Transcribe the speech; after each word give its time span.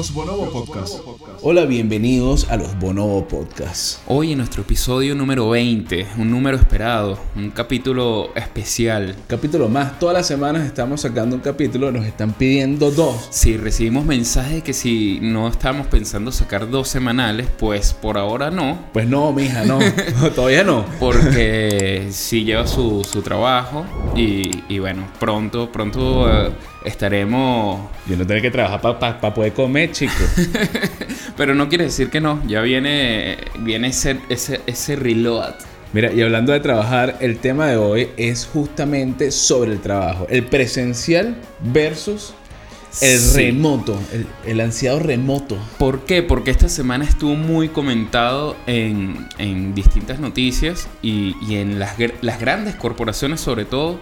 Los 0.00 0.14
Bonobo 0.14 0.50
Podcast. 0.50 0.94
Hola, 1.42 1.66
bienvenidos 1.66 2.48
a 2.48 2.56
los 2.56 2.78
Bonobo 2.78 3.28
Podcast. 3.28 4.00
Hoy 4.06 4.32
en 4.32 4.38
nuestro 4.38 4.62
episodio 4.62 5.14
número 5.14 5.50
20, 5.50 6.06
un 6.16 6.30
número 6.30 6.56
esperado, 6.56 7.18
un 7.36 7.50
capítulo 7.50 8.30
especial. 8.34 9.14
Capítulo 9.26 9.68
más, 9.68 9.98
todas 9.98 10.14
las 10.14 10.26
semanas 10.26 10.64
estamos 10.64 11.02
sacando 11.02 11.36
un 11.36 11.42
capítulo, 11.42 11.92
nos 11.92 12.06
están 12.06 12.32
pidiendo 12.32 12.90
dos. 12.90 13.28
Si 13.28 13.58
recibimos 13.58 14.06
mensajes 14.06 14.54
de 14.54 14.62
que 14.62 14.72
si 14.72 15.18
no 15.20 15.48
estamos 15.48 15.86
pensando 15.88 16.32
sacar 16.32 16.70
dos 16.70 16.88
semanales, 16.88 17.48
pues 17.58 17.92
por 17.92 18.16
ahora 18.16 18.50
no. 18.50 18.78
Pues 18.94 19.06
no, 19.06 19.34
mija, 19.34 19.66
no, 19.66 19.80
todavía 20.34 20.64
no. 20.64 20.86
Porque 20.98 22.08
sí 22.10 22.44
lleva 22.44 22.66
su, 22.66 23.04
su 23.04 23.20
trabajo 23.20 23.84
y, 24.16 24.62
y 24.66 24.78
bueno, 24.78 25.06
pronto, 25.18 25.70
pronto 25.70 26.26
eh, 26.32 26.50
estaremos... 26.86 27.80
Yo 28.06 28.16
no 28.16 28.26
tengo 28.26 28.40
que 28.40 28.50
trabajar 28.50 28.98
para 28.98 29.34
poder 29.34 29.52
comer, 29.52 29.89
chicos. 29.92 30.30
Pero 31.36 31.54
no 31.54 31.68
quiere 31.68 31.84
decir 31.84 32.10
que 32.10 32.20
no, 32.20 32.42
ya 32.46 32.60
viene, 32.62 33.38
viene 33.60 33.88
ese, 33.88 34.18
ese, 34.28 34.60
ese 34.66 34.96
reload. 34.96 35.54
Mira, 35.92 36.12
y 36.12 36.20
hablando 36.22 36.52
de 36.52 36.60
trabajar, 36.60 37.16
el 37.20 37.38
tema 37.38 37.66
de 37.66 37.76
hoy 37.76 38.08
es 38.16 38.46
justamente 38.46 39.30
sobre 39.32 39.72
el 39.72 39.80
trabajo. 39.80 40.26
El 40.30 40.44
presencial 40.44 41.36
versus 41.60 42.34
el 43.02 43.18
Sí. 43.20 43.36
remoto, 43.46 43.98
el, 44.12 44.26
el 44.46 44.60
ansiado 44.60 44.98
remoto. 44.98 45.56
¿Por 45.78 46.04
qué? 46.04 46.22
Porque 46.24 46.50
esta 46.50 46.68
semana 46.68 47.04
estuvo 47.04 47.34
muy 47.36 47.68
comentado 47.68 48.56
en, 48.66 49.28
en 49.38 49.74
distintas 49.74 50.18
noticias 50.20 50.88
y, 51.02 51.34
y 51.48 51.56
en 51.56 51.78
las, 51.78 51.94
las 52.20 52.40
grandes 52.40 52.74
corporaciones 52.74 53.40
sobre 53.40 53.64
todo 53.64 54.00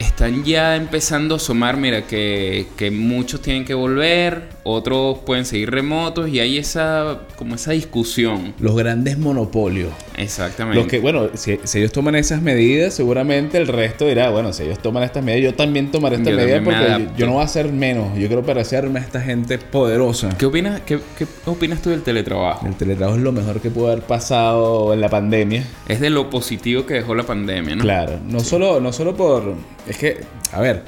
están 0.00 0.44
ya 0.44 0.76
empezando 0.76 1.34
a 1.34 1.36
asomar, 1.36 1.76
mira, 1.76 2.06
que, 2.06 2.66
que 2.76 2.90
muchos 2.90 3.42
tienen 3.42 3.64
que 3.64 3.74
volver, 3.74 4.48
otros 4.64 5.18
pueden 5.18 5.44
seguir 5.44 5.70
remotos 5.70 6.28
y 6.28 6.40
hay 6.40 6.58
esa, 6.58 7.20
como 7.36 7.54
esa 7.54 7.72
discusión. 7.72 8.54
Los 8.58 8.74
grandes 8.74 9.18
monopolios. 9.18 9.92
Exactamente. 10.20 10.78
Los 10.78 10.86
que, 10.88 10.98
bueno, 11.00 11.30
si, 11.34 11.58
si 11.64 11.78
ellos 11.78 11.92
toman 11.92 12.14
esas 12.14 12.42
medidas, 12.42 12.94
seguramente 12.94 13.58
el 13.58 13.66
resto 13.66 14.06
dirá, 14.06 14.30
bueno, 14.30 14.52
si 14.52 14.64
ellos 14.64 14.78
toman 14.78 15.02
estas 15.02 15.24
medidas, 15.24 15.52
yo 15.52 15.56
también 15.56 15.90
tomaré 15.90 16.16
estas 16.16 16.30
Yo 16.32 16.36
medidas 16.36 16.62
porque 16.62 17.08
yo, 17.16 17.26
no 17.26 17.32
voy 17.32 17.42
a 17.42 17.44
hacer 17.44 17.72
menos. 17.72 18.16
Yo 18.18 18.26
quiero 18.26 18.42
parecerme 18.44 19.00
a 19.00 19.02
esta 19.02 19.20
gente 19.20 19.58
poderosa. 19.58 20.28
¿Qué 20.38 20.46
opinas, 20.46 20.80
qué, 20.82 20.98
qué 21.18 21.26
opinas 21.46 21.80
tú 21.82 21.90
del 21.90 22.02
teletrabajo? 22.02 22.66
El 22.66 22.74
teletrabajo 22.74 23.16
es 23.16 23.22
lo 23.22 23.32
mejor 23.32 23.60
que 23.60 23.70
pudo 23.70 23.88
haber 23.88 24.02
pasado 24.02 24.92
en 24.94 25.00
la 25.00 25.08
pandemia. 25.08 25.64
Es 25.88 26.00
de 26.00 26.10
lo 26.10 26.30
positivo 26.30 26.86
que 26.86 26.94
dejó 26.94 27.14
la 27.14 27.24
pandemia, 27.24 27.76
¿no? 27.76 27.82
Claro, 27.82 28.18
no 28.26 28.40
solo, 28.40 28.80
no 28.80 28.92
solo 28.92 29.14
por... 29.16 29.54
Es 29.88 29.96
que, 29.96 30.18
a 30.52 30.60
ver, 30.60 30.84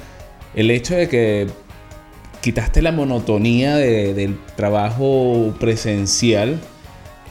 el 0.54 0.70
hecho 0.70 0.94
de 0.94 1.08
que 1.08 1.46
quitaste 2.40 2.82
la 2.82 2.92
monotonía 2.92 3.76
de- 3.76 4.14
del 4.14 4.36
trabajo 4.56 5.54
presencial, 5.60 6.58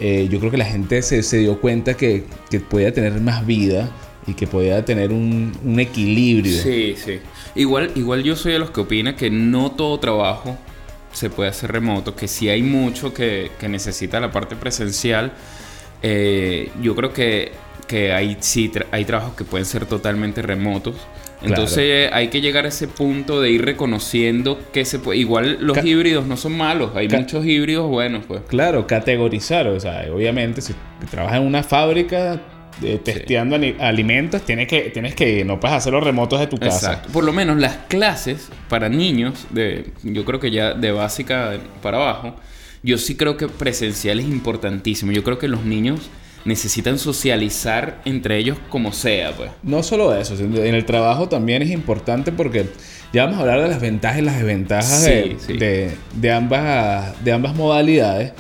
eh, 0.02 0.28
yo 0.30 0.40
creo 0.40 0.52
que 0.52 0.58
la 0.58 0.66
gente 0.66 1.02
se, 1.04 1.24
se 1.24 1.38
dio 1.38 1.62
cuenta 1.62 1.94
que, 1.96 2.26
que 2.50 2.60
podía 2.60 2.92
tener 2.92 3.22
más 3.22 3.46
vida 3.46 3.90
y 4.28 4.34
que 4.34 4.48
podía 4.48 4.84
tener 4.84 5.12
un, 5.12 5.52
un 5.64 5.80
equilibrio. 5.80 6.62
Sí, 6.62 6.96
sí. 6.98 7.20
Igual, 7.56 7.92
igual 7.96 8.24
yo 8.24 8.36
soy 8.36 8.54
de 8.54 8.60
los 8.60 8.72
que 8.72 8.82
opina 8.82 9.16
que 9.16 9.30
no 9.30 9.72
todo 9.72 10.00
trabajo 10.00 10.58
se 11.14 11.30
puede 11.30 11.50
hacer 11.50 11.72
remoto, 11.72 12.16
que 12.16 12.28
si 12.28 12.50
hay 12.50 12.64
mucho 12.64 13.14
que, 13.14 13.52
que 13.60 13.70
necesita 13.70 14.20
la 14.20 14.32
parte 14.32 14.56
presencial. 14.56 15.34
Eh, 16.04 16.72
yo 16.82 16.96
creo 16.96 17.14
que, 17.14 17.52
que 17.88 18.12
hay, 18.12 18.38
sí, 18.40 18.72
hay 18.92 19.06
trabajos 19.06 19.36
que 19.36 19.44
pueden 19.44 19.66
ser 19.66 19.86
totalmente 19.86 20.42
remotos. 20.42 20.96
Entonces 21.44 22.10
hay 22.14 22.28
que 22.30 22.42
llegar 22.42 22.66
a 22.66 22.68
ese 22.68 22.88
punto 22.88 23.42
de 23.42 23.50
ir 23.52 23.66
reconociendo 23.66 24.60
que 24.72 24.86
se 24.86 25.00
puede. 25.00 25.20
Igual 25.20 25.58
los 25.62 25.78
Ca- 25.78 25.86
híbridos 25.86 26.26
no 26.28 26.38
son 26.38 26.58
malos, 26.58 26.92
hay 26.96 27.08
Ca- 27.08 27.18
muchos 27.20 27.46
híbridos 27.46 27.90
buenos, 27.90 28.26
pues. 28.28 28.42
Claro, 28.48 28.86
categorizar, 28.88 29.68
o 29.68 29.80
sea, 29.80 30.06
obviamente 30.14 30.62
si 30.62 30.74
trabajas 31.10 31.40
en 31.40 31.48
una 31.48 31.64
fábrica 31.64 32.40
eh, 32.84 33.00
testeando 33.04 33.56
ani- 33.56 33.76
alimentos, 33.80 34.42
tienes 34.44 34.68
que, 34.68 34.82
tienes 34.92 35.14
que, 35.16 35.44
no 35.44 35.60
puedes 35.60 35.78
hacerlo 35.78 36.00
remotos 36.02 36.40
de 36.40 36.48
tu 36.48 36.58
casa. 36.58 36.92
Exacto. 36.94 37.10
Por 37.12 37.24
lo 37.24 37.34
menos 37.34 37.58
las 37.58 37.76
clases 37.90 38.50
para 38.70 38.88
niños, 38.90 39.46
de, 39.50 39.92
yo 40.04 40.26
creo 40.26 40.40
que 40.40 40.52
ya 40.52 40.74
de 40.74 40.92
básica 40.92 41.54
para 41.82 41.98
abajo, 41.98 42.36
yo 42.84 42.98
sí 42.98 43.16
creo 43.16 43.38
que 43.38 43.48
presencial 43.48 44.20
es 44.20 44.26
importantísimo. 44.28 45.12
Yo 45.12 45.24
creo 45.24 45.38
que 45.38 45.48
los 45.48 45.64
niños 45.66 46.10
necesitan 46.46 46.98
socializar 46.98 48.02
entre 48.06 48.38
ellos 48.38 48.58
como 48.70 48.92
sea, 48.94 49.32
pues. 49.34 49.52
No 49.64 49.84
solo 49.84 50.16
eso, 50.16 50.36
en 50.38 50.56
el 50.76 50.86
trabajo 50.86 51.30
también 51.30 51.62
es 51.62 51.70
importante 51.70 52.32
porque 52.32 52.66
ya 53.14 53.26
vamos 53.26 53.40
a 53.40 53.42
hablar 53.42 53.62
de 53.62 53.68
las 53.70 53.82
ventajas 53.82 54.20
y 54.20 54.22
las 54.24 54.36
desventajas 54.38 55.04
Sí, 55.04 55.10
de, 55.12 55.38
sí. 55.46 55.54
de- 55.58 55.92
de 56.16 56.32
ambas, 56.32 57.24
de 57.24 57.32
ambas 57.32 57.54
modalidades, 57.56 58.32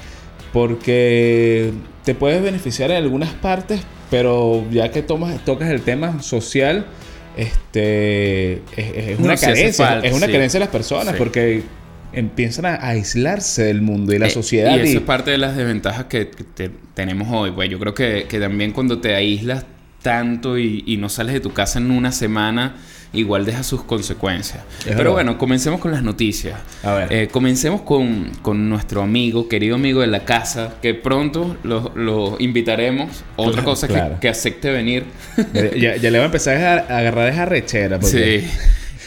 porque 0.53 1.71
te 2.03 2.15
puedes 2.15 2.41
beneficiar 2.41 2.91
en 2.91 2.97
algunas 2.97 3.29
partes, 3.33 3.81
pero 4.09 4.65
ya 4.71 4.89
que 4.91 5.01
tomas, 5.03 5.43
tocas 5.45 5.69
el 5.69 5.81
tema 5.81 6.21
social, 6.21 6.85
este, 7.37 8.61
es, 8.75 9.19
una 9.19 9.35
carencia, 9.37 9.85
falta, 9.85 10.07
es 10.07 10.13
una 10.13 10.25
sí. 10.25 10.31
carencia 10.31 10.59
de 10.59 10.65
las 10.65 10.71
personas, 10.71 11.15
porque 11.17 11.63
empiezan 12.13 12.65
a 12.65 12.75
aislarse 12.87 13.63
del 13.63 13.81
mundo 13.81 14.13
y 14.13 14.19
la 14.19 14.27
Eh, 14.27 14.31
sociedad. 14.31 14.75
Y 14.77 14.79
y- 14.79 14.83
eso 14.89 14.97
es 14.99 15.03
parte 15.03 15.31
de 15.31 15.37
las 15.37 15.55
desventajas 15.55 16.05
que, 16.05 16.29
que 16.29 16.43
te- 16.43 16.71
tenemos 16.93 17.27
hoy. 17.31 17.51
Pues 17.51 17.69
yo 17.69 17.79
creo 17.79 17.93
que, 17.93 18.25
que 18.29 18.39
también 18.39 18.71
cuando 18.71 18.99
te 18.99 19.15
aíslas 19.15 19.65
tanto 20.01 20.57
y, 20.57 20.83
y 20.87 20.97
no 20.97 21.09
sales 21.09 21.33
de 21.33 21.39
tu 21.39 21.53
casa 21.53 21.77
en 21.79 21.91
una 21.91 22.11
semana, 22.11 22.75
igual 23.13 23.45
deja 23.45 23.61
sus 23.61 23.83
consecuencias. 23.83 24.63
Pero 24.83 24.97
verdad. 24.97 25.11
bueno, 25.11 25.37
comencemos 25.37 25.79
con 25.79 25.91
las 25.91 26.01
noticias. 26.01 26.59
A 26.81 26.93
ver. 26.93 27.13
Eh, 27.13 27.27
comencemos 27.29 27.81
con, 27.81 28.31
con 28.41 28.67
nuestro 28.69 29.01
amigo, 29.03 29.47
querido 29.47 29.75
amigo 29.75 30.01
de 30.01 30.07
la 30.07 30.25
casa, 30.25 30.75
que 30.81 30.93
pronto 30.95 31.55
lo, 31.63 31.91
lo 31.95 32.37
invitaremos. 32.39 33.23
Otra 33.35 33.53
Claro, 33.61 33.65
cosa 33.69 33.87
claro. 33.87 34.13
que, 34.15 34.21
que 34.21 34.29
acepte 34.29 34.71
venir. 34.71 35.03
ya, 35.77 35.97
ya 35.97 36.09
le 36.09 36.17
va 36.17 36.23
a 36.23 36.27
empezar 36.27 36.57
a, 36.57 36.73
a 36.93 36.97
agarrar 36.99 37.29
esa 37.29 37.45
rechera. 37.45 37.99
Porque 37.99 38.41
sí. 38.41 38.47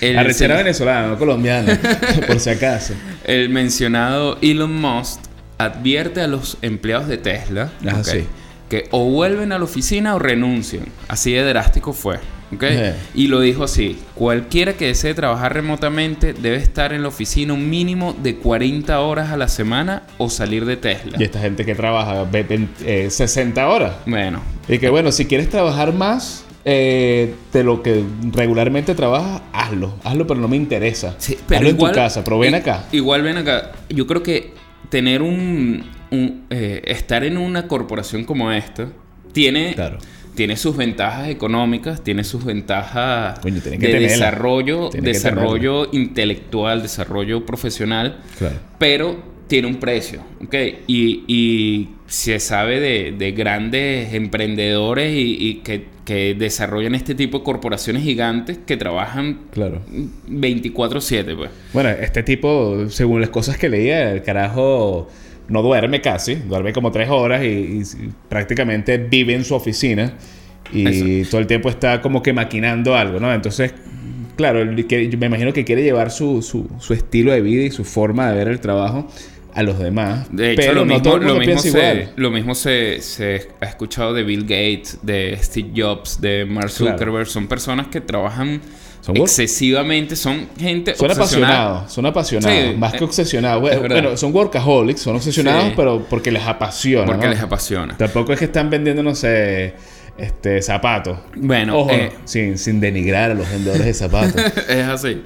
El, 0.00 0.19
Arrechera 0.19 0.56
venezolana, 0.56 1.09
no 1.09 1.19
colombiana, 1.19 1.78
por 2.27 2.41
si 2.41 2.50
acaso. 2.50 2.94
el 3.25 3.49
mencionado 3.49 4.38
Elon 4.43 4.75
Musk 4.81 5.21
advierte 5.59 6.21
a 6.21 6.27
los 6.27 6.59
empleados 6.62 7.06
de 7.09 7.16
Tesla 7.19 7.71
Ajá, 7.87 7.99
ok, 8.00 8.04
sí. 8.04 8.25
que 8.69 8.88
o 8.91 9.04
vuelven 9.09 9.53
a 9.53 9.59
la 9.59 9.65
oficina 9.65 10.15
o 10.15 10.19
renuncian. 10.19 10.84
Así 11.09 11.33
de 11.33 11.44
drástico 11.44 11.93
fue. 11.93 12.16
¿ok? 12.53 12.62
Eh. 12.65 12.94
Y 13.15 13.28
lo 13.28 13.41
dijo 13.41 13.65
así, 13.65 13.99
cualquiera 14.15 14.75
que 14.75 14.87
desee 14.88 15.15
trabajar 15.15 15.54
remotamente 15.54 16.33
debe 16.34 16.56
estar 16.56 16.93
en 16.93 17.03
la 17.03 17.09
oficina 17.09 17.53
un 17.54 17.69
mínimo 17.71 18.15
de 18.22 18.37
40 18.37 19.00
horas 19.00 19.31
a 19.31 19.37
la 19.37 19.49
semana 19.49 20.03
o 20.19 20.28
salir 20.28 20.65
de 20.66 20.77
Tesla. 20.77 21.16
Y 21.19 21.25
esta 21.25 21.41
gente 21.41 21.65
que 21.65 21.75
trabaja 21.75 22.25
ve- 22.25 22.43
ve- 22.43 22.69
eh, 22.84 23.10
60 23.10 23.66
horas. 23.69 23.93
Bueno, 24.06 24.41
Y 24.69 24.78
que 24.78 24.88
bueno, 24.91 25.10
si 25.12 25.25
quieres 25.27 25.49
trabajar 25.49 25.93
más 25.93 26.44
eh, 26.64 27.34
de 27.52 27.62
lo 27.64 27.82
que 27.82 28.02
regularmente 28.32 28.94
trabajas, 28.94 29.42
hazlo. 29.52 29.94
Hazlo, 30.04 30.26
pero 30.26 30.41
no 30.41 30.48
me 30.48 30.56
interesa. 30.56 31.14
Sí, 31.19 31.36
pero 31.47 31.58
hazlo 31.58 31.70
igual, 31.70 31.91
en 31.91 31.94
tu 31.94 32.00
casa, 32.00 32.25
pero 32.25 32.38
ven 32.38 32.54
acá. 32.54 32.84
Igual 32.92 33.22
ven 33.22 33.36
acá. 33.36 33.72
Yo 33.91 34.06
creo 34.06 34.22
que 34.22 34.52
tener 34.88 35.22
un, 35.22 35.84
un, 36.10 36.44
eh, 36.50 36.82
estar 36.86 37.24
en 37.24 37.36
una 37.36 37.66
corporación 37.69 38.24
como 38.24 38.50
esta 38.53 38.88
tiene, 39.32 39.74
Claro. 39.74 39.98
tiene 40.34 40.56
sus 40.56 40.76
ventajas 40.76 41.28
económicas, 41.28 42.03
tiene 42.03 42.24
sus 42.24 42.44
ventajas 42.44 43.38
Coño, 43.41 43.60
tiene 43.60 43.78
que 43.78 43.88
de 43.88 44.00
desarrollo, 44.00 44.91
desarrollo 44.91 45.88
intelectual, 45.92 46.80
desarrollo 46.82 47.44
profesional, 47.44 48.20
Claro. 48.38 48.56
pero 48.78 49.34
tiene 49.47 49.69
un 49.69 49.77
precio, 49.77 50.21
¿ok? 50.43 50.55
Y, 50.87 51.25
y 51.27 51.88
se 52.06 52.38
sabe 52.41 52.81
de, 52.81 53.12
de 53.12 53.32
grandes 53.32 54.15
emprendedores 54.15 55.13
y, 55.15 55.36
y 55.39 55.54
que, 55.57 55.86
que 56.04 56.34
desarrollan 56.34 56.95
este 56.95 57.15
tipo 57.15 57.39
de 57.39 57.45
corporaciones 57.45 58.03
gigantes 58.03 58.59
que 58.66 58.77
trabajan 58.77 59.41
Claro. 59.53 59.83
24/7, 60.28 61.36
pues. 61.36 61.51
Bueno, 61.72 61.91
este 61.91 62.22
tipo, 62.22 62.89
según 62.89 63.21
las 63.21 63.30
cosas 63.30 63.59
que 63.59 63.68
leía, 63.68 64.13
el 64.13 64.22
carajo 64.22 65.09
no 65.48 65.63
duerme 65.63 66.01
casi, 66.01 66.36
duerme 66.36 66.72
como 66.72 66.91
tres 66.91 67.09
horas 67.10 67.42
y, 67.45 67.48
y 67.48 67.83
prácticamente 68.28 68.97
vive 68.98 69.34
en 69.34 69.45
su 69.45 69.54
oficina 69.54 70.15
y 70.72 71.24
todo 71.24 71.41
el 71.41 71.47
tiempo 71.47 71.68
está 71.68 72.01
como 72.01 72.22
que 72.22 72.33
maquinando 72.33 72.97
algo, 72.97 73.21
¿no? 73.21 73.33
Entonces, 73.33 73.74
claro, 74.36 74.65
me 74.65 75.27
imagino 75.27 75.53
que 75.53 75.65
quiere 75.65 75.83
llevar 75.83 76.10
su, 76.10 76.42
su, 76.42 76.68
su 76.80 76.95
estilo 76.95 77.33
de 77.33 77.42
vida 77.42 77.63
y 77.65 77.71
su 77.71 77.84
forma 77.84 78.30
de 78.30 78.36
ver 78.36 78.48
el 78.48 78.60
trabajo 78.60 79.07
a 79.54 79.62
los 79.62 79.78
demás. 79.78 80.27
De 80.30 80.53
hecho, 80.53 80.60
pero 80.62 80.74
lo, 80.74 80.80
no 80.80 80.86
mismo, 80.86 81.03
todo 81.03 81.16
el 81.16 81.27
lo 81.27 81.34
mismo, 81.36 81.59
se, 81.59 82.09
lo 82.16 82.30
mismo 82.30 82.54
se, 82.54 83.01
se 83.01 83.48
ha 83.60 83.66
escuchado 83.66 84.12
de 84.12 84.22
Bill 84.24 84.42
Gates, 84.42 84.98
de 85.03 85.39
Steve 85.41 85.71
Jobs, 85.77 86.21
de 86.21 86.45
Mark 86.45 86.71
Claro. 86.77 86.92
Zuckerberg. 86.97 87.27
Son 87.28 87.47
personas 87.47 87.86
que 87.86 88.01
trabajan 88.01 88.60
Son 89.01 89.16
excesivamente, 89.16 90.16
son 90.16 90.48
gente 90.59 90.95
Son 90.95 91.10
apasionados, 91.10 91.92
son 91.92 92.06
apasionados, 92.06 92.71
Sí, 92.72 92.77
más 92.77 92.92
que 92.92 92.98
eh, 92.98 93.04
obsesionados. 93.04 93.71
es 93.71 93.78
Bueno, 93.80 94.16
son 94.16 94.34
workaholics, 94.34 95.01
son 95.03 95.16
obsesionados, 95.16 95.66
Sí. 95.66 95.72
pero 95.77 96.04
porque 96.09 96.30
les 96.33 96.42
apasiona. 96.42 97.06
Porque 97.06 97.27
¿no? 97.27 97.33
les 97.33 97.41
apasiona. 97.41 97.97
Tampoco 97.97 98.33
es 98.33 98.39
que 98.39 98.47
están 98.47 98.71
vendiendo, 98.71 99.03
no 99.03 99.15
sé, 99.15 99.74
este, 100.18 100.62
zapatos. 100.62 101.18
Bueno, 101.36 101.78
Ojo, 101.78 101.91
eh, 101.92 102.12
sin, 102.24 102.56
sin 102.59 102.80
denigrar 102.80 103.30
a 103.33 103.34
los 103.34 103.48
vendedores 103.51 103.84
de 103.84 103.95
zapatos. 103.95 104.34
es 104.68 104.84
así. 104.86 105.22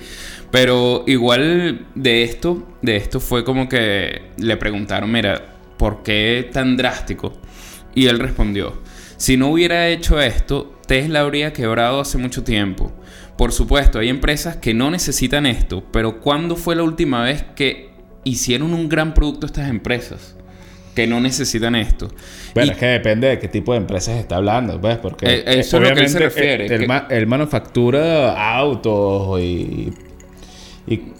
Pero 0.50 1.04
igual 1.06 1.86
de 1.94 2.22
esto, 2.22 2.66
de 2.80 2.96
esto 2.96 3.20
fue 3.20 3.44
como 3.44 3.68
que 3.68 4.22
le 4.38 4.56
preguntaron, 4.56 5.12
mira, 5.12 5.42
¿por 5.76 6.02
qué 6.02 6.48
tan 6.52 6.76
drástico? 6.76 7.34
Y 7.94 8.06
él 8.06 8.18
respondió, 8.18 8.80
si 9.16 9.36
no 9.36 9.48
hubiera 9.48 9.88
hecho 9.88 10.20
esto, 10.20 10.78
Tesla 10.86 11.20
habría 11.20 11.52
quebrado 11.52 12.00
hace 12.00 12.18
mucho 12.18 12.44
tiempo. 12.44 12.92
Por 13.36 13.52
supuesto, 13.52 13.98
hay 13.98 14.08
empresas 14.08 14.56
que 14.56 14.74
no 14.74 14.90
necesitan 14.90 15.46
esto, 15.46 15.84
pero 15.92 16.20
¿cuándo 16.20 16.56
fue 16.56 16.74
la 16.74 16.82
última 16.82 17.22
vez 17.22 17.44
que 17.54 17.90
hicieron 18.24 18.74
un 18.74 18.88
gran 18.88 19.14
producto 19.14 19.46
estas 19.46 19.68
empresas? 19.68 20.34
Que 20.94 21.06
no 21.06 21.20
necesitan 21.20 21.76
esto. 21.76 22.08
Bueno, 22.54 22.72
es 22.72 22.78
que 22.78 22.86
depende 22.86 23.28
de 23.28 23.38
qué 23.38 23.46
tipo 23.46 23.72
de 23.72 23.78
empresas 23.78 24.18
está 24.18 24.36
hablando, 24.36 24.80
¿ves? 24.80 24.98
Porque 24.98 25.26
eh, 25.26 25.44
eso 25.46 25.76
es 25.76 25.88
lo 25.88 25.94
que 25.94 26.00
él 26.00 26.08
se 26.08 26.18
refiere. 26.18 26.66
El, 27.10 27.26
manufactura 27.28 28.56
autos 28.56 29.40
y, 29.40 29.92
y 30.90 31.12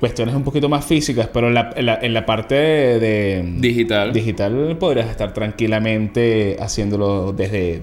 cuestiones 0.00 0.34
un 0.34 0.44
poquito 0.44 0.68
más 0.68 0.84
físicas, 0.84 1.28
pero 1.32 1.48
en 1.48 1.54
la, 1.54 1.70
en 1.74 2.14
la, 2.14 2.26
parte 2.26 2.54
de, 2.54 3.42
digital. 3.58 4.12
digital 4.12 4.76
podrías 4.78 5.08
estar 5.08 5.32
tranquilamente 5.32 6.56
haciéndolo 6.60 7.32
desde, 7.32 7.80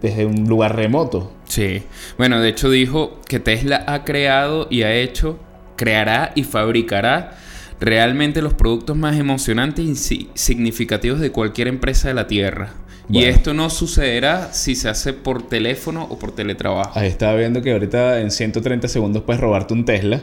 desde 0.00 0.26
un 0.26 0.46
lugar 0.48 0.76
remoto. 0.76 1.32
Sí. 1.46 1.82
Bueno, 2.16 2.40
de 2.40 2.50
hecho 2.50 2.70
dijo 2.70 3.18
que 3.28 3.40
Tesla 3.40 3.84
ha 3.86 4.04
creado 4.04 4.68
y 4.70 4.82
ha 4.82 4.94
hecho, 4.94 5.38
creará 5.76 6.32
y 6.34 6.44
fabricará 6.44 7.36
realmente 7.80 8.40
los 8.40 8.54
productos 8.54 8.96
más 8.96 9.18
emocionantes 9.18 10.12
y 10.12 10.30
significativos 10.34 11.20
de 11.20 11.32
cualquier 11.32 11.68
empresa 11.68 12.08
de 12.08 12.14
la 12.14 12.26
Tierra. 12.26 12.74
Y 13.10 13.24
esto 13.24 13.52
no 13.52 13.68
sucederá 13.68 14.52
si 14.52 14.74
se 14.74 14.88
hace 14.88 15.12
por 15.12 15.46
teléfono 15.46 16.04
o 16.08 16.18
por 16.18 16.32
teletrabajo. 16.32 16.98
Ahí 16.98 17.08
estaba 17.08 17.34
viendo 17.34 17.60
que 17.60 17.72
ahorita 17.72 18.20
en 18.20 18.30
130 18.30 18.88
segundos 18.88 19.24
puedes 19.24 19.40
robarte 19.40 19.74
un 19.74 19.84
Tesla. 19.84 20.22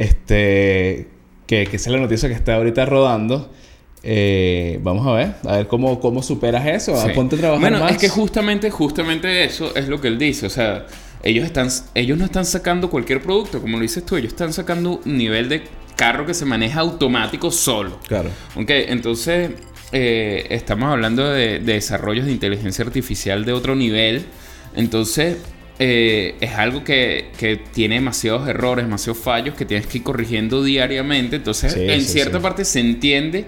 Este, 0.00 1.08
que, 1.46 1.66
que 1.66 1.76
esa 1.76 1.90
es 1.90 1.94
la 1.94 2.00
noticia 2.00 2.26
que 2.30 2.34
está 2.34 2.54
ahorita 2.54 2.86
rodando. 2.86 3.50
Eh, 4.02 4.80
vamos 4.82 5.06
a 5.06 5.12
ver, 5.12 5.34
a 5.46 5.56
ver 5.58 5.66
cómo, 5.66 6.00
cómo 6.00 6.22
superas 6.22 6.66
eso. 6.66 6.94
Ponte 7.14 7.36
a 7.36 7.38
trabajar 7.38 7.60
bueno, 7.60 7.86
es 7.86 7.98
que 7.98 8.08
justamente, 8.08 8.70
justamente 8.70 9.44
eso 9.44 9.76
es 9.76 9.88
lo 9.88 10.00
que 10.00 10.08
él 10.08 10.18
dice. 10.18 10.46
O 10.46 10.50
sea, 10.50 10.86
ellos, 11.22 11.44
están, 11.44 11.68
ellos 11.94 12.16
no 12.16 12.24
están 12.24 12.46
sacando 12.46 12.88
cualquier 12.88 13.20
producto, 13.20 13.60
como 13.60 13.76
lo 13.76 13.82
dices 13.82 14.06
tú. 14.06 14.16
Ellos 14.16 14.32
están 14.32 14.54
sacando 14.54 15.02
un 15.04 15.18
nivel 15.18 15.50
de 15.50 15.64
carro 15.96 16.24
que 16.24 16.32
se 16.32 16.46
maneja 16.46 16.80
automático 16.80 17.50
solo. 17.50 17.98
Claro. 18.08 18.30
Ok, 18.56 18.70
entonces 18.70 19.50
eh, 19.92 20.46
estamos 20.48 20.90
hablando 20.90 21.28
de, 21.28 21.58
desarrollos 21.58 22.24
de 22.24 22.32
inteligencia 22.32 22.86
artificial 22.86 23.44
de 23.44 23.52
otro 23.52 23.76
nivel. 23.76 24.24
Entonces, 24.74 25.36
eh, 25.82 26.34
es 26.40 26.52
algo 26.52 26.84
que, 26.84 27.30
tiene 27.72 27.94
demasiados 27.94 28.46
errores, 28.46 28.84
demasiados 28.84 29.18
fallos 29.18 29.54
que 29.54 29.64
tienes 29.64 29.86
que 29.86 29.98
ir 29.98 30.04
corrigiendo 30.04 30.62
diariamente. 30.62 31.36
Entonces, 31.36 31.74
en 31.74 32.02
cierta 32.02 32.38
parte 32.38 32.66
se 32.66 32.80
entiende 32.80 33.46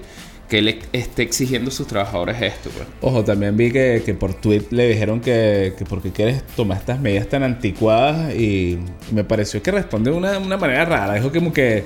que 0.49 0.59
él 0.59 0.81
esté 0.93 1.23
exigiendo 1.23 1.69
a 1.69 1.73
sus 1.73 1.87
trabajadores 1.87 2.41
esto. 2.41 2.71
Pues. 2.71 2.89
Ojo, 3.03 3.23
también 3.23 3.55
vi 3.57 3.71
que, 3.71 4.17
por 4.19 4.33
tweet 4.33 4.65
le 4.71 4.89
dijeron 4.89 5.21
que, 5.21 5.75
que 5.77 5.85
porque 5.85 6.11
quieres 6.11 6.43
tomar 6.57 6.79
estas 6.79 7.01
medidas 7.01 7.29
tan 7.29 7.43
anticuadas 7.43 8.35
y, 8.35 8.79
me 9.13 9.25
pareció 9.25 9.63
que 9.63 9.71
responde 9.71 10.11
de 10.11 10.17
una, 10.17 10.39
una 10.39 10.57
manera 10.57 10.87
rara. 10.87 11.15
Dijo 11.15 11.31
como 11.31 11.53
que 11.53 11.85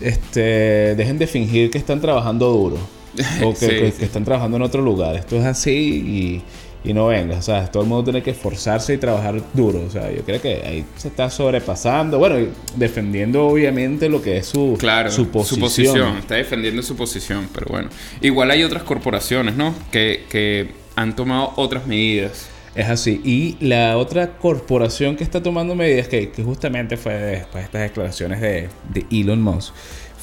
este, 0.00 0.94
dejen 0.94 1.18
de 1.18 1.26
fingir 1.26 1.70
que 1.70 1.78
están 1.78 2.00
trabajando 2.00 2.48
duro 2.50 2.78
o 3.44 3.54
que, 3.54 3.88
están 3.88 4.24
trabajando 4.24 4.56
en 4.56 4.62
otro 4.62 4.82
lugar. 4.82 5.16
Esto 5.16 5.36
es 5.36 5.44
así 5.44 5.72
y, 5.72 6.42
y 6.84 6.92
no 6.92 7.06
venga. 7.06 7.38
O 7.38 7.42
sea, 7.42 7.66
todo 7.66 7.82
el 7.82 7.88
mundo 7.88 8.04
tiene 8.04 8.22
que 8.22 8.30
esforzarse 8.30 8.94
y 8.94 8.98
trabajar 8.98 9.40
duro. 9.52 9.82
O 9.86 9.90
sea, 9.90 10.12
yo 10.12 10.22
creo 10.22 10.40
que 10.40 10.62
ahí 10.64 10.84
se 10.96 11.08
está 11.08 11.30
sobrepasando. 11.30 12.18
Bueno, 12.18 12.36
defendiendo 12.76 13.46
obviamente 13.46 14.08
lo 14.08 14.22
que 14.22 14.36
es 14.36 14.46
su, 14.46 14.76
claro, 14.78 15.10
su, 15.10 15.28
posición. 15.28 16.18
Está 16.18 16.36
defendiendo 16.36 16.82
su 16.82 16.94
posición, 16.96 17.48
pero 17.52 17.66
bueno. 17.70 17.88
Igual 18.20 18.50
hay 18.50 18.62
otras 18.62 18.82
corporaciones, 18.82 19.56
¿no? 19.56 19.74
Que, 19.90 20.24
que 20.28 20.68
han 20.94 21.16
tomado 21.16 21.52
otras 21.56 21.86
medidas. 21.86 22.48
Es 22.74 22.88
así. 22.88 23.20
Y 23.24 23.56
la 23.64 23.96
otra 23.96 24.36
corporación 24.36 25.16
que 25.16 25.22
está 25.22 25.42
tomando 25.42 25.74
medidas, 25.74 26.08
que, 26.08 26.30
justamente 26.44 26.96
fue 26.96 27.14
después 27.14 27.54
de 27.54 27.66
estas 27.66 27.82
declaraciones 27.82 28.40
de, 28.40 28.68
Elon 29.10 29.40
Musk, 29.40 29.72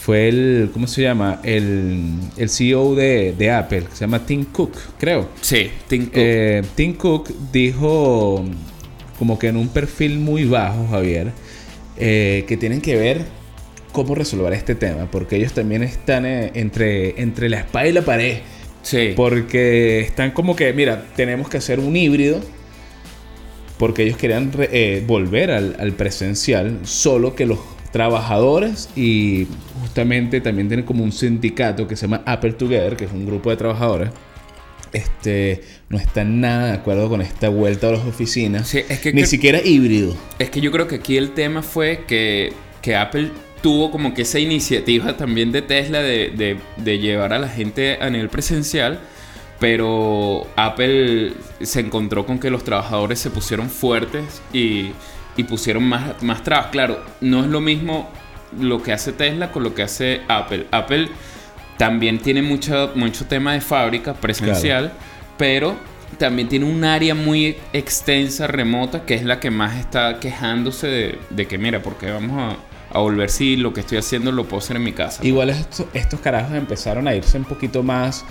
fue 0.02 0.30
el, 0.30 0.72
¿cómo 0.74 0.88
se 0.88 1.04
llama? 1.04 1.40
El, 1.44 2.16
el 2.36 2.50
CEO 2.50 2.96
de, 2.96 3.52
Apple, 3.52 3.84
se 3.94 4.02
llama 4.02 4.26
Tim 4.26 4.46
Cook, 4.46 4.76
creo. 4.98 5.30
Sí, 5.42 5.70
Tim 5.88 6.06
Cook. 6.06 6.14
Eh, 6.16 6.64
Tim 6.74 6.94
Cook 6.96 7.30
dijo, 7.52 8.44
como 9.20 9.38
que 9.38 9.50
en 9.50 9.58
un 9.58 9.68
perfil 9.70 10.18
muy 10.18 10.46
bajo, 10.46 10.88
Javier, 10.88 11.32
eh, 11.98 12.46
que 12.48 12.58
tienen 12.58 12.82
que 12.82 12.96
ver 12.96 13.26
cómo 13.92 14.16
resolver 14.16 14.54
este 14.54 14.74
tema, 14.74 15.06
porque 15.12 15.36
ellos 15.36 15.54
también 15.54 15.84
están 15.84 16.26
eh, 16.26 16.50
entre, 16.56 17.22
entre 17.22 17.48
la 17.48 17.60
espada 17.60 17.88
y 17.88 17.92
la 17.92 18.02
pared 18.02 18.38
Sí. 18.82 19.14
Porque 19.16 20.00
están 20.00 20.32
como 20.32 20.56
que, 20.56 20.74
mira, 20.74 21.06
tenemos 21.16 21.48
que 21.48 21.58
hacer 21.58 21.80
un 21.80 21.96
híbrido. 21.96 22.42
Porque 23.78 24.04
ellos 24.04 24.18
querían 24.18 24.52
volver 25.06 25.52
al, 25.52 25.94
presencial, 25.94 26.80
solo 26.84 27.36
que 27.36 27.46
los 27.46 27.60
trabajadores 27.92 28.90
y 28.96 29.48
justamente 29.82 30.42
también 30.42 30.68
tienen 30.68 30.86
como 30.86 31.04
un 31.04 31.12
sindicato 31.12 31.88
que 31.88 31.96
se 31.96 32.04
llama 32.04 32.24
Apple 32.26 32.54
Together, 32.54 32.96
que 32.96 33.06
es 33.06 33.12
un 33.12 33.26
grupo 33.26 33.50
de 33.50 33.58
trabajadores, 33.58 34.10
este, 34.94 35.62
no 35.90 35.98
están 35.98 36.42
nada 36.42 36.68
de 36.68 36.74
acuerdo 36.74 37.10
con 37.10 37.22
esta 37.22 37.50
vuelta 37.50 37.90
a 37.90 37.92
las 37.92 38.06
oficinas. 38.06 38.74
es 38.74 39.00
que, 39.00 39.14
ni 39.14 39.26
siquiera 39.26 39.62
híbrido. 39.64 40.16
Es 40.40 40.50
que 40.50 40.62
yo 40.62 40.72
creo 40.72 40.88
que 40.88 40.96
aquí 40.96 41.18
el 41.18 41.32
tema 41.32 41.62
fue 41.62 42.04
que, 42.08 42.54
que 42.82 42.96
Apple 42.96 43.32
tuvo 43.62 43.92
como 43.92 44.14
que 44.14 44.24
esa 44.24 44.40
iniciativa 44.40 45.16
también 45.18 45.52
de 45.52 45.62
Tesla 45.62 46.02
de, 46.02 46.58
llevar 46.84 47.34
a 47.34 47.40
la 47.40 47.48
gente 47.48 47.98
a 48.02 48.10
nivel 48.10 48.30
presencial, 48.30 49.00
pero 49.60 50.48
Apple 50.56 51.34
se 51.62 51.80
encontró 51.80 52.26
con 52.26 52.40
que 52.40 52.50
los 52.50 52.64
trabajadores 52.64 53.20
se 53.20 53.30
pusieron 53.30 53.70
fuertes 53.70 54.42
y, 54.52 54.92
pusieron 55.44 55.84
más, 55.84 56.22
más 56.24 56.44
trabas. 56.44 56.68
Claro, 56.68 57.04
no 57.22 57.42
es 57.42 57.48
lo 57.48 57.62
mismo 57.62 58.10
lo 58.60 58.84
que 58.84 58.94
hace 58.94 59.14
Tesla 59.14 59.52
con 59.52 59.64
lo 59.64 59.74
que 59.74 59.84
hace 59.84 60.22
Apple. 60.28 60.68
Apple 60.72 61.10
también 61.78 62.20
tiene 62.20 62.42
mucho, 62.42 62.92
mucho 62.96 63.26
tema 63.26 63.54
de 63.54 63.62
fábrica 63.62 64.14
presencial, 64.14 64.94
pero 65.38 65.76
también 66.18 66.48
tiene 66.48 66.66
un 66.66 66.84
área 66.84 67.16
muy 67.16 67.58
extensa, 67.74 68.48
remota, 68.48 69.06
que 69.06 69.16
es 69.16 69.24
la 69.24 69.40
que 69.40 69.50
más 69.50 69.78
está 69.78 70.20
quejándose 70.20 70.88
de, 70.88 71.20
de 71.30 71.48
que, 71.48 71.58
mira, 71.58 71.82
porque 71.82 72.12
vamos 72.12 72.38
a 72.38 72.72
a 72.94 73.00
volver 73.00 73.30
si 73.30 73.56
lo 73.56 73.74
que 73.74 73.82
estoy 73.82 73.98
haciendo 73.98 74.32
lo 74.32 74.46
puedo 74.46 74.60
hacer 74.60 74.76
en 74.76 74.84
mi 74.84 74.92
casa. 74.92 75.26
Igual 75.26 75.50
estos, 75.50 76.20
carajos 76.20 76.56
empezaron 76.56 77.08
a 77.08 77.16
irse 77.16 77.38
un 77.38 77.46
poquito 77.46 77.84
más, 77.84 78.26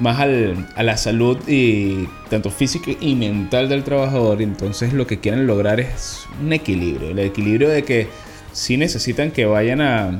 más 0.00 0.18
a 0.18 0.82
la 0.82 0.96
salud 0.96 1.38
y 1.46 2.08
tanto 2.28 2.50
física 2.50 2.90
y 3.00 3.14
mental 3.14 3.68
del 3.68 3.84
trabajador. 3.84 4.42
Entonces 4.42 4.92
lo 4.92 5.06
que 5.06 5.20
quieren 5.20 5.46
lograr 5.46 5.80
es 5.80 6.24
un 6.42 6.52
equilibrio. 6.52 7.10
El 7.10 7.18
equilibrio 7.18 7.68
de 7.68 7.84
que 7.84 8.08
sí 8.52 8.76
necesitan 8.76 9.30
que 9.30 9.46
vayan 9.46 9.80
a, 9.80 10.18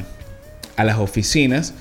a 0.77 0.85
las 0.85 0.99
oficinas 0.99 1.75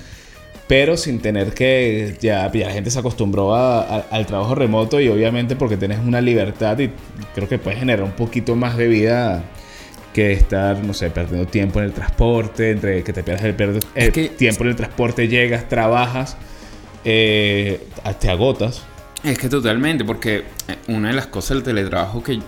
pero 0.70 0.96
sin 0.96 1.18
tener 1.18 1.52
que 1.52 2.16
ya, 2.20 2.48
la 2.48 2.70
gente 2.70 2.92
se 2.92 2.98
acostumbró 3.00 3.56
al 3.56 4.26
trabajo 4.26 4.54
remoto 4.54 5.00
y 5.00 5.08
obviamente 5.08 5.56
porque 5.56 5.76
tienes 5.76 5.98
una 5.98 6.20
libertad 6.20 6.78
y 6.78 6.92
creo 7.34 7.48
que 7.48 7.58
puedes 7.58 7.80
generar 7.80 8.04
un 8.04 8.12
poquito 8.12 8.54
más 8.54 8.76
de 8.76 8.86
vida 8.86 9.42
que 10.14 10.30
estar, 10.30 10.78
no 10.84 10.94
sé, 10.94 11.10
perdiendo 11.10 11.48
tiempo 11.48 11.80
en 11.80 11.86
el 11.86 11.92
transporte, 11.92 12.70
entre 12.70 13.02
que 13.02 13.12
te 13.12 13.24
pierdas 13.24 13.42
el, 13.42 13.56
tiempo 14.36 14.62
en 14.62 14.70
el 14.70 14.76
transporte, 14.76 15.26
llegas, 15.26 15.68
trabajas, 15.68 16.36
eh, 17.04 17.88
te 18.18 18.30
agotas. 18.30 18.82
Es 19.22 19.38
que 19.38 19.48
totalmente, 19.48 20.04
porque 20.04 20.44
eh, 20.68 20.76
una 20.88 21.08
de 21.08 21.14
las 21.14 21.26
cosas 21.26 21.56
del 21.56 21.62
teletrabajo 21.62 22.22
que, 22.22 22.40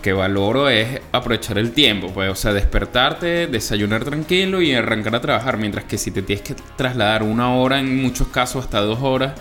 que 0.00 0.12
valoro 0.12 0.68
es 0.68 1.00
aprovechar 1.12 1.58
el 1.58 1.72
tiempo, 1.72 2.08
pues, 2.12 2.30
o 2.30 2.34
sea, 2.34 2.52
despertarte, 2.52 3.46
desayunar 3.48 4.04
tranquilo 4.04 4.62
y 4.62 4.72
arrancar 4.74 5.16
a 5.16 5.20
trabajar, 5.20 5.56
mientras 5.56 5.84
que 5.84 5.98
si 5.98 6.10
te 6.10 6.22
tienes 6.22 6.44
que 6.44 6.54
trasladar 6.76 7.22
una 7.22 7.54
hora, 7.54 7.80
en 7.80 8.00
muchos 8.00 8.28
casos 8.28 8.64
hasta 8.64 8.80
dos 8.80 9.00
horas, 9.02 9.32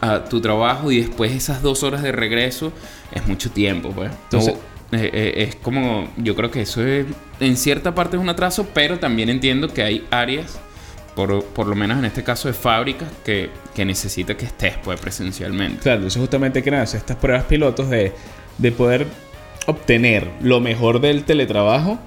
a 0.00 0.24
tu 0.24 0.40
trabajo 0.40 0.92
y 0.92 1.00
después 1.00 1.32
esas 1.32 1.62
dos 1.62 1.82
horas 1.82 2.02
de 2.02 2.12
regreso, 2.12 2.72
es 3.12 3.26
mucho 3.26 3.50
tiempo, 3.50 3.90
pues. 3.90 4.10
Entonces, 4.24 4.54
eh, 4.92 5.10
eh, 5.12 5.32
es 5.48 5.56
como, 5.56 6.08
yo 6.16 6.34
creo 6.36 6.50
que 6.50 6.62
eso 6.62 6.84
es, 6.84 7.06
en 7.40 7.56
cierta 7.56 7.94
parte 7.94 8.16
es 8.16 8.22
un 8.22 8.28
atraso, 8.28 8.66
pero 8.74 8.98
también 8.98 9.28
entiendo 9.28 9.68
que 9.68 9.82
hay 9.82 10.06
áreas, 10.10 10.58
por, 11.14 11.44
por 11.44 11.66
lo 11.66 11.74
menos 11.74 11.98
en 11.98 12.04
este 12.04 12.22
caso 12.22 12.48
de 12.48 12.54
fábricas, 12.54 13.08
que, 13.24 13.50
que 13.74 13.84
necesita 13.84 14.36
que 14.36 14.46
estés 14.46 14.74
pues, 14.82 15.00
presencialmente. 15.00 15.78
Claro, 15.82 16.06
eso 16.06 16.20
justamente 16.20 16.62
que 16.62 16.70
nada, 16.70 16.84
estas 16.84 17.16
pruebas 17.16 17.44
pilotos 17.44 17.88
de, 17.90 18.12
de 18.58 18.72
poder 18.72 19.06
obtener 19.66 20.28
lo 20.42 20.60
mejor 20.60 21.00
del 21.00 21.24
teletrabajo 21.24 21.98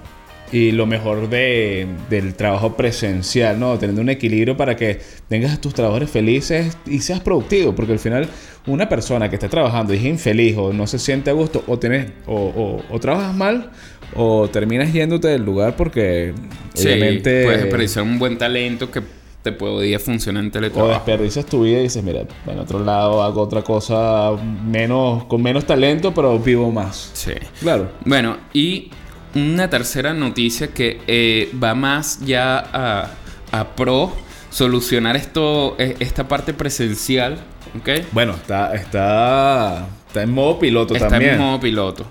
y 0.51 0.71
lo 0.71 0.85
mejor 0.85 1.29
de, 1.29 1.87
del 2.09 2.33
trabajo 2.35 2.75
presencial, 2.77 3.59
¿no? 3.59 3.77
Teniendo 3.77 4.01
un 4.01 4.09
equilibrio 4.09 4.55
para 4.55 4.75
que 4.75 4.99
tengas 5.27 5.53
a 5.53 5.61
tus 5.61 5.73
trabajadores 5.73 6.09
felices 6.09 6.77
y 6.85 6.99
seas 6.99 7.19
productivo, 7.19 7.75
porque 7.75 7.93
al 7.93 7.99
final 7.99 8.29
una 8.65 8.87
persona 8.87 9.29
que 9.29 9.35
está 9.35 9.49
trabajando 9.49 9.93
y 9.93 9.97
es 9.97 10.05
infeliz 10.05 10.55
o 10.57 10.71
no 10.71 10.87
se 10.87 10.99
siente 10.99 11.29
a 11.29 11.33
gusto 11.33 11.63
o, 11.67 11.79
tienes, 11.79 12.11
o, 12.25 12.81
trabajas 13.01 13.35
mal 13.35 13.71
o 14.15 14.47
terminas 14.49 14.91
yéndote 14.93 15.27
del 15.27 15.43
lugar 15.43 15.75
porque 15.75 16.33
Sí, 16.73 16.87
obviamente 16.87 17.43
puedes 17.43 17.61
desperdiciar 17.63 18.05
un 18.05 18.19
buen 18.19 18.37
talento 18.37 18.91
que 18.91 19.01
te 19.43 19.51
podría 19.51 19.99
funcionar 19.99 20.43
en 20.43 20.49
o 20.49 20.51
teletrabajo. 20.51 20.93
desperdicias 20.93 21.45
tu 21.45 21.63
vida 21.63 21.79
y 21.79 21.83
dices, 21.83 22.03
mira, 22.03 22.23
en 22.47 22.59
otro 22.59 22.83
lado 22.83 23.23
hago 23.23 23.41
otra 23.41 23.61
cosa 23.61 24.31
menos 24.65 25.23
con 25.25 25.41
menos 25.41 25.65
talento, 25.65 26.13
pero 26.13 26.37
vivo 26.37 26.71
más. 26.71 27.11
Sí. 27.13 27.31
Claro. 27.61 27.91
Bueno, 28.05 28.37
y 28.53 28.89
una 29.35 29.69
tercera 29.69 30.13
noticia 30.13 30.67
que 30.69 30.99
eh, 31.07 31.49
va 31.61 31.75
más 31.75 32.19
ya 32.25 32.57
a, 32.59 33.09
a 33.51 33.75
pro 33.75 34.11
solucionar 34.49 35.15
esto, 35.15 35.75
eh, 35.79 35.95
esta 35.99 36.27
parte 36.27 36.53
presencial, 36.53 37.37
¿ok? 37.79 37.89
Bueno, 38.11 38.33
está 38.33 38.73
está 38.75 39.87
está 40.07 40.23
en 40.23 40.31
modo 40.33 40.57
piloto 40.59 40.93
Está 40.95 41.09
también. 41.09 41.33
en 41.35 41.39
modo 41.39 41.59
piloto. 41.59 42.05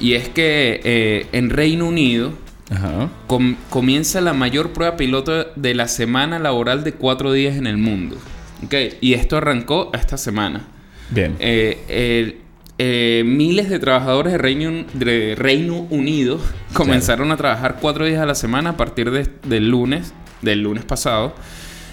Y 0.00 0.14
es 0.14 0.28
que 0.28 0.80
eh, 0.84 1.26
en 1.32 1.50
Reino 1.50 1.86
Unido 1.86 2.32
Ajá. 2.70 3.08
com- 3.26 3.56
comienza 3.70 4.20
la 4.20 4.32
mayor 4.32 4.70
prueba 4.72 4.96
piloto 4.96 5.46
de 5.56 5.74
la 5.74 5.88
semana 5.88 6.38
laboral 6.38 6.84
de 6.84 6.92
cuatro 6.92 7.32
días 7.32 7.56
en 7.56 7.66
el 7.66 7.76
mundo. 7.78 8.16
¿ok? 8.64 8.74
Y 9.00 9.14
esto 9.14 9.36
arrancó 9.36 9.90
esta 9.94 10.16
semana. 10.16 10.66
Bien. 11.10 11.36
Eh, 11.40 11.78
el- 11.88 12.36
eh, 12.80 13.24
miles 13.26 13.68
de 13.70 13.80
trabajadores 13.80 14.32
de 14.32 14.38
Reino, 14.38 14.84
de 14.94 15.34
Reino 15.36 15.86
Unido 15.90 16.38
comenzaron 16.74 17.32
a 17.32 17.36
trabajar 17.36 17.78
cuatro 17.80 18.06
días 18.06 18.20
a 18.20 18.26
la 18.26 18.36
semana 18.36 18.70
a 18.70 18.76
partir 18.76 19.10
de- 19.10 19.28
del 19.44 19.68
lunes, 19.68 20.12
del 20.42 20.62
lunes 20.62 20.84
pasado, 20.84 21.34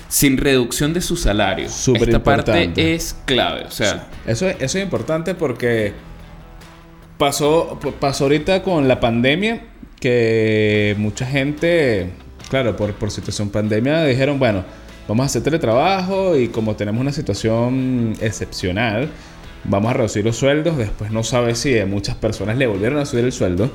sin 0.09 0.38
reducción 0.38 0.93
de 0.93 1.01
su 1.01 1.15
salario. 1.17 1.69
Súper 1.69 2.03
Esta 2.03 2.24
parte 2.24 2.51
importante. 2.51 2.93
es 2.93 3.15
clave. 3.25 3.63
O 3.65 3.71
sea, 3.71 4.07
Eso 4.27 4.47
es, 4.47 4.57
eso 4.62 4.77
es 4.77 4.83
importante 4.83 5.33
porque 5.33 5.93
pasó, 7.17 7.79
pasó 8.00 8.25
ahorita 8.25 8.63
con 8.63 8.88
la 8.88 9.00
pandemia 9.00 9.62
que 10.00 10.95
mucha 10.98 11.25
gente, 11.25 12.10
claro, 12.50 12.75
por, 12.75 12.93
por 12.93 13.12
situación 13.12 13.50
pandemia, 13.50 14.03
dijeron, 14.03 14.39
bueno, 14.39 14.63
vamos 15.07 15.24
a 15.24 15.27
hacer 15.27 15.43
teletrabajo 15.43 16.38
y 16.38 16.50
como 16.50 16.75
tenemos 16.75 17.01
una 17.01 17.12
situación 17.12 18.13
excepcional, 18.22 19.10
vamos 19.63 19.91
a 19.91 19.93
reducir 19.93 20.24
los 20.24 20.38
sueldos. 20.38 20.77
Después 20.77 21.12
no 21.12 21.24
sabe 21.24 21.55
si 21.55 21.77
a 21.79 21.86
muchas 21.86 22.15
personas 22.15 22.57
le 22.57 22.67
volvieron 22.67 23.00
a 23.00 23.05
subir 23.05 23.25
el 23.25 23.31
sueldo. 23.31 23.72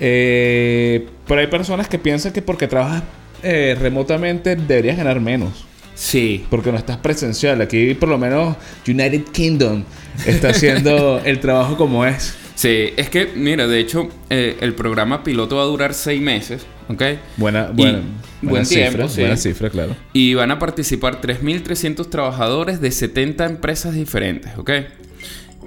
Eh, 0.00 1.08
pero 1.26 1.40
hay 1.40 1.48
personas 1.48 1.88
que 1.88 1.98
piensan 1.98 2.32
que 2.32 2.42
porque 2.42 2.68
trabajas 2.68 3.02
eh, 3.42 3.76
remotamente 3.80 4.56
deberías 4.56 4.96
ganar 4.96 5.20
menos. 5.20 5.66
sí. 5.94 6.46
Porque 6.50 6.72
no 6.72 6.78
estás 6.78 6.98
presencial. 6.98 7.60
Aquí 7.60 7.94
por 7.94 8.08
lo 8.08 8.18
menos 8.18 8.56
United 8.86 9.24
Kingdom 9.32 9.84
está 10.26 10.50
haciendo 10.50 11.20
el 11.24 11.40
trabajo 11.40 11.76
como 11.76 12.04
es. 12.04 12.34
Sí, 12.58 12.92
es 12.96 13.08
que, 13.08 13.30
mira, 13.36 13.68
de 13.68 13.78
hecho, 13.78 14.08
eh, 14.30 14.56
el 14.60 14.74
programa 14.74 15.22
piloto 15.22 15.54
va 15.54 15.62
a 15.62 15.66
durar 15.66 15.94
seis 15.94 16.20
meses, 16.20 16.66
¿ok? 16.88 17.02
Buena, 17.36 17.68
Y 17.72 17.76
buena, 17.76 17.98
buen 18.00 18.02
buena 18.42 18.66
tiempo, 18.66 18.90
cifra, 18.90 19.08
sí. 19.08 19.20
buena 19.20 19.36
cifra, 19.36 19.70
claro. 19.70 19.94
Y 20.12 20.34
van 20.34 20.50
a 20.50 20.58
participar 20.58 21.20
3.300 21.20 22.10
trabajadores 22.10 22.80
de 22.80 22.90
70 22.90 23.46
empresas 23.46 23.94
diferentes, 23.94 24.58
¿ok? 24.58 24.72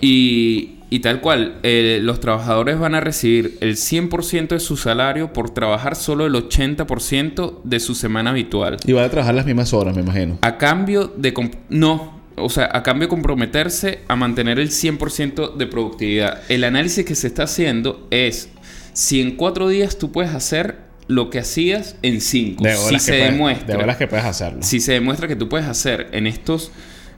Y, 0.01 0.79
y 0.89 0.99
tal 0.99 1.21
cual, 1.21 1.59
eh, 1.63 1.99
los 2.01 2.19
trabajadores 2.19 2.77
van 2.77 2.93
a 2.93 2.99
recibir 2.99 3.57
el 3.61 3.77
100% 3.77 4.49
de 4.49 4.59
su 4.59 4.75
salario 4.75 5.31
por 5.31 5.49
trabajar 5.51 5.95
solo 5.95 6.25
el 6.25 6.33
80% 6.33 7.61
de 7.63 7.79
su 7.79 7.95
semana 7.95 8.31
habitual. 8.31 8.75
Y 8.85 8.91
van 8.91 9.05
a 9.05 9.09
trabajar 9.09 9.33
las 9.33 9.45
mismas 9.45 9.73
horas, 9.73 9.95
me 9.95 10.01
imagino. 10.01 10.39
A 10.41 10.57
cambio 10.57 11.07
de... 11.15 11.33
No, 11.69 12.20
o 12.43 12.49
sea, 12.49 12.69
a 12.71 12.83
cambio 12.83 13.07
de 13.07 13.09
comprometerse 13.09 13.99
a 14.07 14.15
mantener 14.15 14.59
el 14.59 14.69
100% 14.69 15.55
de 15.55 15.67
productividad. 15.67 16.41
El 16.49 16.63
análisis 16.63 17.05
que 17.05 17.15
se 17.15 17.27
está 17.27 17.43
haciendo 17.43 18.07
es 18.11 18.49
si 18.93 19.21
en 19.21 19.35
cuatro 19.37 19.67
días 19.67 19.97
tú 19.97 20.11
puedes 20.11 20.33
hacer 20.33 20.77
lo 21.07 21.29
que 21.29 21.39
hacías 21.39 21.95
en 22.03 22.21
cinco. 22.21 22.63
De 22.63 22.75
si 22.75 22.99
se 22.99 23.11
que 23.11 23.17
puedes- 23.17 23.31
demuestra. 23.33 23.67
De 23.67 23.75
bolas 23.77 23.97
que 23.97 24.07
puedes 24.07 24.25
hacerlo. 24.25 24.59
Si 24.63 24.79
se 24.79 24.93
demuestra 24.93 25.27
que 25.27 25.35
tú 25.35 25.49
puedes 25.49 25.67
hacer 25.67 26.07
en 26.13 26.27
estos 26.27 26.71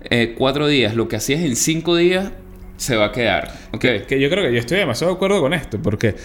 eh, 0.09 0.35
cuatro 0.37 0.67
días 0.67 0.95
lo 0.95 1.07
que 1.07 1.15
hacías 1.15 1.41
en 1.41 1.55
cinco 1.55 1.95
días, 1.95 2.31
se 2.77 2.95
va 2.95 3.05
a 3.05 3.11
quedar. 3.11 3.53
¿Ok? 3.71 3.85
Que 4.07 4.19
yo 4.19 4.29
creo 4.29 4.43
que 4.45 4.51
yo 4.53 4.59
estoy 4.59 4.77
demasiado 4.79 5.13
de 5.13 5.15
acuerdo 5.17 5.39
con 5.41 5.53
esto, 5.53 5.79
porque 5.81 6.15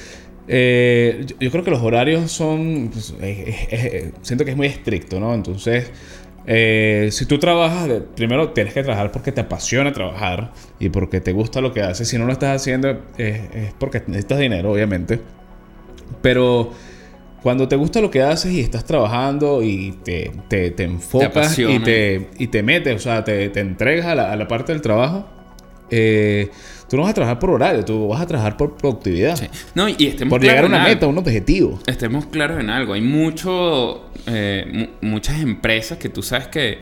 eh, 0.48 1.24
yo, 1.26 1.36
yo 1.40 1.50
creo 1.50 1.62
que 1.62 1.70
los 1.70 1.82
horarios 1.82 2.32
son. 2.32 2.90
pues, 2.92 3.14
eh, 3.20 4.12
siento 4.22 4.44
que 4.44 4.52
es 4.52 4.56
muy 4.56 4.66
estricto, 4.66 5.20
¿no? 5.20 5.34
Entonces, 5.34 5.90
eh, 6.50 7.10
si 7.12 7.26
tú 7.26 7.38
trabajas, 7.38 7.90
primero 8.16 8.52
tienes 8.52 8.72
que 8.72 8.82
trabajar 8.82 9.12
porque 9.12 9.32
te 9.32 9.42
apasiona 9.42 9.92
trabajar 9.92 10.52
y 10.80 10.88
porque 10.88 11.20
te 11.20 11.32
gusta 11.32 11.60
lo 11.60 11.74
que 11.74 11.82
haces. 11.82 12.08
Si 12.08 12.16
no 12.16 12.24
lo 12.24 12.32
estás 12.32 12.62
haciendo, 12.62 12.88
eh, 13.18 13.50
es 13.52 13.74
porque 13.78 14.02
necesitas 14.06 14.38
dinero, 14.38 14.72
obviamente. 14.72 15.20
Pero. 16.22 16.72
Cuando 17.40 17.68
te 17.68 17.76
gusta 17.76 18.00
lo 18.00 18.10
que 18.10 18.20
haces 18.20 18.50
y 18.52 18.58
estás 18.58 18.84
trabajando 18.84 19.62
y 19.62 19.92
te, 20.02 20.32
te, 20.48 20.72
te 20.72 20.82
enfocas 20.82 21.56
y 21.56 21.78
te, 21.78 22.30
y 22.36 22.48
te 22.48 22.64
metes, 22.64 22.96
o 22.96 22.98
sea, 22.98 23.22
te, 23.22 23.48
te 23.50 23.60
entregas 23.60 24.06
a 24.06 24.16
la, 24.16 24.32
a 24.32 24.36
la 24.36 24.48
parte 24.48 24.72
del 24.72 24.82
trabajo, 24.82 25.24
eh, 25.90 26.50
tú 26.88 26.96
no 26.96 27.02
vas 27.02 27.10
a 27.10 27.14
trabajar 27.14 27.38
por 27.38 27.50
horario, 27.50 27.84
tú 27.84 28.08
vas 28.08 28.20
a 28.20 28.26
trabajar 28.26 28.56
por 28.56 28.76
productividad. 28.76 29.36
Sí. 29.36 29.46
No, 29.74 29.88
y 29.88 29.96
estemos 30.06 30.30
Por 30.32 30.40
llegar 30.42 30.64
a 30.64 30.66
una 30.66 30.82
meta, 30.84 31.06
algo. 31.06 31.10
un 31.12 31.18
objetivo. 31.18 31.78
Estemos 31.86 32.26
claros 32.26 32.60
en 32.60 32.70
algo. 32.70 32.92
Hay 32.94 33.00
mucho, 33.02 34.10
eh, 34.26 34.64
mu- 35.02 35.08
muchas 35.10 35.40
empresas 35.40 35.98
que 35.98 36.08
tú 36.08 36.22
sabes 36.22 36.48
que, 36.48 36.78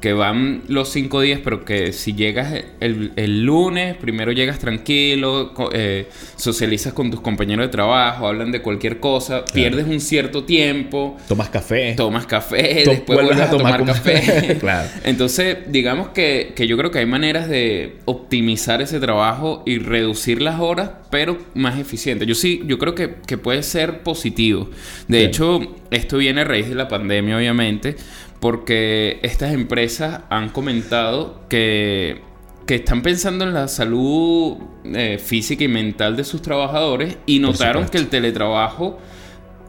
que 0.00 0.14
van 0.14 0.62
los 0.68 0.88
cinco 0.88 1.20
días, 1.20 1.40
pero 1.44 1.64
que 1.64 1.92
si 1.92 2.14
llegas 2.14 2.54
el, 2.80 3.12
el 3.16 3.44
lunes, 3.44 3.96
primero 3.96 4.32
llegas 4.32 4.58
tranquilo, 4.58 5.52
eh, 5.72 6.08
socializas 6.36 6.94
con 6.94 7.10
tus 7.10 7.20
compañeros 7.20 7.66
de 7.66 7.70
trabajo, 7.70 8.26
hablan 8.26 8.50
de 8.50 8.62
cualquier 8.62 8.98
cosa, 8.98 9.44
pierdes 9.44 9.86
un 9.86 10.00
cierto 10.00 10.44
tiempo, 10.44 11.18
Tomas 11.28 11.50
café. 11.50 11.94
tomas 11.96 12.26
café, 12.26 12.82
después 12.86 13.20
vuelves 13.22 13.40
a 13.40 13.50
tomar, 13.50 13.84
café. 13.84 14.56
Claro. 14.60 14.88
Entonces, 15.04 15.58
digamos 15.68 16.08
que, 16.08 16.52
que 16.56 16.66
yo 16.66 16.76
creo 16.76 16.90
que 16.90 16.98
hay 16.98 17.06
maneras 17.06 17.48
de 17.48 17.96
optimizar 18.04 18.82
ese 18.82 19.00
trabajo 19.00 19.62
y 19.66 19.78
reducir 19.78 20.40
las 20.42 20.60
horas, 20.60 20.90
pero 21.10 21.38
más 21.54 21.78
eficiente. 21.78 22.26
Yo 22.26 22.34
sí, 22.34 22.62
yo 22.66 22.78
creo 22.78 22.94
que, 22.94 23.16
que 23.26 23.38
puede 23.38 23.62
ser 23.62 24.00
positivo. 24.02 24.70
De 25.08 25.24
hecho, 25.24 25.60
esto 25.90 26.18
viene 26.18 26.42
a 26.42 26.44
raíz 26.44 26.68
de 26.68 26.74
la 26.74 26.88
pandemia, 26.88 27.36
obviamente, 27.36 27.96
porque 28.40 29.20
estas 29.22 29.52
empresas 29.52 30.22
han 30.30 30.48
comentado 30.48 31.42
que, 31.48 32.22
que 32.66 32.76
están 32.76 33.02
pensando 33.02 33.44
en 33.44 33.52
la 33.52 33.68
salud 33.68 34.56
eh, 34.84 35.18
física 35.22 35.64
y 35.64 35.68
mental 35.68 36.16
de 36.16 36.24
sus 36.24 36.40
trabajadores 36.40 37.18
y 37.26 37.38
notaron 37.38 37.88
que 37.88 37.98
el 37.98 38.08
teletrabajo 38.08 38.98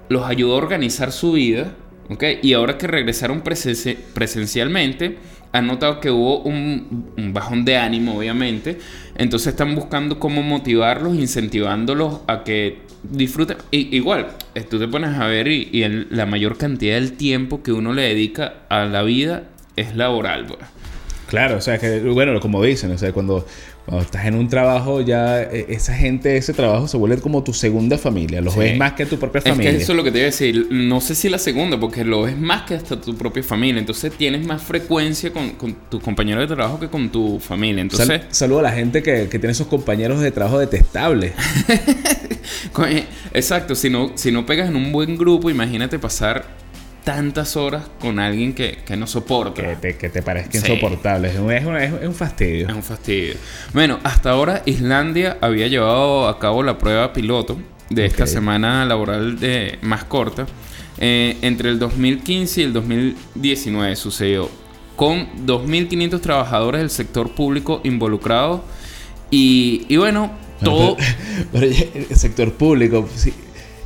los 0.08 0.26
ayudó 0.26 0.54
a 0.56 0.58
organizar 0.58 1.12
su 1.12 1.34
vida, 1.34 1.74
¿ok? 2.10 2.24
Y 2.42 2.54
ahora 2.54 2.78
que 2.78 2.88
regresaron 2.88 3.44
presenci- 3.44 3.98
presencialmente, 4.14 5.18
han 5.54 5.68
notado 5.68 6.00
que 6.00 6.10
hubo 6.10 6.40
un, 6.40 7.12
un 7.18 7.34
bajón 7.34 7.66
de 7.66 7.76
ánimo, 7.78 8.18
obviamente. 8.18 8.78
Entonces 9.18 9.48
están 9.48 9.76
buscando 9.76 10.18
cómo 10.18 10.42
motivarlos, 10.44 11.16
incentivándolos 11.16 12.22
a 12.28 12.46
que 12.46 12.80
disfruten. 13.04 13.58
I- 13.72 13.96
igual, 13.96 14.28
eh, 14.56 14.62
tú 14.70 14.80
te 14.80 14.88
pones 14.88 15.18
a 15.18 15.28
ver 15.28 15.48
y, 15.48 15.70
y 15.72 16.06
la 16.10 16.26
mayor 16.26 16.58
cantidad 16.58 16.96
del 16.96 17.14
tiempo 17.14 17.64
que 17.64 17.72
uno 17.72 17.94
le 17.94 18.04
dedica 18.04 18.54
a 18.70 18.86
la 18.86 19.04
vida 19.04 19.44
es 19.76 19.96
laboral, 19.96 20.46
pues. 20.48 20.60
Claro, 21.28 21.58
o 21.58 21.62
sea, 21.62 21.78
que, 21.78 22.00
bueno, 22.02 22.38
como 22.42 22.62
dicen, 22.62 22.92
o 22.92 22.98
sea, 22.98 23.14
cuando, 23.14 23.48
cuando 23.86 24.06
estás 24.06 24.26
en 24.26 24.36
un 24.36 24.48
trabajo, 24.48 25.02
ya 25.02 25.42
eh, 25.42 25.66
esa 25.70 25.94
gente, 25.94 26.38
ese 26.38 26.54
trabajo 26.54 26.88
se 26.88 26.98
vuelve 26.98 27.18
como 27.20 27.44
tu 27.44 27.52
segunda 27.54 27.98
familia. 27.98 28.40
Los 28.42 28.54
Sí. 28.54 28.60
ves 28.60 28.78
más 28.78 28.94
que 28.94 29.06
tu 29.06 29.18
propia 29.20 29.40
Es 29.40 29.46
familia. 29.46 29.72
que 29.72 29.78
eso 29.78 29.92
es 29.94 29.98
lo 29.98 30.04
que 30.04 30.12
te 30.12 30.20
iba 30.20 30.26
a 30.26 30.32
decir. 30.32 30.68
No 30.72 31.02
sé 31.02 31.16
si 31.16 31.30
la 31.30 31.38
segunda, 31.40 31.80
porque 31.80 32.06
lo 32.06 32.22
ves 32.24 32.38
más 32.38 32.62
que 32.64 32.76
hasta 32.76 33.00
tu 33.02 33.16
propia 33.16 33.44
familia. 33.44 33.80
Entonces 33.80 34.14
tienes 34.14 34.46
más 34.46 34.62
frecuencia 34.62 35.34
con, 35.34 35.52
con 35.52 35.74
tus 35.90 36.02
compañeros 36.02 36.48
de 36.48 36.56
trabajo 36.56 36.80
que 36.80 36.88
con 36.90 37.10
tu 37.12 37.40
familia. 37.40 37.82
Entonces, 37.82 38.08
Sal- 38.08 38.28
saludo 38.30 38.60
a 38.60 38.64
la 38.64 38.72
gente 38.72 39.02
que, 39.04 39.28
que 39.28 39.40
tiene 39.40 39.52
esos 39.52 39.68
compañeros 39.68 40.22
de 40.22 40.32
trabajo 40.32 40.60
detestables. 40.60 41.34
exacto. 43.34 43.76
Si 43.76 43.90
no, 43.90 44.12
si 44.16 44.32
no 44.32 44.46
pegas 44.46 44.70
en 44.70 44.76
un 44.76 44.92
buen 44.92 45.18
grupo, 45.18 45.50
imagínate 45.50 46.00
pasar 46.00 46.46
tantas 47.04 47.56
horas 47.58 47.84
con 48.00 48.20
alguien 48.20 48.54
que, 48.54 48.80
que 48.86 48.96
no 48.98 49.08
soporta. 49.08 49.62
que, 49.62 49.76
te, 49.76 49.98
que 49.98 50.10
te 50.10 50.22
parezcan 50.22 50.62
Sí. 50.62 50.72
insoportables. 50.72 51.34
Es 51.34 51.40
un, 51.40 51.52
es 51.52 51.66
un- 51.66 51.78
es 51.78 51.92
un- 52.08 52.14
fastidio. 52.16 52.68
Es 52.70 52.76
un 52.76 52.84
fastidio. 52.84 53.34
Bueno, 53.74 54.00
hasta 54.04 54.32
ahora 54.32 54.62
Islandia 54.66 55.38
había 55.42 55.68
llevado 55.68 56.28
a 56.28 56.38
cabo 56.40 56.62
la 56.64 56.78
prueba 56.78 57.12
piloto 57.14 57.58
de 57.90 58.06
esta 58.06 58.28
semana 58.28 58.86
laboral 58.86 59.40
de, 59.40 59.80
más 59.82 60.04
corta. 60.06 60.46
Eh, 60.98 61.38
entre 61.42 61.70
el 61.70 61.80
2015 61.80 62.62
y 62.62 62.64
el 62.66 62.74
2019 62.74 63.96
sucedió. 63.96 64.50
Con 64.96 65.28
2.500 65.48 66.22
trabajadores 66.22 66.82
del 66.82 66.90
sector 66.92 67.32
público 67.32 67.82
involucrados. 67.84 68.62
Y, 69.32 69.86
y 69.90 69.98
bueno, 69.98 70.32
todo... 70.64 70.96
Pero 71.52 71.66
el 71.66 72.16
sector 72.16 72.54
público, 72.54 73.10
sí, 73.16 73.34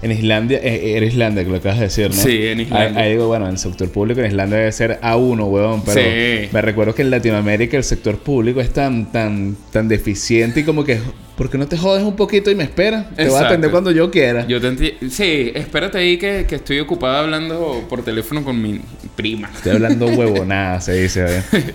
en 0.05 0.11
Islandia, 0.11 0.59
eh, 0.61 0.95
era 0.97 1.05
Islandia 1.05 1.43
que 1.43 1.49
lo 1.49 1.57
acabas 1.57 1.79
de 1.79 1.85
decir, 1.85 2.09
¿no? 2.09 2.15
Sí, 2.15 2.47
en 2.47 2.61
Islandia. 2.61 2.99
Ahí, 3.01 3.05
ahí 3.07 3.11
digo, 3.13 3.27
bueno, 3.27 3.45
en 3.45 3.53
el 3.53 3.57
sector 3.57 3.89
público 3.89 4.21
en 4.21 4.27
Islandia 4.27 4.57
debe 4.59 4.71
ser 4.71 4.99
A1, 5.01 5.43
huevón, 5.49 5.83
pero 5.83 5.99
Sí. 5.99 6.47
me 6.51 6.61
recuerdo 6.61 6.93
que 6.95 7.01
en 7.01 7.09
Latinoamérica 7.09 7.75
el 7.77 7.83
sector 7.83 8.17
público 8.17 8.61
es 8.61 8.71
tan, 8.71 9.11
tan, 9.11 9.55
tan 9.71 9.87
deficiente 9.87 10.59
y 10.59 10.63
como 10.63 10.83
que 10.83 10.99
¿por 11.35 11.49
qué 11.49 11.57
no 11.57 11.67
te 11.67 11.77
jodes 11.77 12.03
un 12.03 12.15
poquito 12.15 12.49
y 12.49 12.55
me 12.55 12.63
esperas? 12.63 13.13
Te 13.15 13.27
voy 13.27 13.37
a 13.41 13.47
atender 13.47 13.69
cuando 13.71 13.91
yo 13.91 14.09
quiera. 14.11 14.47
Yo 14.47 14.61
te 14.61 14.95
Sí, 15.09 15.51
espérate 15.53 15.97
ahí 15.97 16.17
que, 16.17 16.45
que 16.47 16.55
estoy 16.55 16.79
ocupado 16.79 17.17
hablando 17.17 17.85
por 17.89 18.03
teléfono 18.03 18.43
con 18.43 18.61
mi 18.61 18.79
prima. 19.15 19.49
Estoy 19.55 19.73
hablando 19.73 20.05
huevonada, 20.07 20.79
se 20.81 20.93
dice. 20.93 21.25
¿eh? 21.39 21.41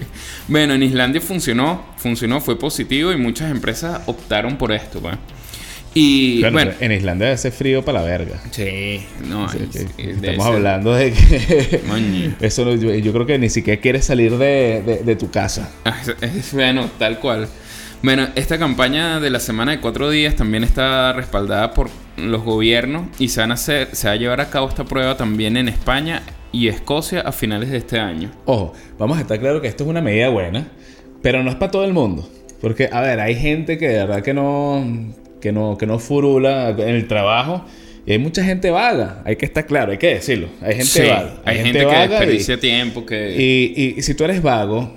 Bueno, 0.48 0.74
en 0.74 0.82
Islandia 0.82 1.20
funcionó, 1.20 1.84
funcionó, 1.96 2.40
fue 2.40 2.58
positivo 2.58 3.12
y 3.12 3.16
muchas 3.16 3.50
empresas 3.50 4.00
optaron 4.06 4.56
por 4.56 4.72
esto, 4.72 5.00
pues. 5.00 5.16
Y 5.92 6.38
Claro, 6.38 6.52
bueno, 6.52 6.72
en 6.80 6.92
Islandia 6.92 7.32
hace 7.32 7.50
frío 7.50 7.84
para 7.84 8.00
la 8.00 8.06
verga. 8.06 8.40
sí, 8.52 9.04
no, 9.28 9.46
es- 9.46 9.56
que- 9.56 9.78
es- 10.10 10.16
estamos 10.22 10.46
hablando 10.46 10.94
de 10.94 11.12
que... 11.12 11.80
Eso 12.40 12.64
no- 12.64 12.74
yo, 12.76 12.94
yo 12.94 13.12
creo 13.12 13.26
que 13.26 13.38
ni 13.38 13.48
siquiera 13.50 13.80
quieres 13.80 14.04
salir 14.04 14.36
de, 14.38 14.82
de- 14.86 15.02
de 15.04 15.16
tu 15.16 15.30
casa. 15.30 15.70
Ah, 15.84 15.96
es- 16.20 16.52
bueno, 16.52 16.88
tal 16.98 17.18
cual. 17.18 17.48
Bueno, 18.02 18.28
esta 18.34 18.58
campaña 18.58 19.20
de 19.20 19.28
la 19.30 19.40
semana 19.40 19.72
de 19.72 19.80
cuatro 19.80 20.08
días 20.08 20.34
también 20.36 20.64
está 20.64 21.12
respaldada 21.12 21.74
por 21.74 21.90
los 22.16 22.42
gobiernos 22.42 23.08
y 23.18 23.28
se 23.28 23.40
van 23.40 23.50
a 23.50 23.54
hacer, 23.54 23.88
se 23.92 24.06
va 24.06 24.14
a 24.14 24.16
llevar 24.16 24.40
a 24.40 24.48
cabo 24.48 24.68
esta 24.68 24.84
prueba 24.84 25.16
también 25.16 25.56
en 25.58 25.68
España 25.68 26.22
y 26.52 26.68
Escocia 26.68 27.20
a 27.20 27.32
finales 27.32 27.68
de 27.70 27.76
este 27.78 27.98
año. 27.98 28.30
Ojo, 28.46 28.72
vamos 28.98 29.18
a 29.18 29.22
estar 29.22 29.38
claro 29.38 29.60
que 29.60 29.68
esto 29.68 29.84
es 29.84 29.90
una 29.90 30.00
medida 30.00 30.28
buena, 30.30 30.68
pero 31.20 31.42
no 31.42 31.50
es 31.50 31.56
para 31.56 31.70
todo 31.72 31.84
el 31.84 31.92
mundo. 31.92 32.26
Porque, 32.62 32.88
a 32.92 33.00
ver, 33.02 33.20
hay 33.20 33.34
gente 33.36 33.76
que 33.76 33.88
de 33.88 33.94
verdad 33.98 34.22
que 34.22 34.32
no, 34.34 34.82
que 35.40 35.52
no, 35.52 35.76
que 35.78 35.86
no 35.86 35.98
furula 35.98 36.70
en 36.70 36.80
el 36.96 37.06
trabajo. 37.08 37.64
Y 38.06 38.12
hay 38.12 38.18
mucha 38.18 38.42
gente 38.42 38.70
vaga, 38.70 39.22
hay 39.24 39.36
que 39.36 39.44
estar 39.46 39.66
claro, 39.66 39.92
hay 39.92 39.98
que 39.98 40.14
decirlo. 40.14 40.48
Hay 40.62 40.70
gente 40.72 40.84
Sí, 40.86 41.00
vaga. 41.02 41.42
hay 41.44 41.56
gente, 41.58 41.78
que 41.80 41.84
vaga 41.84 42.08
desperdicia 42.08 42.58
tiempo, 42.58 43.04
que... 43.04 43.36
Y, 43.36 43.74
y- 43.76 43.94
y 43.98 44.02
si 44.02 44.14
tú 44.14 44.24
eres 44.24 44.42
vago, 44.42 44.90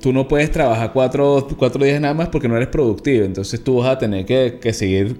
tú 0.00 0.12
no 0.12 0.26
puedes 0.26 0.50
trabajar 0.50 0.92
cuatro, 0.92 1.46
cuatro 1.58 1.84
días 1.84 2.00
nada 2.00 2.14
más 2.14 2.28
porque 2.28 2.48
no 2.48 2.56
eres 2.56 2.68
productivo. 2.68 3.24
Entonces 3.24 3.62
tú 3.62 3.76
vas 3.76 3.88
a 3.90 3.98
tener 3.98 4.24
que, 4.24 4.58
que 4.60 4.72
seguir 4.72 5.16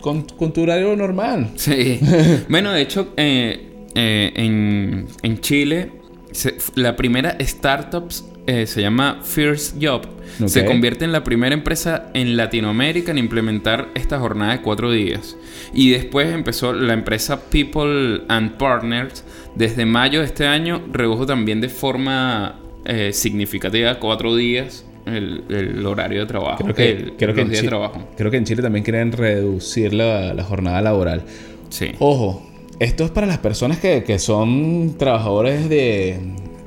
con, 0.00 0.22
con 0.22 0.52
tu 0.52 0.62
horario 0.62 0.94
normal. 0.96 1.50
Sí. 1.56 1.98
bueno, 2.48 2.72
de 2.72 2.80
hecho, 2.82 3.12
eh, 3.16 3.66
eh, 3.96 4.32
en, 4.36 5.06
en 5.22 5.40
Chile, 5.40 5.90
se- 6.30 6.54
la 6.76 6.94
primera 6.96 7.36
startups 7.40 8.24
eh, 8.46 8.66
se 8.66 8.80
llama 8.80 9.20
First 9.22 9.76
Job. 9.80 10.02
Ok. 10.40 10.48
Se 10.48 10.64
convierte 10.64 11.04
en 11.04 11.12
la 11.12 11.22
primera 11.24 11.54
empresa 11.54 12.10
en 12.14 12.36
Latinoamérica 12.36 13.10
en 13.12 13.18
implementar 13.18 13.88
esta 13.94 14.18
jornada 14.18 14.52
de 14.52 14.62
cuatro 14.62 14.90
días. 14.90 15.36
Y 15.74 15.90
después 15.90 16.32
empezó 16.32 16.72
la 16.72 16.92
empresa 16.94 17.40
People 17.50 18.22
and 18.28 18.52
Partners. 18.56 19.24
Desde 19.54 19.84
mayo 19.84 20.20
de 20.20 20.26
este 20.26 20.46
año 20.46 20.80
redujo 20.92 21.26
también 21.26 21.60
de 21.60 21.68
forma 21.68 22.58
eh, 22.84 23.10
significativa 23.12 23.98
cuatro 24.00 24.34
días 24.34 24.84
el, 25.06 25.44
el 25.50 25.84
horario 25.86 26.20
de 26.20 26.26
trabajo. 26.26 26.62
Creo 26.64 26.74
que, 26.74 26.90
el- 26.90 27.12
creo, 27.18 27.34
que 27.34 27.40
en 27.42 27.48
días 27.48 27.60
de 27.60 27.66
Chi- 27.66 27.68
trabajo. 27.68 28.08
creo 28.16 28.30
que 28.30 28.36
en 28.38 28.44
Chile 28.44 28.62
también 28.62 28.84
quieren 28.84 29.12
reducir 29.12 29.92
la, 29.92 30.32
la 30.32 30.42
jornada 30.44 30.80
laboral. 30.80 31.22
Sí. 31.68 31.90
Ojo, 31.98 32.42
esto 32.78 33.04
es 33.04 33.10
para 33.10 33.26
las 33.26 33.38
personas 33.38 33.78
que, 33.78 34.02
que 34.04 34.18
son 34.18 34.94
trabajadores 34.98 35.68
de, 35.68 36.18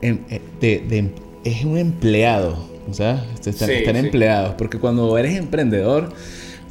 em- 0.01 0.19
eh, 0.29 0.41
de, 0.61 0.83
de- 0.87 1.09
Es 1.45 1.63
un 1.63 1.77
empleado, 1.77 2.57
o 2.89 2.93
sea, 2.93 3.23
están, 3.35 3.53
Sí, 3.53 3.73
están 3.75 3.95
sí. 3.95 3.99
empleados. 4.05 4.55
Porque 4.57 4.79
cuando 4.79 5.17
eres 5.17 5.37
emprendedor, 5.37 6.11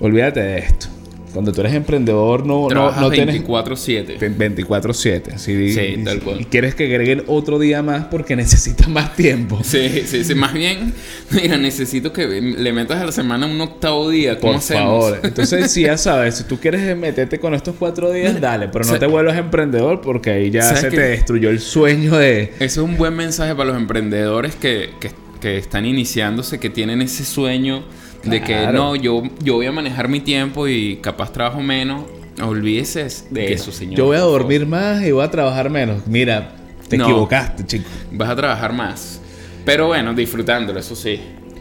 olvídate 0.00 0.40
de 0.40 0.58
esto. 0.58 0.88
Cuando 1.34 1.52
tú 1.52 1.60
eres 1.62 1.74
emprendedor, 1.74 2.46
no, 2.46 2.68
no, 2.68 2.92
no 2.92 3.10
tienes... 3.10 3.42
24-7. 3.44 4.18
24-7. 4.18 5.36
Si, 5.36 5.72
Sí, 5.74 6.02
tal 6.04 6.20
cual. 6.20 6.40
Y 6.40 6.44
quieres 6.44 6.76
que 6.76 6.86
agreguen 6.86 7.24
otro 7.26 7.58
día 7.58 7.82
más 7.82 8.04
porque 8.04 8.36
necesitas 8.36 8.88
más 8.88 9.16
tiempo. 9.16 9.60
Sí, 9.64 10.04
sí, 10.06 10.22
sí. 10.24 10.34
Más 10.36 10.54
bien, 10.54 10.94
mira, 11.30 11.56
necesito 11.56 12.12
que 12.12 12.26
le 12.40 12.72
metas 12.72 13.00
a 13.00 13.06
la 13.06 13.12
semana 13.12 13.46
un 13.46 13.60
octavo 13.60 14.08
día. 14.08 14.38
¿Cómo 14.38 14.52
Por 14.52 14.58
hacemos? 14.60 14.82
favor. 14.82 15.20
Entonces, 15.24 15.72
si 15.72 15.82
ya 15.82 15.98
sabes, 15.98 16.36
si 16.36 16.44
tú 16.44 16.58
quieres 16.60 16.96
meterte 16.96 17.40
con 17.40 17.52
estos 17.54 17.74
cuatro 17.78 18.12
días, 18.12 18.40
dale, 18.40 18.68
pero 18.68 18.84
no 18.84 18.96
te 18.96 19.06
vuelvas 19.06 19.36
emprendedor 19.36 20.00
porque 20.00 20.30
ahí 20.30 20.50
ya 20.52 20.62
¿Sabes 20.62 20.80
se 20.82 20.90
te 20.90 21.00
destruyó 21.00 21.50
el 21.50 21.58
sueño 21.58 22.16
de. 22.16 22.52
Eso 22.60 22.82
es 22.82 22.88
un 22.88 22.96
buen 22.96 23.16
mensaje 23.16 23.56
para 23.56 23.70
los 23.70 23.76
emprendedores 23.76 24.54
que, 24.54 24.90
que, 25.00 25.10
que 25.40 25.58
están 25.58 25.84
iniciándose, 25.84 26.60
que 26.60 26.70
tienen 26.70 27.02
ese 27.02 27.24
sueño 27.24 27.82
de 28.24 28.40
que 28.42 28.66
no, 28.72 28.96
yo, 28.96 29.22
yo 29.42 29.54
voy 29.54 29.66
a 29.66 29.72
manejar 29.72 30.08
mi 30.08 30.20
tiempo 30.20 30.66
y 30.68 30.96
capaz 30.96 31.32
trabajo 31.32 31.60
menos. 31.60 32.04
Olvídese 32.42 33.06
de 33.30 33.52
eso, 33.52 33.70
señor. 33.70 33.96
Yo 33.96 34.06
voy 34.06 34.16
a 34.16 34.20
dormir 34.20 34.66
más 34.66 35.02
y 35.04 35.12
voy 35.12 35.24
a 35.24 35.30
trabajar 35.30 35.70
menos. 35.70 36.06
Mira, 36.06 36.52
te 36.88 36.96
No. 36.96 37.04
equivocaste, 37.04 37.64
chico. 37.64 37.88
Vas 38.12 38.30
a 38.30 38.36
trabajar 38.36 38.72
más. 38.72 39.20
Pero 39.64 39.86
bueno, 39.86 40.12
disfrutándolo, 40.14 40.80
eso 40.80 40.96
sí. 40.96 41.20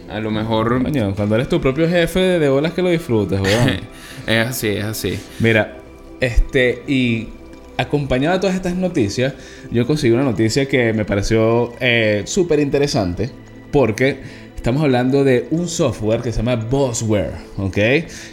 A 0.10 0.20
lo 0.20 0.32
mejor. 0.32 0.82
Coño, 0.84 1.14
cuando 1.16 1.36
eres 1.36 1.48
tu 1.50 1.62
propio 1.62 1.88
jefe, 1.88 2.20
de 2.20 2.50
bolas 2.50 2.74
que 2.74 2.82
lo 2.82 2.90
disfrutes, 2.90 3.40
weón. 3.40 3.80
es 4.28 4.48
así, 4.48 4.68
es 4.70 4.84
así. 4.84 5.20
Mira, 5.40 5.78
este, 6.20 6.84
y 6.88 7.30
acompañado 7.78 8.36
de 8.36 8.42
todas 8.42 8.56
estas 8.56 8.76
noticias, 8.76 9.34
yo 9.72 9.86
conseguí 9.88 10.14
una 10.14 10.24
noticia 10.24 10.68
que 10.68 10.92
me 10.94 11.06
pareció 11.06 11.74
eh, 11.80 12.24
súper 12.26 12.60
interesante 12.60 13.30
porque 13.72 14.22
estamos 14.64 14.82
hablando 14.82 15.26
de 15.26 15.46
un 15.52 15.68
software 15.68 16.22
que 16.22 16.32
se 16.32 16.38
llama 16.38 16.56
Bossware, 16.56 17.34
¿ok? 17.58 17.78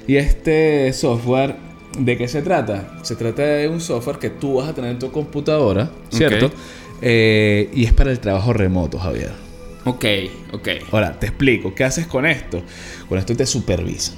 Y 0.07 0.15
este 0.15 0.93
software, 0.93 1.57
¿de 1.99 2.17
qué 2.17 2.29
se 2.29 2.41
trata? 2.41 3.01
Se 3.03 3.17
trata 3.17 3.43
de 3.43 3.67
un 3.69 3.81
software 3.81 4.19
que 4.19 4.31
tú 4.31 4.55
vas 4.55 4.69
a 4.69 4.73
tener 4.73 4.93
en 4.93 5.01
tu 5.01 5.11
computadora, 5.11 5.91
¿cierto? 6.09 6.53
Eh, 7.03 7.69
y 7.75 7.85
es 7.85 7.93
para 7.93 8.13
el 8.13 8.21
trabajo 8.21 8.53
remoto, 8.53 8.97
Javier. 8.97 9.33
Ok, 9.85 10.05
ok. 10.53 10.69
Ahora, 10.93 11.19
te 11.19 11.27
explico, 11.27 11.75
¿qué 11.75 11.83
haces 11.83 12.07
con 12.07 12.25
esto? 12.25 12.63
Con 13.09 13.19
esto 13.19 13.35
te 13.35 13.45
supervisa. 13.45 14.13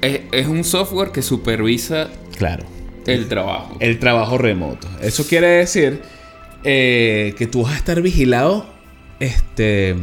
Es, 0.00 0.20
es 0.30 0.46
un 0.46 0.62
software 0.62 1.10
que 1.10 1.22
supervisa 1.22 2.10
Claro. 2.36 2.62
el 3.08 3.26
trabajo. 3.26 3.76
el 3.80 3.98
trabajo 3.98 4.38
remoto. 4.38 4.86
Eso 5.02 5.26
quiere 5.26 5.48
decir 5.48 6.00
eh, 6.62 7.34
que 7.36 7.48
tú 7.48 7.64
vas 7.64 7.72
a 7.72 7.76
estar 7.76 8.00
vigilado 8.02 8.66
este, 9.18 9.96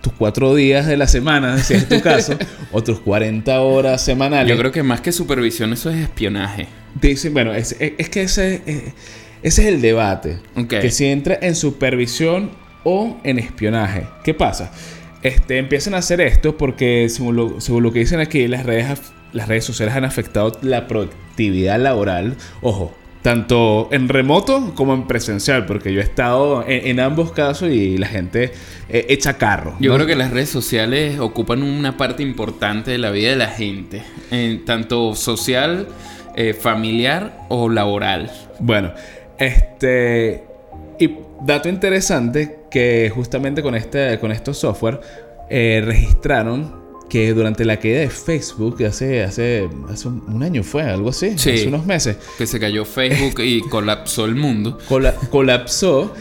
tus 0.00 0.12
cuatro 0.14 0.54
días 0.54 0.86
de 0.86 0.96
la 0.96 1.06
semana, 1.06 1.58
si 1.62 1.74
es 1.74 1.88
tu 1.88 2.00
caso, 2.00 2.36
o 2.72 2.82
tus 2.82 3.00
40 3.00 3.60
horas 3.60 4.02
semanales. 4.04 4.48
Yo 4.50 4.58
creo 4.58 4.72
que 4.72 4.82
más 4.82 5.00
que 5.00 5.12
supervisión, 5.12 5.72
eso 5.72 5.90
es 5.90 5.96
espionaje. 5.98 6.66
Dicen, 7.00 7.32
bueno, 7.34 7.52
es, 7.54 7.76
es- 7.78 7.92
es 7.98 8.08
que 8.08 8.22
ese, 8.22 8.62
eh, 8.66 8.92
ese 9.42 9.62
es 9.62 9.68
el 9.74 9.80
debate. 9.80 10.38
Que 10.68 10.90
si 10.90 11.06
entra 11.06 11.38
en 11.40 11.54
supervisión 11.54 12.50
o 12.84 13.18
en 13.24 13.38
espionaje. 13.38 14.06
¿Qué 14.24 14.34
pasa? 14.34 14.72
Este, 15.22 15.58
empiezan 15.58 15.94
a 15.94 15.98
hacer 15.98 16.20
esto 16.22 16.56
porque, 16.56 17.08
según 17.10 17.36
lo, 17.36 17.60
según 17.60 17.82
lo 17.82 17.92
que 17.92 17.98
dicen 17.98 18.20
aquí, 18.20 18.48
las 18.48 18.64
redes, 18.64 18.86
las 19.34 19.48
redes 19.48 19.64
sociales 19.64 19.94
han 19.94 20.04
afectado 20.06 20.58
la 20.62 20.86
productividad 20.88 21.78
laboral. 21.78 22.36
Ojo, 22.62 22.96
tanto 23.22 23.88
en 23.92 24.08
remoto 24.08 24.72
como 24.74 24.94
en 24.94 25.06
presencial, 25.06 25.66
porque 25.66 25.92
yo 25.92 26.00
he 26.00 26.04
estado 26.04 26.64
en, 26.66 26.86
en 26.86 27.00
ambos 27.00 27.32
casos 27.32 27.70
y 27.70 27.98
la 27.98 28.06
gente 28.06 28.52
eh, 28.88 29.06
echa 29.08 29.34
carro. 29.34 29.76
Yo 29.78 29.90
¿no? 29.90 29.96
creo 29.96 30.06
que 30.06 30.16
las 30.16 30.30
redes 30.30 30.48
sociales 30.48 31.18
ocupan 31.20 31.62
una 31.62 31.96
parte 31.96 32.22
importante 32.22 32.90
de 32.90 32.98
la 32.98 33.10
vida 33.10 33.30
de 33.30 33.36
la 33.36 33.48
gente, 33.48 34.02
en 34.30 34.64
tanto 34.64 35.14
social, 35.14 35.88
eh, 36.34 36.54
familiar 36.54 37.46
o 37.48 37.68
laboral. 37.68 38.30
Bueno, 38.58 38.92
este. 39.38 40.44
Y 40.98 41.14
dato 41.42 41.68
interesante 41.68 42.60
que 42.70 43.10
justamente 43.14 43.62
con 43.62 43.74
este 43.74 44.18
con 44.18 44.32
estos 44.32 44.58
software 44.58 45.00
eh, 45.48 45.82
registraron 45.84 46.80
que 47.10 47.34
durante 47.34 47.64
la 47.66 47.78
caída 47.78 48.00
de 48.00 48.08
Facebook 48.08 48.82
hace 48.84 49.22
hace 49.22 49.68
hace 49.90 50.08
un 50.08 50.42
año 50.42 50.62
fue 50.62 50.84
algo 50.84 51.10
así, 51.10 51.36
Sí. 51.36 51.50
hace 51.50 51.68
unos 51.68 51.84
meses 51.84 52.16
Que 52.38 52.46
se 52.46 52.58
cayó 52.58 52.84
Facebook 52.86 53.40
y 53.42 53.60
colapsó 53.68 54.24
el 54.24 54.36
mundo. 54.36 54.78
cola- 54.88 55.14
colapsó. 55.30 56.14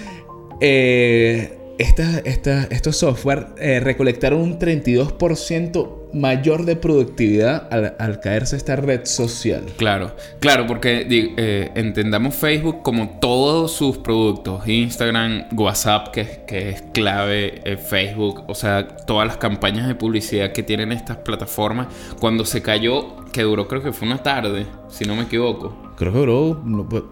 eh, 0.59 1.58
esta- 1.79 2.19
esta- 2.19 2.63
estos 2.65 2.97
software 2.97 3.47
eh, 3.57 3.79
recolectaron 3.79 4.39
un 4.41 4.59
32% 4.59 5.95
mayor 6.13 6.65
de 6.65 6.75
productividad 6.75 7.67
al, 7.71 7.95
al 7.99 8.19
caerse 8.19 8.55
esta 8.55 8.75
red 8.75 9.01
social. 9.05 9.63
Claro, 9.77 10.11
claro, 10.39 10.65
porque 10.67 11.05
eh, 11.09 11.71
entendamos 11.75 12.35
Facebook 12.35 12.81
como 12.81 13.19
todos 13.19 13.71
sus 13.71 13.97
productos, 13.99 14.67
Instagram, 14.67 15.45
WhatsApp, 15.55 16.09
que, 16.09 16.21
es- 16.21 16.37
que 16.47 16.69
es 16.69 16.81
clave, 16.93 17.61
eh, 17.63 17.77
Facebook, 17.77 18.43
o 18.47 18.55
sea, 18.55 18.87
todas 18.87 19.27
las 19.27 19.37
campañas 19.37 19.87
de 19.87 19.95
publicidad 19.95 20.51
que 20.51 20.63
tienen 20.63 20.91
estas 20.91 21.17
plataformas, 21.17 21.87
cuando 22.19 22.43
se 22.45 22.61
cayó, 22.61 23.25
que 23.31 23.43
duró 23.43 23.67
creo 23.67 23.83
que 23.83 23.91
fue 23.93 24.07
una 24.07 24.21
tarde, 24.23 24.65
si 24.89 25.05
no 25.05 25.15
me 25.15 25.23
equivoco. 25.23 25.93
Creo 25.95 26.11
que 26.11 26.19
duró 26.19 26.61
no, 26.65 26.87
pues, 26.89 27.03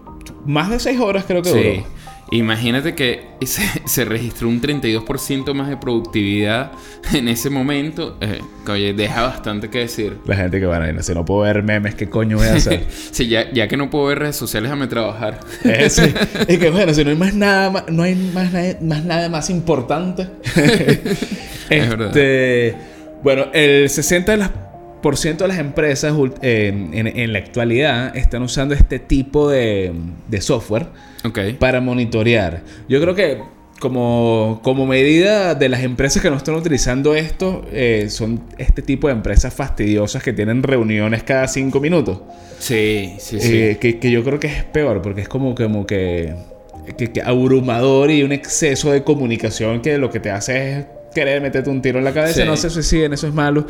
más 0.44 0.70
de 0.70 0.78
6 0.80 0.98
horas 1.00 1.24
creo 1.26 1.42
que 1.42 1.50
Sí. 1.50 1.58
duró. 1.58 1.86
Imagínate 2.30 2.94
que 2.94 3.26
se, 3.46 3.62
se 3.86 4.04
registró 4.04 4.48
un 4.48 4.60
32% 4.60 5.54
más 5.54 5.68
de 5.68 5.76
productividad 5.78 6.72
en 7.14 7.28
ese 7.28 7.48
momento. 7.50 8.16
eh, 8.20 8.40
que, 8.66 8.72
oye, 8.72 8.92
deja 8.92 9.22
bastante 9.22 9.70
que 9.70 9.78
decir. 9.78 10.18
La 10.26 10.36
gente 10.36 10.60
que 10.60 10.66
ir, 10.66 11.02
si 11.02 11.14
no 11.14 11.24
puedo 11.24 11.40
ver 11.42 11.62
memes, 11.62 11.94
¿qué 11.94 12.08
coño 12.08 12.36
voy 12.38 12.48
a 12.48 12.54
hacer? 12.54 12.84
Sí, 13.12 13.28
ya, 13.28 13.50
ya 13.52 13.66
que 13.68 13.76
no 13.76 13.88
puedo 13.90 14.06
ver 14.06 14.18
redes 14.18 14.36
sociales, 14.36 14.70
déjame 14.70 14.86
trabajar. 14.88 15.40
es, 15.64 15.98
es 15.98 16.58
que 16.58 16.70
bueno, 16.70 16.92
si 16.94 17.02
no 17.04 17.10
hay 17.10 17.16
más 17.16 17.34
nada, 17.34 17.70
ma- 17.70 17.84
no 17.88 18.02
hay 18.02 18.14
más, 18.14 18.52
nada- 18.52 18.76
más 18.82 19.04
nada 19.04 19.28
más 19.28 19.50
importante. 19.50 20.28
verdad. 21.88 22.08
este, 22.08 22.74
bueno, 23.22 23.46
el 23.52 23.88
60 23.90 24.32
de 24.32 24.38
las 24.38 24.50
de 25.02 25.48
las 25.48 25.58
empresas 25.58 26.14
eh, 26.42 26.68
en, 26.92 27.06
en, 27.06 27.32
la 27.32 27.38
actualidad 27.38 28.16
están 28.16 28.42
usando 28.42 28.74
este 28.74 28.98
tipo 28.98 29.48
de, 29.48 29.92
de 30.28 30.40
software 30.40 30.86
para 31.58 31.80
monitorear. 31.80 32.62
Yo 32.88 33.00
creo 33.00 33.14
que 33.14 33.38
como, 33.78 34.60
como 34.62 34.86
medida 34.86 35.54
de 35.54 35.68
las 35.68 35.82
empresas 35.82 36.22
que 36.22 36.30
no 36.30 36.36
están 36.36 36.54
utilizando 36.56 37.14
esto, 37.14 37.64
eh, 37.72 38.06
son 38.10 38.42
este 38.58 38.82
tipo 38.82 39.08
de 39.08 39.14
empresas 39.14 39.54
fastidiosas 39.54 40.22
que 40.22 40.32
tienen 40.32 40.62
reuniones 40.62 41.22
cada 41.22 41.46
cinco 41.48 41.80
minutos. 41.80 42.20
Sí, 42.58 43.14
sí, 43.18 43.40
sí. 43.40 43.76
Que, 43.80 43.98
que, 44.00 44.10
yo 44.10 44.24
creo 44.24 44.40
que 44.40 44.48
es 44.48 44.64
peor, 44.64 45.00
porque 45.00 45.20
es 45.22 45.28
como, 45.28 45.54
como 45.54 45.86
que, 45.86 46.34
que, 46.96 47.22
abrumador 47.22 48.10
y 48.10 48.22
un 48.22 48.32
exceso 48.32 48.90
de 48.90 49.04
comunicación 49.04 49.80
que 49.80 49.96
lo 49.98 50.10
que 50.10 50.18
te 50.18 50.30
hace 50.30 50.78
es 50.78 50.86
querer 51.14 51.40
meterte 51.40 51.70
un 51.70 51.82
tiro 51.82 51.98
en 51.98 52.04
la 52.04 52.12
cabeza. 52.12 52.44
No 52.44 52.56
se 52.56 52.70
suiciden, 52.70 53.12
eso 53.12 53.26
es 53.26 53.34
malo. 53.34 53.66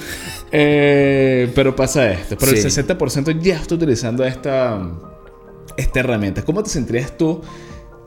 Eh, 0.50 1.50
pero 1.54 1.74
pasa 1.74 2.10
esto. 2.10 2.36
Pero 2.38 2.52
el 2.52 2.58
60% 2.58 3.40
ya 3.40 3.56
está 3.56 3.74
utilizando 3.74 4.24
esta, 4.24 4.80
esta 5.76 6.00
herramienta. 6.00 6.42
¿Cómo 6.42 6.62
te 6.62 6.70
sentirías 6.70 7.16
tú 7.16 7.40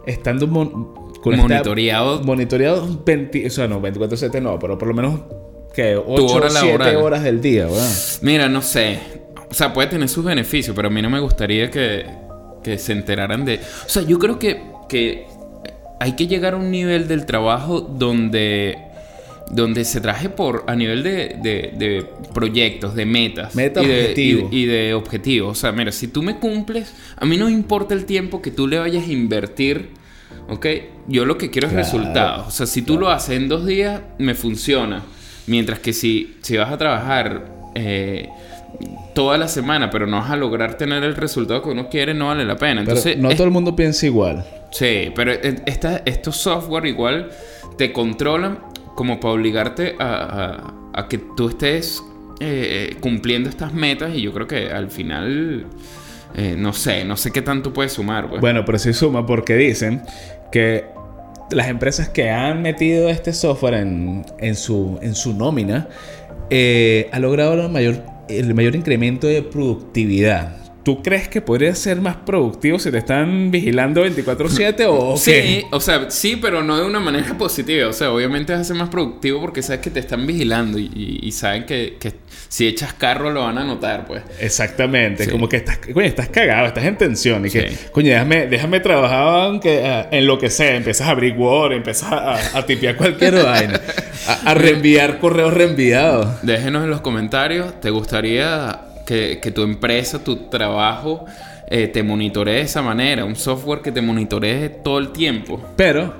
estando 0.06 0.48
monitoreado? 0.48 2.24
monitoreado 2.24 3.02
20, 3.06 3.48
o 3.48 3.50
sea, 3.50 3.68
no, 3.68 3.82
24-7 3.82 4.42
no, 4.42 4.60
pero 4.60 4.78
por 4.78 4.88
lo 4.88 4.94
menos 4.94 5.22
que 5.74 5.96
8 5.96 6.24
o 6.24 6.50
7 6.50 6.96
horas 6.96 7.24
del 7.24 7.42
día, 7.42 7.66
¿verdad? 7.66 7.92
Mira, 8.22 8.50
no 8.50 8.62
sé. 8.62 9.00
O 9.50 9.54
sea, 9.54 9.74
puede 9.74 9.90
tener 9.90 10.08
sus 10.08 10.24
beneficios, 10.24 10.76
pero 10.76 10.88
a 10.88 10.92
mí 10.92 11.02
no 11.02 11.10
me 11.10 11.20
gustaría 11.20 11.70
que, 11.70 12.06
que 12.64 12.78
se 12.78 12.94
enteraran 12.94 13.44
de... 13.44 13.56
O 13.86 13.90
sea, 13.90 14.02
yo 14.04 14.18
creo 14.18 14.40
que, 14.40 14.64
que 14.88 15.28
hay 16.00 16.16
que 16.16 16.28
llegar 16.28 16.54
a 16.54 16.58
un 16.58 16.72
nivel 16.72 17.08
del 17.08 17.26
trabajo 17.26 17.82
donde 17.82 18.91
donde 19.50 19.84
se 19.86 20.00
traje 20.00 20.30
por 20.30 20.64
a 20.68 20.76
nivel 20.76 21.04
de, 21.04 21.38
de, 21.42 22.06
proyectos, 22.34 22.96
de 22.96 23.06
metas 23.06 23.56
Meta 23.56 23.84
y, 23.84 23.88
de, 23.88 24.48
y, 24.52 24.66
de 24.66 24.94
objetivos. 24.94 25.58
O 25.58 25.60
sea, 25.60 25.72
mira, 25.72 25.92
si 25.92 26.08
tú 26.08 26.22
me 26.22 26.38
cumples, 26.38 26.94
a 27.18 27.26
mí 27.26 27.38
no 27.38 27.50
importa 27.50 27.94
el 27.94 28.06
tiempo 28.06 28.42
que 28.42 28.52
tú 28.52 28.68
le 28.68 28.80
vayas 28.80 29.08
a 29.08 29.12
invertir, 29.12 29.90
¿ok? 30.48 30.66
Yo 31.08 31.26
lo 31.26 31.38
que 31.38 31.50
quiero 31.50 31.68
es 31.68 31.74
resultados. 31.74 32.48
O 32.48 32.52
sea, 32.52 32.66
si 32.66 32.82
tú 32.82 32.98
lo 32.98 33.10
haces 33.10 33.38
en 33.38 33.50
dos 33.50 33.66
días, 33.66 34.02
me 34.18 34.36
funciona. 34.36 35.04
Mientras 35.48 35.80
que 35.80 35.92
si, 35.92 36.38
si 36.42 36.56
vas 36.56 36.72
a 36.72 36.78
trabajar 36.78 37.72
eh, 37.76 38.30
toda 39.14 39.38
la 39.38 39.48
semana, 39.48 39.90
pero 39.90 40.08
no 40.08 40.18
vas 40.18 40.32
a 40.32 40.38
lograr 40.38 40.78
tener 40.78 41.04
el 41.04 41.16
resultado 41.16 41.62
que 41.62 41.70
uno 41.70 41.90
quiere, 41.90 42.14
no 42.14 42.28
vale 42.28 42.46
la 42.46 42.56
pena. 42.56 42.82
Entonces, 42.82 43.18
no 43.18 43.30
todo 43.30 43.46
el 43.46 43.52
mundo 43.52 43.76
piensa 43.76 44.06
igual. 44.06 44.46
Sí, 44.72 45.12
pero 45.14 45.34
esta, 45.34 46.02
estos 46.06 46.38
software 46.38 46.86
igual 46.86 47.30
te 47.78 47.92
controlan 47.92 48.71
como 49.02 49.20
para 49.20 49.34
obligarte 49.34 49.96
a, 49.98 51.08
que 51.10 51.18
tú 51.18 51.50
estés 51.50 52.04
eh, 52.40 52.96
cumpliendo 53.00 53.50
estas 53.50 53.74
metas 53.74 54.14
y 54.14 54.22
yo 54.22 54.32
creo 54.32 54.46
que 54.46 54.70
al 54.70 54.92
final, 54.92 55.66
eh, 56.36 56.54
no 56.56 56.72
sé, 56.72 57.04
no 57.04 57.18
sé 57.18 57.32
qué 57.32 57.42
tanto 57.42 57.74
puede 57.74 57.90
sumar. 57.90 58.30
Pues. 58.30 58.42
Bueno, 58.42 58.64
pero 58.64 58.78
sí 58.78 58.94
suma 58.94 59.26
porque 59.26 59.56
dicen 59.56 60.04
que 60.52 60.86
las 61.50 61.68
empresas 61.70 62.10
que 62.10 62.30
han 62.30 62.62
metido 62.62 63.10
este 63.10 63.34
software 63.34 63.74
en, 63.74 64.56
su, 64.56 65.00
nómina 65.36 65.88
eh, 66.52 67.10
ha 67.12 67.18
logrado 67.18 67.56
el 68.30 68.54
mayor 68.54 68.76
incremento 68.76 69.26
de 69.26 69.42
productividad. 69.42 70.61
¿Tú 70.84 71.04
crees 71.04 71.28
que 71.28 71.42
podría 71.42 71.76
ser 71.76 72.02
más 72.02 72.16
productivo 72.16 72.80
si 72.80 72.90
te 72.90 72.98
están 72.98 73.52
vigilando 73.52 74.04
24/7 74.04 74.86
o 74.88 75.16
Sí, 75.16 75.64
o 75.70 75.80
sea, 75.80 76.10
sí, 76.10 76.38
pero 76.42 76.64
no 76.64 76.78
de 76.78 76.86
una 76.86 77.00
manera 77.00 77.38
positiva. 77.38 77.88
O 77.88 77.94
sea, 77.94 78.12
obviamente 78.12 78.52
vas 78.52 78.62
a 78.62 78.64
ser 78.64 78.76
más 78.76 78.90
productivo 78.90 79.40
porque 79.40 79.62
sabes 79.62 79.82
que 79.82 79.92
te 79.92 80.00
están 80.00 80.26
vigilando 80.26 80.80
y, 80.80 81.32
saben 81.32 81.66
que, 81.66 81.98
si 82.50 82.68
echas 82.68 82.94
carro 82.94 83.32
lo 83.32 83.44
van 83.44 83.58
a 83.60 83.64
notar, 83.64 84.06
pues. 84.06 84.24
Exactamente. 84.40 85.30
Como 85.30 85.48
que 85.48 85.58
estás, 85.58 85.78
coño, 85.78 86.02
estás 86.06 86.30
cagado, 86.30 86.68
estás 86.68 86.86
en 86.86 86.98
tensión 86.98 87.46
y 87.46 87.50
que, 87.50 87.72
coño, 87.92 88.10
déjame, 88.10 88.48
déjame 88.48 88.80
trabajar 88.80 89.46
aunque, 89.46 89.86
ah, 89.86 90.10
en 90.12 90.26
lo 90.26 90.40
que 90.40 90.50
sea. 90.50 90.76
Empiezas 90.76 91.08
a 91.08 91.12
abrir 91.12 91.36
Word, 91.38 91.74
empiezas 91.74 92.12
a, 92.12 92.58
a 92.58 92.66
tipear 92.66 92.98
cualquier 92.98 93.36
vaina, 93.44 93.80
a 94.46 94.54
reenviar 94.56 95.20
correos 95.20 95.54
reenviados. 95.54 96.42
Déjenos 96.42 96.84
en 96.84 96.90
los 96.90 97.02
comentarios, 97.02 97.80
¿te 97.80 97.92
gustaría 97.92 98.91
que, 99.42 99.52
tu 99.52 99.64
empresa, 99.64 100.24
tu 100.24 100.50
trabajo 100.50 101.26
eh, 101.68 101.88
te 101.88 102.02
monitoree 102.02 102.56
de 102.56 102.62
esa 102.62 102.82
manera, 102.82 103.26
un 103.26 103.36
software 103.36 103.82
que 103.82 103.92
te 103.92 104.02
monitoree 104.02 104.70
todo 104.70 105.00
el 105.00 105.12
tiempo. 105.12 105.60
Pero 105.76 106.14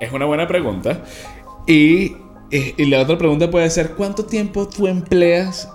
es 0.00 0.12
una 0.12 0.24
buena 0.26 0.46
pregunta. 0.46 1.02
Y, 1.66 2.12
y 2.50 2.84
la 2.86 3.00
otra 3.00 3.18
pregunta 3.18 3.50
puede 3.50 3.68
ser, 3.70 3.90
¿cuánto 3.90 4.24
tiempo 4.24 4.68
tú 4.68 4.86
empleas 4.86 5.68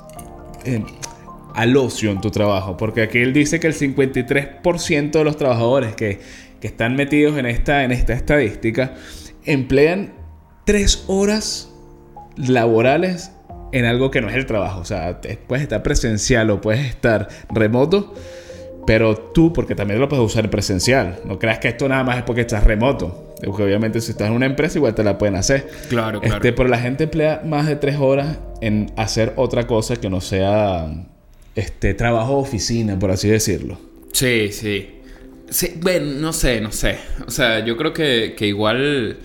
al 1.53 1.75
ocio 1.75 2.11
en 2.11 2.21
tu 2.21 2.31
trabajo? 2.31 2.77
Porque 2.77 3.01
aquí 3.01 3.17
él 3.17 3.33
dice 3.33 3.59
que 3.59 3.67
el 3.67 3.73
53% 3.73 5.11
de 5.11 5.23
los 5.23 5.35
trabajadores 5.35 5.95
que, 5.95 6.21
que 6.61 6.67
están 6.67 6.95
metidos 6.95 7.37
en 7.37 7.45
esta, 7.45 7.83
en 7.83 7.91
esta 7.91 8.13
estadística 8.13 8.93
emplean 9.43 10.13
tres 10.65 11.03
horas 11.07 11.73
laborales 12.37 13.31
en 13.71 13.85
algo 13.85 14.11
que 14.11 14.21
no 14.21 14.29
es 14.29 14.35
el 14.35 14.45
trabajo. 14.45 14.79
O 14.81 14.85
sea, 14.85 15.21
puedes 15.47 15.63
estar 15.63 15.83
presencial 15.83 16.49
o 16.49 16.61
puedes 16.61 16.85
estar 16.85 17.27
remoto, 17.53 18.13
pero 18.85 19.15
tú, 19.15 19.53
porque 19.53 19.75
también 19.75 19.99
lo 19.99 20.09
puedes 20.09 20.25
usar 20.25 20.49
presencial. 20.49 21.19
No 21.25 21.39
creas 21.39 21.59
que 21.59 21.69
esto 21.69 21.87
nada 21.87 22.03
más 22.03 22.17
es 22.17 22.23
porque 22.23 22.41
estás 22.41 22.63
remoto. 22.63 23.35
Porque 23.43 23.63
obviamente 23.63 24.01
si 24.01 24.11
estás 24.11 24.27
en 24.27 24.33
una 24.33 24.45
empresa 24.45 24.77
igual 24.77 24.93
te 24.93 25.03
la 25.03 25.17
pueden 25.17 25.35
hacer. 25.35 25.67
Claro, 25.89 26.21
claro. 26.21 26.35
Este, 26.35 26.53
pero 26.53 26.69
la 26.69 26.77
gente 26.77 27.05
emplea 27.05 27.41
más 27.45 27.67
de 27.67 27.75
tres 27.75 27.97
horas 27.97 28.37
en 28.61 28.91
hacer 28.97 29.33
otra 29.35 29.65
cosa 29.65 29.95
que 29.95 30.09
no 30.09 30.21
sea 30.21 30.87
este 31.55 31.93
trabajo 31.93 32.37
oficina, 32.37 32.97
por 32.99 33.11
así 33.11 33.29
decirlo. 33.29 33.79
Sí, 34.13 34.49
sí. 34.51 35.01
sí 35.49 35.73
bueno, 35.81 36.19
no 36.19 36.33
sé, 36.33 36.61
no 36.61 36.71
sé. 36.71 36.97
O 37.25 37.31
sea, 37.31 37.65
yo 37.65 37.77
creo 37.77 37.93
que, 37.93 38.35
que 38.37 38.47
igual... 38.47 39.17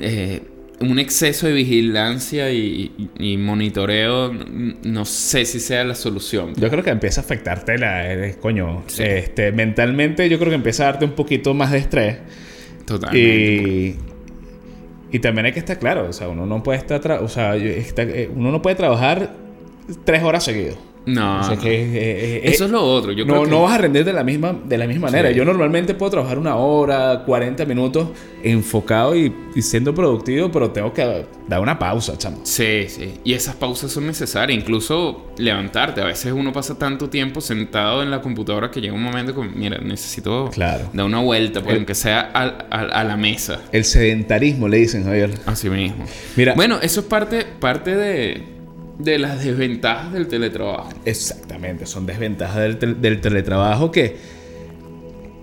Eh, 0.00 0.40
un 0.82 0.98
exceso 0.98 1.46
de 1.46 1.52
vigilancia 1.52 2.50
y, 2.50 2.90
monitoreo 3.38 4.32
no 4.32 5.04
sé 5.04 5.44
si 5.44 5.60
sea 5.60 5.84
la 5.84 5.94
solución. 5.94 6.54
Yo 6.56 6.68
creo 6.70 6.82
que 6.82 6.90
empieza 6.90 7.20
a 7.20 7.24
afectarte 7.24 7.78
la, 7.78 8.12
eh, 8.12 8.36
coño, 8.40 8.84
este, 8.98 9.52
mentalmente 9.52 10.28
yo 10.28 10.38
creo 10.38 10.50
que 10.50 10.56
empieza 10.56 10.84
a 10.84 10.86
darte 10.92 11.04
un 11.04 11.12
poquito 11.12 11.54
más 11.54 11.72
de 11.72 11.78
estrés. 11.78 12.18
Totalmente. 12.84 13.96
Y, 15.12 15.18
también 15.18 15.46
hay 15.46 15.52
que 15.52 15.58
estar 15.58 15.78
claro, 15.78 16.08
o 16.08 16.12
sea, 16.12 16.28
uno 16.28 16.46
no 16.46 16.62
puede 16.62 16.78
estar, 16.78 17.10
o 17.22 17.28
sea, 17.28 17.54
eh, 17.56 18.30
uno 18.34 18.50
no 18.50 18.62
puede 18.62 18.76
trabajar 18.76 19.34
tres 20.04 20.22
horas 20.22 20.44
seguidos. 20.44 20.78
No. 21.06 21.40
Eso 21.52 22.64
es 22.64 22.70
lo 22.70 22.82
otro. 22.82 23.12
Yo 23.12 23.24
no, 23.24 23.44
no 23.46 23.62
vas 23.62 23.74
a 23.74 23.78
rendir 23.78 24.04
de 24.04 24.12
la 24.12 24.24
misma, 24.24 24.56
de 24.64 24.78
la 24.78 24.86
misma 24.86 25.08
manera. 25.08 25.30
Yo 25.30 25.44
normalmente 25.44 25.94
puedo 25.94 26.10
trabajar 26.10 26.38
una 26.38 26.56
hora, 26.56 27.24
40 27.24 27.64
minutos 27.64 28.08
enfocado 28.42 29.16
y, 29.16 29.32
siendo 29.60 29.94
productivo, 29.94 30.50
pero 30.50 30.70
tengo 30.70 30.92
que 30.92 31.26
dar 31.48 31.60
una 31.60 31.78
pausa, 31.78 32.16
chamo. 32.16 32.40
Sí, 32.44 32.86
sí. 32.88 33.14
Y 33.24 33.34
esas 33.34 33.56
pausas 33.56 33.90
son 33.90 34.06
necesarias. 34.06 34.58
Incluso 34.58 35.32
levantarte. 35.38 36.00
A 36.00 36.06
veces 36.06 36.32
uno 36.32 36.52
pasa 36.52 36.78
tanto 36.78 37.08
tiempo 37.08 37.40
sentado 37.40 38.02
en 38.02 38.10
la 38.10 38.20
computadora 38.20 38.70
que 38.70 38.80
llega 38.80 38.94
un 38.94 39.02
momento 39.02 39.34
que, 39.34 39.42
mira, 39.48 39.78
necesito 39.78 40.50
claro. 40.50 40.90
dar 40.92 41.06
una 41.06 41.20
vuelta, 41.20 41.62
pues, 41.62 41.76
aunque 41.76 41.94
sea 41.94 42.20
a, 42.20 43.04
la 43.04 43.16
mesa. 43.16 43.60
El 43.72 43.84
sedentarismo, 43.84 44.68
le 44.68 44.78
dicen, 44.78 45.04
Javier. 45.04 45.32
Así 45.46 45.68
mismo. 45.68 46.04
Mira. 46.36 46.54
Bueno, 46.54 46.78
eso 46.80 47.00
es 47.00 47.06
parte, 47.06 47.44
parte 47.58 47.96
de 47.96 48.51
de 49.04 49.18
las 49.18 49.44
desventajas 49.44 50.12
del 50.12 50.28
teletrabajo. 50.28 50.90
Exactamente, 51.04 51.86
son 51.86 52.06
desventajas 52.06 52.78
del, 52.78 53.20
teletrabajo 53.20 53.90
que, 53.90 54.16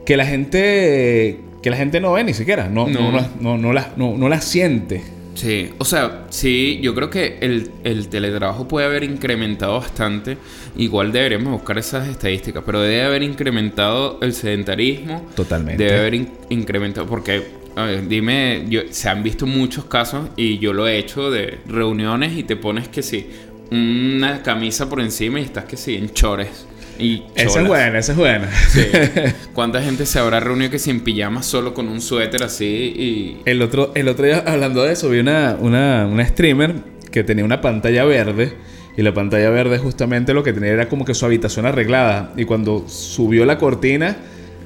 que 0.06 0.18
la 0.18 0.26
gente 0.26 1.40
que 1.62 1.70
la 1.70 1.78
gente 1.78 2.00
no 2.00 2.14
ve 2.14 2.24
ni 2.24 2.34
siquiera, 2.34 2.70
no, 2.70 2.88
no. 2.88 3.12
no, 3.42 3.58
no, 3.58 3.74
las, 3.74 3.98
no, 3.98 4.30
la 4.30 4.42
siente. 4.42 5.04
Sí, 5.36 5.70
o 5.78 5.86
sea, 5.86 6.26
sí, 6.30 6.80
yo 6.82 6.94
creo 6.94 7.10
que 7.10 7.38
el, 7.40 7.72
el, 7.86 8.10
teletrabajo 8.10 8.68
puede 8.68 8.88
haber 8.88 9.04
incrementado 9.04 9.80
bastante. 9.80 10.38
Igual 10.76 11.14
deberíamos 11.14 11.54
buscar 11.54 11.78
esas 11.78 12.10
estadísticas, 12.10 12.64
pero 12.66 12.82
debe 12.82 13.04
haber 13.04 13.24
incrementado 13.24 14.20
el 14.22 14.34
sedentarismo. 14.34 15.26
Totalmente. 15.36 15.82
Debe 15.82 16.00
haber 16.00 16.28
incrementado, 16.50 17.08
porque, 17.08 17.42
a 17.78 17.86
ver, 17.86 18.08
dime, 18.10 18.66
yo, 18.68 18.82
se 18.90 19.08
han 19.08 19.24
visto 19.24 19.46
muchos 19.46 19.86
casos 19.86 20.28
y 20.36 20.58
yo 20.58 20.74
lo 20.74 20.88
he 20.88 20.98
hecho 20.98 21.32
de 21.32 21.60
reuniones 21.68 22.38
y 22.38 22.44
te 22.44 22.58
pones 22.58 22.90
que 22.90 23.02
sí, 23.02 23.30
una 23.72 24.42
camisa 24.44 24.90
por 24.90 25.02
encima 25.02 25.40
y 25.40 25.44
estás 25.44 25.66
que 25.66 25.78
sí, 25.78 25.96
en 25.96 26.12
chores. 26.14 26.66
Y 27.00 27.24
esa 27.34 27.62
es 27.62 27.68
buena, 27.68 28.00
esa 28.00 28.12
es 28.12 28.18
buena. 28.18 28.50
Sí. 28.70 28.82
¿Cuánta 29.54 29.82
gente 29.82 30.06
se 30.06 30.20
habrá 30.20 30.42
reunido 30.42 30.70
que 30.70 30.80
sin 30.80 31.00
pijama 31.00 31.44
solo 31.44 31.74
con 31.74 31.88
un 31.88 32.02
suéter 32.02 32.44
así 32.44 32.66
y... 32.66 33.38
El 33.46 33.62
otro, 33.62 33.94
el 33.96 34.10
otro 34.10 34.26
día, 34.26 34.44
hablando 34.46 34.84
de 34.84 34.92
eso, 34.94 35.10
vi 35.10 35.20
una, 35.20 35.56
una, 35.60 36.06
una 36.08 36.28
streamer 36.28 36.76
que 37.10 37.24
tenía 37.24 37.46
una 37.46 37.62
pantalla 37.62 38.04
verde. 38.04 38.54
Y 38.98 39.02
la 39.02 39.14
pantalla 39.14 39.50
verde 39.50 39.78
justamente 39.78 40.34
lo 40.34 40.44
que 40.44 40.52
tenía 40.52 40.72
era 40.72 40.90
como 40.90 41.06
que 41.06 41.14
su 41.14 41.26
habitación 41.26 41.66
arreglada. 41.66 42.34
Y 42.36 42.44
cuando 42.44 42.84
subió 42.90 43.46
la 43.46 43.58
cortina 43.58 44.18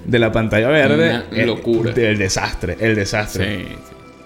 de 0.06 0.18
la 0.18 0.32
pantalla 0.32 0.70
verde... 0.70 1.22
Una 1.32 1.46
locura. 1.46 1.94
El, 1.96 2.18
desastre, 2.18 2.78
el 2.80 2.96
desastre. 2.96 3.58
Sí, 3.58 3.66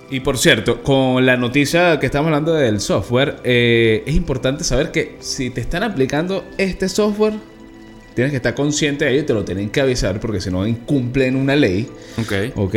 Y 0.09 0.21
por 0.21 0.37
cierto, 0.37 0.81
con 0.83 1.25
la 1.25 1.35
noticia 1.35 1.99
que 1.99 2.05
estamos 2.05 2.27
hablando 2.27 2.53
del 2.53 2.79
software, 2.79 3.37
eh, 3.43 4.03
es 4.05 4.15
importante 4.15 4.63
saber 4.63 4.91
que 4.91 5.17
si 5.19 5.49
te 5.49 5.59
están 5.59 5.83
aplicando 5.83 6.45
este 6.57 6.87
software, 6.87 7.33
tienes 8.15 8.31
que 8.31 8.37
estar 8.37 8.55
consciente 8.55 9.05
de 9.05 9.11
ello 9.11 9.21
y 9.21 9.25
te 9.25 9.33
lo 9.33 9.43
tienen 9.43 9.69
que 9.69 9.81
avisar 9.81 10.19
porque 10.21 10.39
si 10.39 10.49
no 10.49 10.65
incumplen 10.65 11.35
una 11.35 11.55
ley. 11.55 11.87
Ok. 12.17 12.33
¿Ok? 12.55 12.75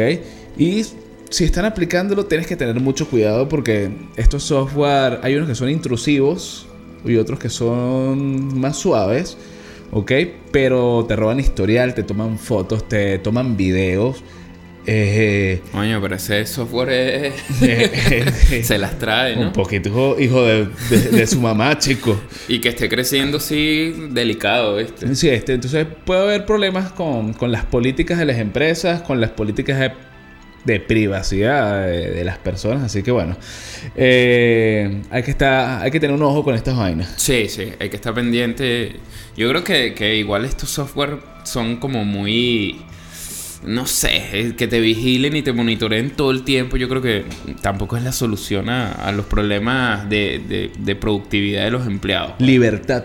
Y 0.58 0.84
si 1.30 1.44
están 1.44 1.64
aplicándolo, 1.64 2.26
tienes 2.26 2.48
que 2.48 2.56
tener 2.56 2.80
mucho 2.80 3.08
cuidado 3.08 3.48
porque 3.48 3.90
estos 4.16 4.42
software, 4.42 5.20
hay 5.22 5.36
unos 5.36 5.48
que 5.48 5.54
son 5.54 5.70
intrusivos 5.70 6.66
y 7.04 7.16
otros 7.16 7.38
que 7.38 7.48
son 7.48 8.58
más 8.58 8.76
suaves. 8.76 9.36
¿Ok? 9.92 10.12
Pero 10.50 11.04
te 11.06 11.14
roban 11.14 11.38
historial, 11.38 11.94
te 11.94 12.02
toman 12.02 12.38
fotos, 12.38 12.88
te 12.88 13.18
toman 13.20 13.56
videos. 13.56 14.24
Eh, 14.86 15.60
Coño, 15.72 16.00
pero 16.00 16.16
ese 16.16 16.46
software 16.46 16.90
es- 16.90 17.62
eh, 17.62 18.62
se 18.64 18.78
las 18.78 18.98
trae, 18.98 19.36
¿no? 19.36 19.42
Un 19.48 19.52
poquito 19.52 20.18
hijo, 20.18 20.42
de, 20.44 20.66
de- 20.88 21.10
de 21.10 21.26
su 21.26 21.40
mamá, 21.40 21.78
chico. 21.78 22.18
Y 22.48 22.60
que 22.60 22.70
esté 22.70 22.88
creciendo 22.88 23.36
así 23.36 23.94
delicado, 24.10 24.76
¿viste? 24.76 25.14
Sí, 25.14 25.28
este, 25.28 25.52
entonces 25.54 25.86
puede 26.04 26.22
haber 26.22 26.46
problemas 26.46 26.92
con, 26.92 27.34
con 27.34 27.52
las 27.52 27.64
políticas 27.66 28.18
de 28.18 28.24
las 28.24 28.38
empresas, 28.38 29.02
con 29.02 29.20
las 29.20 29.30
políticas 29.30 29.78
de, 29.78 29.92
de 30.64 30.80
privacidad 30.80 31.86
de, 31.86 32.10
de 32.12 32.24
las 32.24 32.38
personas. 32.38 32.82
Así 32.84 33.02
que 33.02 33.10
bueno, 33.10 33.36
eh, 33.96 35.02
hay, 35.10 35.22
que 35.22 35.30
estar, 35.30 35.82
hay 35.82 35.90
que 35.90 36.00
tener 36.00 36.16
un 36.16 36.22
ojo 36.22 36.42
con 36.42 36.54
estas 36.54 36.76
vainas. 36.76 37.12
Sí, 37.16 37.48
sí, 37.48 37.70
hay 37.78 37.90
que 37.90 37.96
estar 37.96 38.14
pendiente. 38.14 38.96
Yo 39.36 39.48
creo 39.50 39.62
que, 39.62 39.94
que 39.94 40.16
igual 40.16 40.44
estos 40.46 40.70
software 40.70 41.18
son 41.44 41.76
como 41.76 42.04
muy... 42.04 42.80
No 43.64 43.86
sé, 43.86 44.22
eh, 44.32 44.54
que 44.56 44.66
te 44.66 44.80
vigilen 44.80 45.36
y 45.36 45.42
te 45.42 45.52
monitoreen 45.52 46.10
todo 46.10 46.30
el 46.30 46.44
tiempo. 46.44 46.76
Yo 46.78 46.88
creo 46.88 47.02
que 47.02 47.24
tampoco 47.60 47.96
es 47.96 48.02
la 48.02 48.12
solución 48.12 48.70
a, 48.70 48.90
a 48.92 49.12
los 49.12 49.26
problemas 49.26 50.08
de, 50.08 50.40
de- 50.48 50.70
de 50.78 50.96
productividad 50.96 51.64
de 51.64 51.70
los 51.70 51.86
empleados. 51.86 52.32
Libertad. 52.38 53.04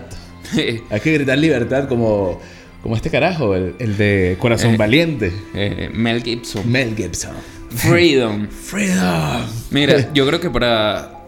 Hay 0.90 1.00
que 1.00 1.12
gritar 1.12 1.36
libertad 1.38 1.88
como, 1.88 2.40
como 2.82 2.94
este 2.96 3.10
carajo, 3.10 3.54
el, 3.54 3.74
el 3.80 3.96
de 3.96 4.36
Corazón 4.38 4.74
Eh. 4.74 4.76
Valiente. 4.78 5.32
Eh, 5.54 5.90
Mel 5.92 6.22
Gibson. 6.22 6.70
Mel 6.70 6.94
Gibson. 6.96 7.34
Freedom. 7.70 8.46
Freedom. 8.50 9.42
Mira, 9.70 10.10
yo 10.14 10.26
creo 10.26 10.40
que 10.40 10.48
para, 10.48 11.26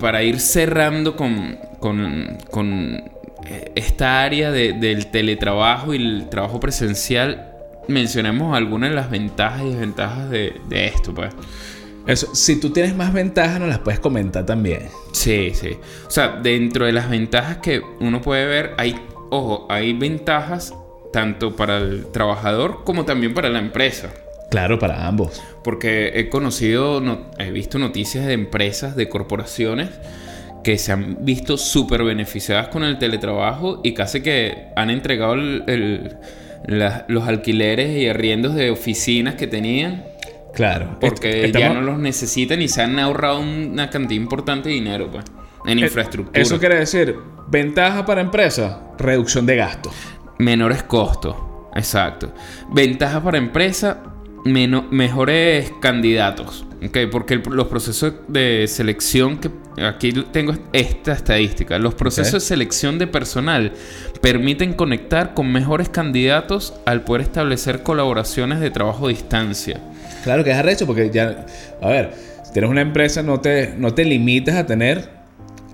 para 0.00 0.22
ir 0.22 0.38
cerrando 0.40 1.16
con, 1.16 1.58
con, 1.80 2.38
con, 2.50 3.02
esta 3.74 4.22
área 4.22 4.50
de- 4.52 4.72
del 4.74 5.08
teletrabajo 5.08 5.92
y 5.92 5.96
el 5.96 6.28
trabajo 6.30 6.60
presencial, 6.60 7.49
mencionemos 7.90 8.56
algunas 8.56 8.90
de 8.90 8.96
las 8.96 9.10
ventajas 9.10 9.62
y 9.62 9.70
desventajas 9.70 10.30
de, 10.30 10.60
de 10.68 10.86
esto, 10.86 11.14
pues. 11.14 11.30
Eso, 12.06 12.34
si 12.34 12.58
tú 12.58 12.70
tienes 12.70 12.96
más 12.96 13.12
ventajas, 13.12 13.60
nos 13.60 13.68
las 13.68 13.78
puedes 13.80 14.00
comentar 14.00 14.46
también. 14.46 14.88
Sí, 15.12 15.52
sí. 15.54 15.76
O 16.06 16.10
sea, 16.10 16.40
dentro 16.42 16.86
de 16.86 16.92
las 16.92 17.10
ventajas 17.10 17.58
que 17.58 17.82
uno 18.00 18.20
puede 18.22 18.46
ver, 18.46 18.74
hay, 18.78 18.96
ojo, 19.30 19.66
hay 19.68 19.92
ventajas 19.92 20.74
tanto 21.12 21.54
para 21.56 21.76
el 21.78 22.06
trabajador 22.06 22.84
como 22.84 23.04
también 23.04 23.34
para 23.34 23.48
la 23.50 23.58
empresa. 23.58 24.10
Claro, 24.50 24.78
para 24.78 25.06
ambos. 25.06 25.40
Porque 25.62 26.12
he 26.14 26.28
conocido, 26.30 27.00
no- 27.00 27.30
he 27.38 27.50
visto 27.50 27.78
noticias 27.78 28.26
de 28.26 28.32
empresas, 28.32 28.96
de 28.96 29.08
corporaciones 29.08 29.90
que 30.64 30.76
se 30.78 30.92
han 30.92 31.18
visto 31.24 31.56
súper 31.56 32.02
beneficiadas 32.02 32.68
con 32.68 32.82
el 32.82 32.98
teletrabajo 32.98 33.80
y 33.84 33.94
casi 33.94 34.22
que 34.22 34.66
han 34.74 34.90
entregado 34.90 35.34
el- 35.34 35.64
el- 35.68 36.16
la- 36.66 37.04
los 37.08 37.26
alquileres 37.28 37.96
y 37.96 38.08
arriendos 38.08 38.54
de 38.54 38.70
oficinas 38.70 39.34
que 39.34 39.46
tenían 39.46 40.04
Claro. 40.54 40.98
porque 41.00 41.50
ya 41.52 41.72
no 41.72 41.80
los 41.80 41.98
necesitan 41.98 42.60
y 42.62 42.68
se 42.68 42.82
han 42.82 42.98
ahorrado 42.98 43.40
una 43.40 43.88
cantidad 43.90 44.20
importante 44.20 44.68
de 44.68 44.74
dinero 44.76 45.08
pues, 45.10 45.24
en 45.66 45.78
Eh, 45.78 45.82
infraestructura. 45.82 46.40
Eso 46.40 46.58
quiere 46.58 46.76
decir, 46.76 47.14
ventaja 47.48 48.04
para 48.04 48.20
empresa, 48.20 48.82
reducción 48.98 49.46
de 49.46 49.56
gastos. 49.56 49.92
Menores 50.38 50.82
costos, 50.82 51.36
exacto. 51.76 52.32
Ventaja 52.72 53.22
para 53.22 53.38
empresa, 53.38 54.02
mejores 54.44 55.72
candidatos. 55.80 56.64
¿ok? 56.84 56.96
Porque 57.10 57.34
el- 57.34 57.42
los 57.50 57.66
procesos 57.68 58.14
de 58.28 58.66
selección, 58.68 59.38
que 59.38 59.50
aquí 59.84 60.12
tengo 60.32 60.54
esta 60.72 61.12
estadística, 61.12 61.78
los 61.78 61.94
procesos 61.94 62.32
de 62.34 62.40
selección 62.40 62.98
de 62.98 63.06
personal 63.06 63.72
permiten 64.22 64.72
conectar 64.74 65.34
con 65.34 65.50
mejores 65.52 65.88
candidatos 65.88 66.74
al 66.86 67.02
poder 67.04 67.22
establecer 67.22 67.82
colaboraciones 67.82 68.60
de 68.60 68.70
trabajo 68.70 69.06
a 69.06 69.10
distancia. 69.10 69.80
Claro 70.24 70.42
que 70.44 70.50
es 70.50 70.56
arrecho 70.56 70.86
porque 70.86 71.10
ya, 71.10 71.46
a 71.82 71.88
ver, 71.88 72.14
si 72.44 72.52
tienes 72.52 72.70
una 72.70 72.80
empresa 72.82 73.22
no 73.22 73.40
te, 73.40 73.74
no 73.76 73.94
te 73.94 74.04
limitas 74.04 74.54
a 74.56 74.66
tener 74.66 75.20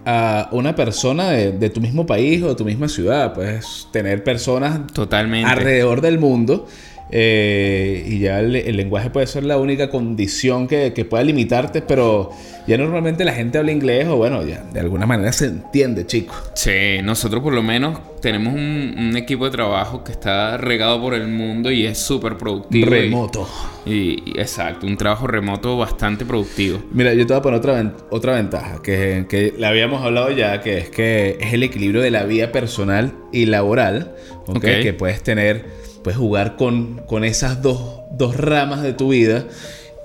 a 0.04 0.48
una 0.52 0.76
persona 0.76 1.30
de, 1.30 1.50
de 1.50 1.68
tu 1.70 1.80
mismo 1.80 2.06
país 2.06 2.40
o 2.44 2.48
de 2.50 2.54
tu 2.54 2.64
misma 2.64 2.88
ciudad. 2.88 3.32
Puedes 3.34 3.88
tener 3.92 4.22
personas 4.22 4.86
Totalmente. 4.92 5.50
alrededor 5.50 6.00
del 6.00 6.20
mundo 6.20 6.68
eh, 7.10 8.04
y 8.08 8.18
ya 8.18 8.40
el, 8.40 8.56
el 8.56 8.76
lenguaje 8.76 9.10
puede 9.10 9.26
ser 9.26 9.44
la 9.44 9.58
única 9.58 9.88
condición 9.90 10.66
que, 10.66 10.92
que 10.92 11.04
pueda 11.04 11.22
limitarte, 11.24 11.82
pero 11.82 12.30
ya 12.66 12.76
normalmente 12.76 13.24
la 13.24 13.32
gente 13.32 13.58
habla 13.58 13.70
inglés 13.72 14.06
o 14.08 14.16
bueno, 14.16 14.44
ya 14.44 14.62
de 14.72 14.80
alguna 14.80 15.06
manera 15.06 15.32
se 15.32 15.46
entiende, 15.46 16.04
chico. 16.06 16.34
Sí, 16.54 16.98
nosotros 17.04 17.42
por 17.42 17.52
lo 17.52 17.62
menos 17.62 17.98
tenemos 18.20 18.54
un, 18.54 18.94
un 18.98 19.16
equipo 19.16 19.44
de 19.44 19.52
trabajo 19.52 20.02
que 20.02 20.10
está 20.10 20.56
regado 20.56 21.00
por 21.00 21.14
el 21.14 21.28
mundo 21.28 21.70
y 21.70 21.86
es 21.86 21.96
súper 21.98 22.36
productivo. 22.36 22.90
Remoto. 22.90 23.48
Y, 23.84 24.22
y- 24.30 24.40
exacto, 24.40 24.84
un 24.86 24.96
trabajo 24.96 25.28
remoto 25.28 25.76
bastante 25.78 26.24
productivo. 26.24 26.80
Mira, 26.92 27.14
yo 27.14 27.24
te 27.24 27.32
voy 27.34 27.38
a 27.38 27.42
poner 27.42 27.58
otra, 27.60 27.74
ven- 27.74 27.92
otra 28.10 28.34
ventaja, 28.34 28.82
que, 28.82 29.26
que 29.28 29.54
la 29.56 29.68
habíamos 29.68 30.02
hablado 30.02 30.32
ya, 30.32 30.60
que 30.60 30.78
es 30.78 30.90
que 30.90 31.36
es 31.40 31.52
el 31.52 31.62
equilibrio 31.62 32.00
de 32.02 32.10
la 32.10 32.24
vida 32.24 32.50
personal 32.50 33.12
y 33.32 33.46
laboral, 33.46 34.12
¿ok? 34.46 34.56
Ok. 34.56 34.62
que 34.82 34.92
puedes 34.92 35.22
tener, 35.22 35.66
puedes 36.06 36.18
jugar 36.20 36.54
con, 36.54 36.98
con 36.98 37.24
esas 37.24 37.62
dos, 37.62 38.02
dos 38.12 38.36
ramas 38.36 38.80
de 38.80 38.92
tu 38.92 39.08
vida 39.08 39.44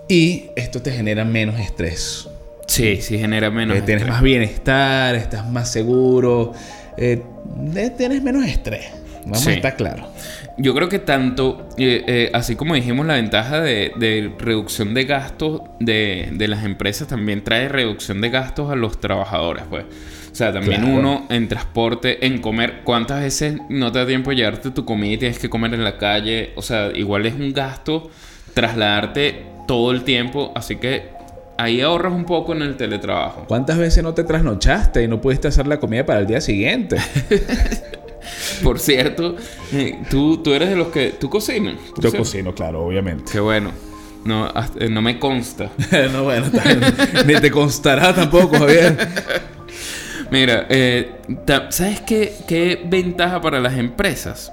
y 0.09 0.45
esto 0.55 0.81
te 0.81 0.89
genera 0.91 1.25
menos 1.25 1.59
estrés. 1.59 2.27
Sí, 2.65 2.99
sí 3.03 3.19
genera 3.19 3.51
menos. 3.51 3.77
Eh, 3.77 3.81
tienes 3.83 4.01
estrés. 4.01 4.15
más 4.15 4.23
bienestar, 4.23 5.13
estás 5.13 5.47
más 5.47 5.71
seguro, 5.71 6.53
eh, 6.97 7.21
eh, 7.75 7.91
tienes 7.95 8.23
menos 8.23 8.47
estrés. 8.47 8.85
Vamos 9.25 9.41
Sí. 9.41 9.51
a 9.51 9.53
estar 9.53 9.75
claro. 9.75 10.07
Yo 10.57 10.73
creo 10.73 10.89
que 10.89 10.97
tanto, 10.97 11.69
eh, 11.77 12.31
así 12.33 12.55
como 12.55 12.73
dijimos, 12.73 13.05
la 13.05 13.13
ventaja 13.13 13.61
de, 13.61 13.91
de 13.95 14.33
reducción 14.39 14.95
de 14.95 15.03
gastos 15.03 15.61
de, 15.79 16.29
de 16.33 16.47
las 16.47 16.65
empresas 16.65 17.07
también 17.09 17.43
trae 17.43 17.69
reducción 17.69 18.21
de 18.21 18.31
gastos 18.31 18.71
a 18.71 18.75
los 18.75 18.99
trabajadores, 18.99 19.65
pues. 19.69 19.85
O 20.31 20.35
sea, 20.35 20.53
también 20.53 20.81
Claro. 20.81 20.97
uno 20.97 21.25
en 21.29 21.47
transporte, 21.49 22.25
en 22.25 22.39
comer, 22.39 22.81
¿cuántas 22.83 23.19
veces 23.21 23.57
no 23.69 23.91
te 23.91 23.99
da 23.99 24.05
tiempo 24.07 24.29
de 24.29 24.37
llevarte 24.37 24.71
tu 24.71 24.85
comida 24.85 25.13
y 25.13 25.17
tienes 25.17 25.39
que 25.39 25.49
comer 25.49 25.73
en 25.73 25.83
la 25.83 25.97
calle? 25.97 26.51
O 26.55 26.61
sea, 26.61 26.91
igual 26.95 27.25
es 27.25 27.33
un 27.33 27.51
gasto 27.53 28.09
trasladarte 28.53 29.43
todo 29.67 29.91
el 29.91 30.03
tiempo, 30.03 30.51
así 30.55 30.77
que 30.77 31.09
ahí 31.57 31.81
ahorras 31.81 32.13
un 32.13 32.25
poco 32.25 32.53
en 32.53 32.61
el 32.61 32.77
teletrabajo. 32.77 33.45
¿Cuántas 33.47 33.77
veces 33.77 34.03
no 34.03 34.13
te 34.13 34.23
trasnochaste 34.23 35.03
y 35.03 35.07
no 35.07 35.19
pudiste 35.21 35.47
hacer 35.49 35.67
la 35.67 35.79
comida 35.79 36.05
para 36.05 36.19
el 36.19 36.27
día 36.27 36.39
siguiente? 36.41 36.95
Por 38.63 38.79
cierto, 38.79 39.35
eh, 39.73 39.99
tú, 40.09 40.37
tú 40.37 40.53
eres 40.53 40.69
de 40.69 40.75
los 40.75 40.87
que... 40.89 41.09
¿Tú 41.19 41.29
cocinas? 41.29 41.75
¿Tú 41.95 42.01
Yo 42.01 42.09
cocinas? 42.09 42.17
cocino, 42.17 42.55
claro, 42.55 42.83
obviamente. 42.85 43.31
Qué 43.31 43.39
bueno. 43.39 43.71
No, 44.23 44.47
eh, 44.79 44.87
no 44.89 45.01
me 45.01 45.17
consta. 45.19 45.71
no, 46.13 46.23
bueno, 46.23 46.45
ni 47.25 47.33
te 47.35 47.49
constará 47.49 48.13
tampoco, 48.13 48.57
Javier. 48.59 48.95
Mira, 50.31 50.65
eh, 50.69 51.11
¿sabes 51.69 51.99
qué, 52.01 52.33
qué 52.47 52.81
ventaja 52.85 53.41
para 53.41 53.59
las 53.59 53.77
empresas? 53.77 54.51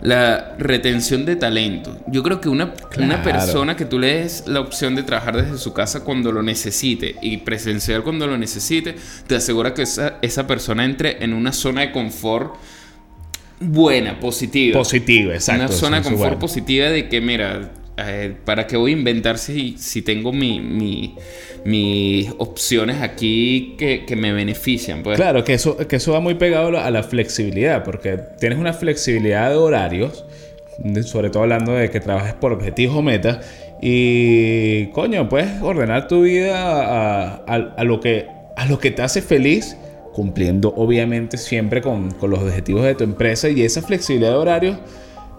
La 0.00 0.56
retención 0.58 1.24
de 1.24 1.36
talento. 1.36 1.96
Yo 2.08 2.24
creo 2.24 2.40
que 2.40 2.48
una, 2.48 2.74
una 2.98 3.22
persona 3.22 3.76
que 3.76 3.84
tú 3.84 4.00
le 4.00 4.14
des 4.14 4.48
la 4.48 4.58
opción 4.58 4.96
de 4.96 5.04
trabajar 5.04 5.36
desde 5.36 5.58
su 5.58 5.72
casa 5.72 6.02
cuando 6.02 6.32
lo 6.32 6.42
necesite 6.42 7.14
y 7.22 7.36
presencial 7.36 8.02
cuando 8.02 8.26
lo 8.26 8.36
necesite, 8.36 8.96
te 9.28 9.36
asegura 9.36 9.74
que 9.74 9.82
esa, 9.82 10.18
esa 10.22 10.48
persona 10.48 10.84
entre 10.84 11.22
en 11.22 11.32
una 11.32 11.52
zona 11.52 11.82
de 11.82 11.92
confort 11.92 12.56
buena, 13.60 14.18
positiva. 14.18 14.76
Positivo, 14.76 15.30
exacto. 15.30 15.66
Una 15.66 15.72
zona 15.72 15.96
de 15.98 16.02
confort 16.02 16.30
bueno. 16.30 16.38
positiva 16.40 16.88
de 16.88 17.08
que, 17.08 17.20
mira, 17.20 17.70
¿para 18.44 18.66
qué 18.66 18.76
voy 18.76 18.92
a 18.92 18.94
inventar 18.96 19.38
si, 19.38 19.76
tengo 20.04 20.32
mi, 20.32 20.60
mi- 20.60 21.14
mis 21.64 22.30
opciones 22.38 23.00
aquí 23.02 23.74
que, 23.78 24.04
me 24.16 24.32
benefician? 24.32 25.02
Pues? 25.02 25.16
Claro, 25.16 25.44
que 25.44 25.54
eso, 25.54 25.76
que 25.76 25.96
eso 25.96 26.12
va 26.12 26.20
muy 26.20 26.34
pegado 26.34 26.76
a 26.78 26.90
la- 26.90 27.02
flexibilidad, 27.02 27.84
porque 27.84 28.18
tienes 28.40 28.58
una 28.58 28.72
flexibilidad 28.72 29.50
de 29.50 29.56
horarios, 29.56 30.24
sobre 31.04 31.30
todo 31.30 31.42
hablando 31.42 31.72
de 31.72 31.90
que 31.90 32.00
trabajes 32.00 32.34
por 32.34 32.52
objetivos 32.52 32.96
o 32.96 33.02
metas, 33.02 33.46
y 33.80 34.86
coño, 34.92 35.28
puedes 35.28 35.60
ordenar 35.60 36.08
tu 36.08 36.22
vida 36.22 37.34
a 37.44 37.84
lo, 37.84 38.00
que, 38.00 38.26
a 38.56 38.66
lo 38.66 38.78
que 38.78 38.90
te 38.90 39.02
hace 39.02 39.20
feliz, 39.20 39.76
cumpliendo 40.12 40.72
obviamente 40.76 41.36
siempre 41.36 41.80
con, 41.82 42.10
con 42.12 42.30
los 42.30 42.40
objetivos 42.40 42.84
de 42.84 42.94
tu 42.94 43.04
empresa 43.04 43.48
y 43.48 43.62
esa 43.62 43.82
flexibilidad 43.82 44.30
de 44.32 44.36
horarios, 44.36 44.78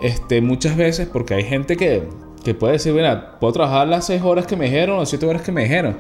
este, 0.02 0.42
muchas 0.42 0.76
veces, 0.76 1.08
porque 1.12 1.36
hay 1.36 1.44
gente 1.44 1.78
que, 1.78 2.04
que 2.44 2.54
puede 2.54 2.74
decir, 2.74 2.94
mira, 2.94 3.40
puedo 3.40 3.54
trabajar 3.54 3.88
las 3.88 4.06
6 4.06 4.22
horas 4.24 4.46
que 4.46 4.56
me 4.56 4.66
dijeron 4.66 5.00
o 5.00 5.06
7 5.06 5.26
horas 5.26 5.42
que 5.42 5.52
me 5.52 5.64
dijeron. 5.64 5.98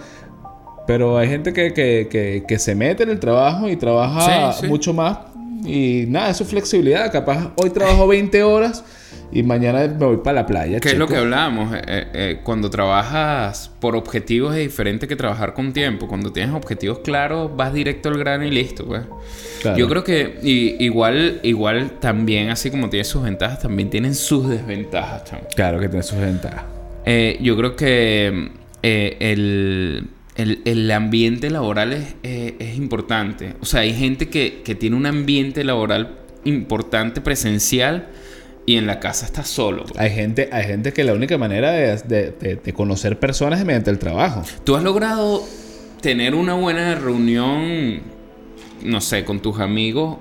Pero 0.86 1.18
hay 1.18 1.30
gente 1.30 1.54
que, 1.54 1.74
que, 1.74 2.08
que, 2.10 2.44
que 2.48 2.60
se 2.60 2.76
mete 2.76 3.04
en 3.04 3.10
el 3.10 3.20
trabajo 3.20 3.70
y 3.70 3.76
trabaja 3.78 4.52
Sí, 4.54 4.62
sí. 4.62 4.68
mucho 4.68 4.94
más. 4.94 5.18
Y 5.66 6.06
nada, 6.10 6.30
eso 6.30 6.44
es 6.44 6.50
flexibilidad. 6.50 7.10
Capaz 7.12 7.52
hoy 7.56 7.70
trabajo 7.70 8.06
20 8.08 8.44
horas 8.44 8.84
y 9.32 9.42
mañana 9.44 9.80
me 9.88 10.06
voy 10.06 10.18
para 10.18 10.42
la 10.42 10.46
playa. 10.46 10.80
Que 10.80 10.90
es 10.90 10.98
lo 10.98 11.08
que 11.08 11.16
hablábamos. 11.18 11.74
eh, 11.74 11.82
eh, 11.88 12.08
eh, 12.14 12.40
cuando 12.44 12.70
trabajas 12.70 13.72
por 13.80 13.96
objetivos 13.96 14.56
es 14.56 14.62
diferente 14.62 15.08
que 15.08 15.16
trabajar 15.16 15.54
con 15.54 15.74
tiempo. 15.74 16.08
Cuando 16.08 16.32
tienes 16.32 16.54
objetivos 16.54 17.00
claros, 17.00 17.56
vas 17.56 17.74
directo 17.74 18.10
al 18.10 18.18
grano 18.18 18.46
y 18.46 18.52
listo, 18.52 18.86
pues. 18.86 19.02
Claro. 19.62 19.78
Yo 19.78 19.88
creo 19.90 20.04
que 20.04 20.40
y- 20.44 20.84
igual, 20.84 21.40
igual 21.44 21.92
también, 22.00 22.50
así 22.50 22.70
como 22.70 22.90
tiene 22.90 23.06
sus 23.06 23.24
ventajas, 23.24 23.60
también 23.62 23.90
tienen 23.90 24.14
sus 24.16 24.48
desventajas, 24.50 25.24
chamo. 25.26 25.44
Claro 25.56 25.80
que 25.80 25.88
tiene 25.90 26.04
sus 26.04 26.20
ventajas. 26.20 26.64
Eh, 27.06 27.38
yo 27.42 27.58
creo 27.58 27.76
que 27.76 28.50
el, 28.82 30.08
el- 30.36 30.62
el 30.66 30.92
ambiente 30.92 31.50
laboral 31.50 31.94
es, 31.94 32.16
es 32.24 32.76
importante. 32.78 33.54
O 33.62 33.66
sea, 33.66 33.82
hay 33.82 33.94
gente 33.94 34.30
que, 34.30 34.62
que 34.64 34.76
tiene 34.76 34.96
un 34.96 35.06
ambiente 35.06 35.64
laboral 35.64 36.16
importante, 36.46 37.22
presencial, 37.22 38.08
y 38.66 38.78
en 38.78 38.88
la 38.88 39.00
casa 39.00 39.26
está 39.26 39.44
solo. 39.44 39.84
Hay 39.98 40.10
gente, 40.12 40.50
hay 40.52 40.64
gente 40.66 40.94
que 40.94 41.04
la 41.04 41.14
única 41.14 41.38
manera 41.38 41.72
de, 41.72 41.98
de- 41.98 42.32
de- 42.32 42.56
de 42.56 42.74
conocer 42.74 43.20
personas 43.20 43.60
es 43.60 43.66
mediante 43.66 43.90
el 43.92 44.00
trabajo. 44.00 44.44
¿Tú 44.64 44.76
has 44.76 44.84
logrado 44.84 45.44
tener 46.02 46.34
una 46.36 46.54
buena 46.54 46.96
reunión, 46.96 48.02
no 48.84 49.02
sé, 49.02 49.24
con 49.26 49.42
tus 49.42 49.60
amigos 49.60 50.18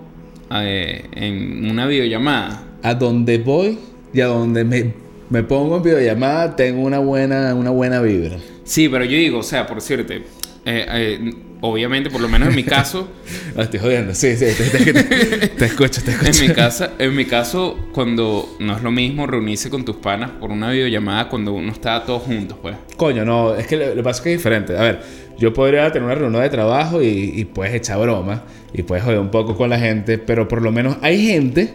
eh, 0.55 1.05
en 1.13 1.71
una 1.71 1.87
videollamada? 1.87 2.65
A 2.83 2.95
donde 2.95 3.39
voy 3.39 3.79
y 4.13 4.21
a 4.21 4.27
donde 4.27 4.65
me, 4.65 4.93
me 5.31 5.43
pongo 5.45 5.77
en 5.77 5.83
videollamada 5.85 6.57
tengo 6.57 6.83
una 6.83 6.99
buena, 6.99 7.55
una 7.55 7.71
buena 7.71 8.01
vibra. 8.01 8.37
Sí, 8.65 8.89
pero 8.89 9.05
yo 9.05 9.17
digo, 9.17 9.39
o 9.39 9.43
sea, 9.45 9.67
por 9.67 9.77
decirte, 9.77 10.17
eh, 10.65 10.87
eh, 10.89 11.35
obviamente, 11.63 12.11
por 12.11 12.21
lo 12.21 12.29
menos 12.29 12.49
en 12.51 12.55
mi 12.55 12.63
caso, 12.65 13.09
No, 13.57 13.63
estoy 13.63 13.81
jodiendo. 13.81 14.15
Sí, 14.15 14.37
sí, 14.37 14.45
te, 14.57 14.65
te- 14.79 14.93
te- 14.93 15.49
te 15.49 15.65
escucho, 15.65 16.03
te 16.03 16.11
escucho. 16.11 16.31
en 16.43 16.49
mi 16.49 16.55
casa, 16.55 16.91
en 16.99 17.17
mi 17.17 17.25
caso, 17.25 17.79
cuando 17.93 18.57
no 18.61 18.77
es 18.77 18.83
lo 18.83 18.91
mismo 18.91 19.27
reunirse 19.27 19.71
con 19.71 19.85
tus 19.85 19.97
panas 19.97 20.31
por 20.33 20.51
una 20.51 20.71
videollamada 20.71 21.29
cuando 21.31 21.53
uno 21.55 21.73
está 21.73 22.05
todos 22.05 22.23
juntos, 22.25 22.59
pues. 22.61 22.77
Coño, 22.97 23.25
no, 23.25 23.55
es 23.55 23.67
que 23.67 23.77
lo, 23.79 23.95
que 23.95 24.03
pasa 24.03 24.19
es 24.19 24.23
que 24.25 24.33
es 24.35 24.39
diferente. 24.39 24.77
A 24.77 24.83
ver, 24.83 25.01
yo 25.39 25.53
podría 25.55 25.91
tener 25.91 26.05
una 26.05 26.15
reunión 26.15 26.43
de 26.43 26.51
trabajo 26.51 27.01
y, 27.03 27.33
y 27.35 27.45
puedes 27.47 27.75
echar 27.75 27.99
broma 27.99 28.45
y 28.75 28.83
puedes 28.83 29.03
joder 29.05 29.19
un 29.21 29.31
poco 29.31 29.57
con 29.57 29.71
la 29.71 29.79
gente, 29.79 30.19
pero 30.19 30.47
por 30.49 30.61
lo 30.63 30.71
menos 30.73 30.97
hay 31.01 31.27
gente 31.27 31.73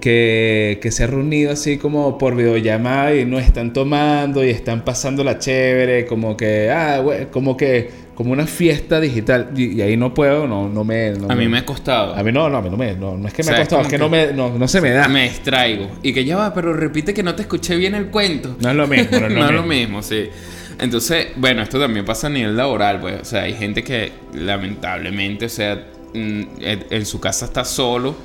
que, 0.00 0.78
que 0.80 0.90
se 0.90 1.04
ha 1.04 1.06
reunido 1.08 1.52
así 1.52 1.76
como 1.76 2.16
por 2.16 2.34
videollamada 2.34 3.14
y 3.14 3.24
no 3.26 3.38
están 3.38 3.72
tomando 3.72 4.44
y 4.44 4.48
están 4.50 4.82
pasando 4.84 5.22
la 5.24 5.38
chévere, 5.38 6.06
como 6.06 6.36
que, 6.36 6.70
ah, 6.70 7.00
güey, 7.00 7.26
como 7.30 7.56
que, 7.56 7.90
como 8.20 8.34
una 8.34 8.46
fiesta 8.46 9.00
digital. 9.00 9.48
Y, 9.56 9.78
y 9.78 9.80
ahí 9.80 9.96
no 9.96 10.12
puedo, 10.12 10.46
no, 10.46 10.68
no 10.68 10.84
me. 10.84 11.12
no 11.12 11.30
A 11.30 11.34
mí 11.34 11.48
me 11.48 11.56
ha 11.56 11.64
costado. 11.64 12.14
A 12.14 12.22
mí 12.22 12.30
no, 12.30 12.50
no, 12.50 12.58
a 12.58 12.60
mí 12.60 12.68
no 12.68 12.76
me. 12.76 12.92
No, 12.92 13.16
no 13.16 13.26
es 13.26 13.32
que 13.32 13.42
me 13.42 13.52
ha 13.52 13.56
costado, 13.56 13.80
es 13.80 13.88
que, 13.88 13.96
no, 13.96 14.10
me, 14.10 14.34
no, 14.34 14.58
no 14.58 14.68
se 14.68 14.82
me 14.82 14.90
da. 14.90 15.08
Me 15.08 15.22
distraigo. 15.22 15.88
Y 16.02 16.12
que 16.12 16.22
ya 16.22 16.36
va, 16.36 16.52
pero 16.52 16.74
repite 16.74 17.14
que 17.14 17.22
no 17.22 17.34
te 17.34 17.40
escuché 17.40 17.76
bien 17.76 17.94
el 17.94 18.08
cuento. 18.08 18.58
No 18.60 18.68
es 18.68 18.76
lo 18.76 18.86
mismo, 18.86 19.08
no 19.12 19.16
es 19.16 19.22
lo 19.22 19.28
no 19.38 19.44
es 19.46 19.52
mismo. 19.52 19.52
lo 19.52 19.62
mismo, 19.62 20.02
sí. 20.02 20.28
Entonces, 20.78 21.28
bueno, 21.36 21.62
esto 21.62 21.80
también 21.80 22.04
pasa 22.04 22.26
a 22.26 22.30
nivel 22.30 22.54
laboral, 22.54 23.00
pues. 23.00 23.22
O 23.22 23.24
sea, 23.24 23.44
hay 23.44 23.54
gente 23.54 23.82
que 23.82 24.12
lamentablemente, 24.34 25.46
o 25.46 25.48
sea, 25.48 25.76
mm, 26.12 26.42
en, 26.60 26.86
en 26.90 27.06
su 27.06 27.20
casa 27.20 27.46
está 27.46 27.64
solo 27.64 28.16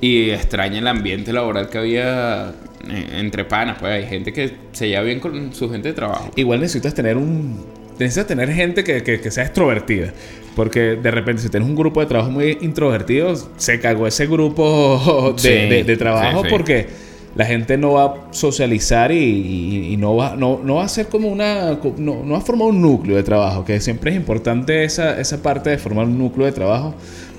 y 0.00 0.30
extraña 0.30 0.80
el 0.80 0.88
ambiente 0.88 1.32
laboral 1.32 1.68
que 1.68 1.78
había 1.78 2.52
eh, 2.90 3.18
entre 3.18 3.44
panas, 3.44 3.76
pues. 3.78 3.92
Hay 3.92 4.08
gente 4.08 4.32
que 4.32 4.52
se 4.72 4.88
lleva 4.88 5.02
bien 5.02 5.20
con 5.20 5.54
su 5.54 5.70
gente 5.70 5.88
de 5.88 5.94
trabajo. 5.94 6.30
Igual 6.34 6.60
necesitas 6.60 6.92
tener 6.92 7.16
un. 7.16 7.64
Necesitas 7.98 8.26
tener 8.26 8.52
gente 8.52 8.82
que, 8.84 9.02
que- 9.02 9.20
que 9.20 9.30
sea 9.30 9.44
extrovertida. 9.44 10.12
Porque 10.56 10.96
de 10.96 11.10
repente, 11.10 11.42
si 11.42 11.48
tienes 11.48 11.68
un 11.68 11.74
grupo 11.74 12.00
de 12.00 12.06
trabajo 12.06 12.30
muy 12.30 12.58
introvertido, 12.60 13.34
se 13.56 13.80
cagó 13.80 14.06
ese 14.06 14.26
grupo 14.26 15.34
de, 15.36 15.38
Sí, 15.42 15.48
de- 15.48 15.84
de 15.84 15.96
trabajo 15.96 16.38
sí, 16.42 16.44
sí. 16.44 16.50
porque 16.50 16.86
la 17.34 17.44
gente 17.44 17.76
no 17.76 17.94
va 17.94 18.04
a 18.04 18.14
socializar 18.32 19.10
y, 19.10 19.16
y- 19.16 19.92
y 19.92 19.96
no, 19.96 20.14
va, 20.16 20.36
no, 20.36 20.60
no 20.62 20.76
va 20.76 20.84
a 20.84 20.88
ser 20.88 21.08
como 21.08 21.28
una. 21.28 21.72
No, 21.98 22.22
no 22.24 22.32
va 22.32 22.38
a 22.38 22.40
formar 22.40 22.68
un 22.68 22.80
núcleo 22.80 23.16
de 23.16 23.22
trabajo. 23.24 23.64
Que 23.64 23.80
siempre 23.80 24.12
es 24.12 24.16
importante 24.16 24.84
esa, 24.84 25.20
esa 25.20 25.42
parte 25.42 25.70
de 25.70 25.78
formar 25.78 26.06
un 26.06 26.16
núcleo 26.18 26.46
de 26.46 26.52
trabajo. 26.52 26.94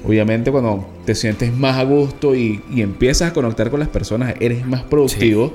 Obviamente, 0.05 0.51
cuando 0.51 0.85
te 1.05 1.15
sientes 1.15 1.51
más 1.55 1.77
a 1.77 1.83
gusto 1.83 2.35
y, 2.35 2.61
y 2.71 2.81
empiezas 2.81 3.31
a 3.31 3.33
conectar 3.33 3.71
con 3.71 3.79
las 3.79 3.89
personas, 3.89 4.35
eres 4.39 4.65
más 4.65 4.83
productivo 4.83 5.53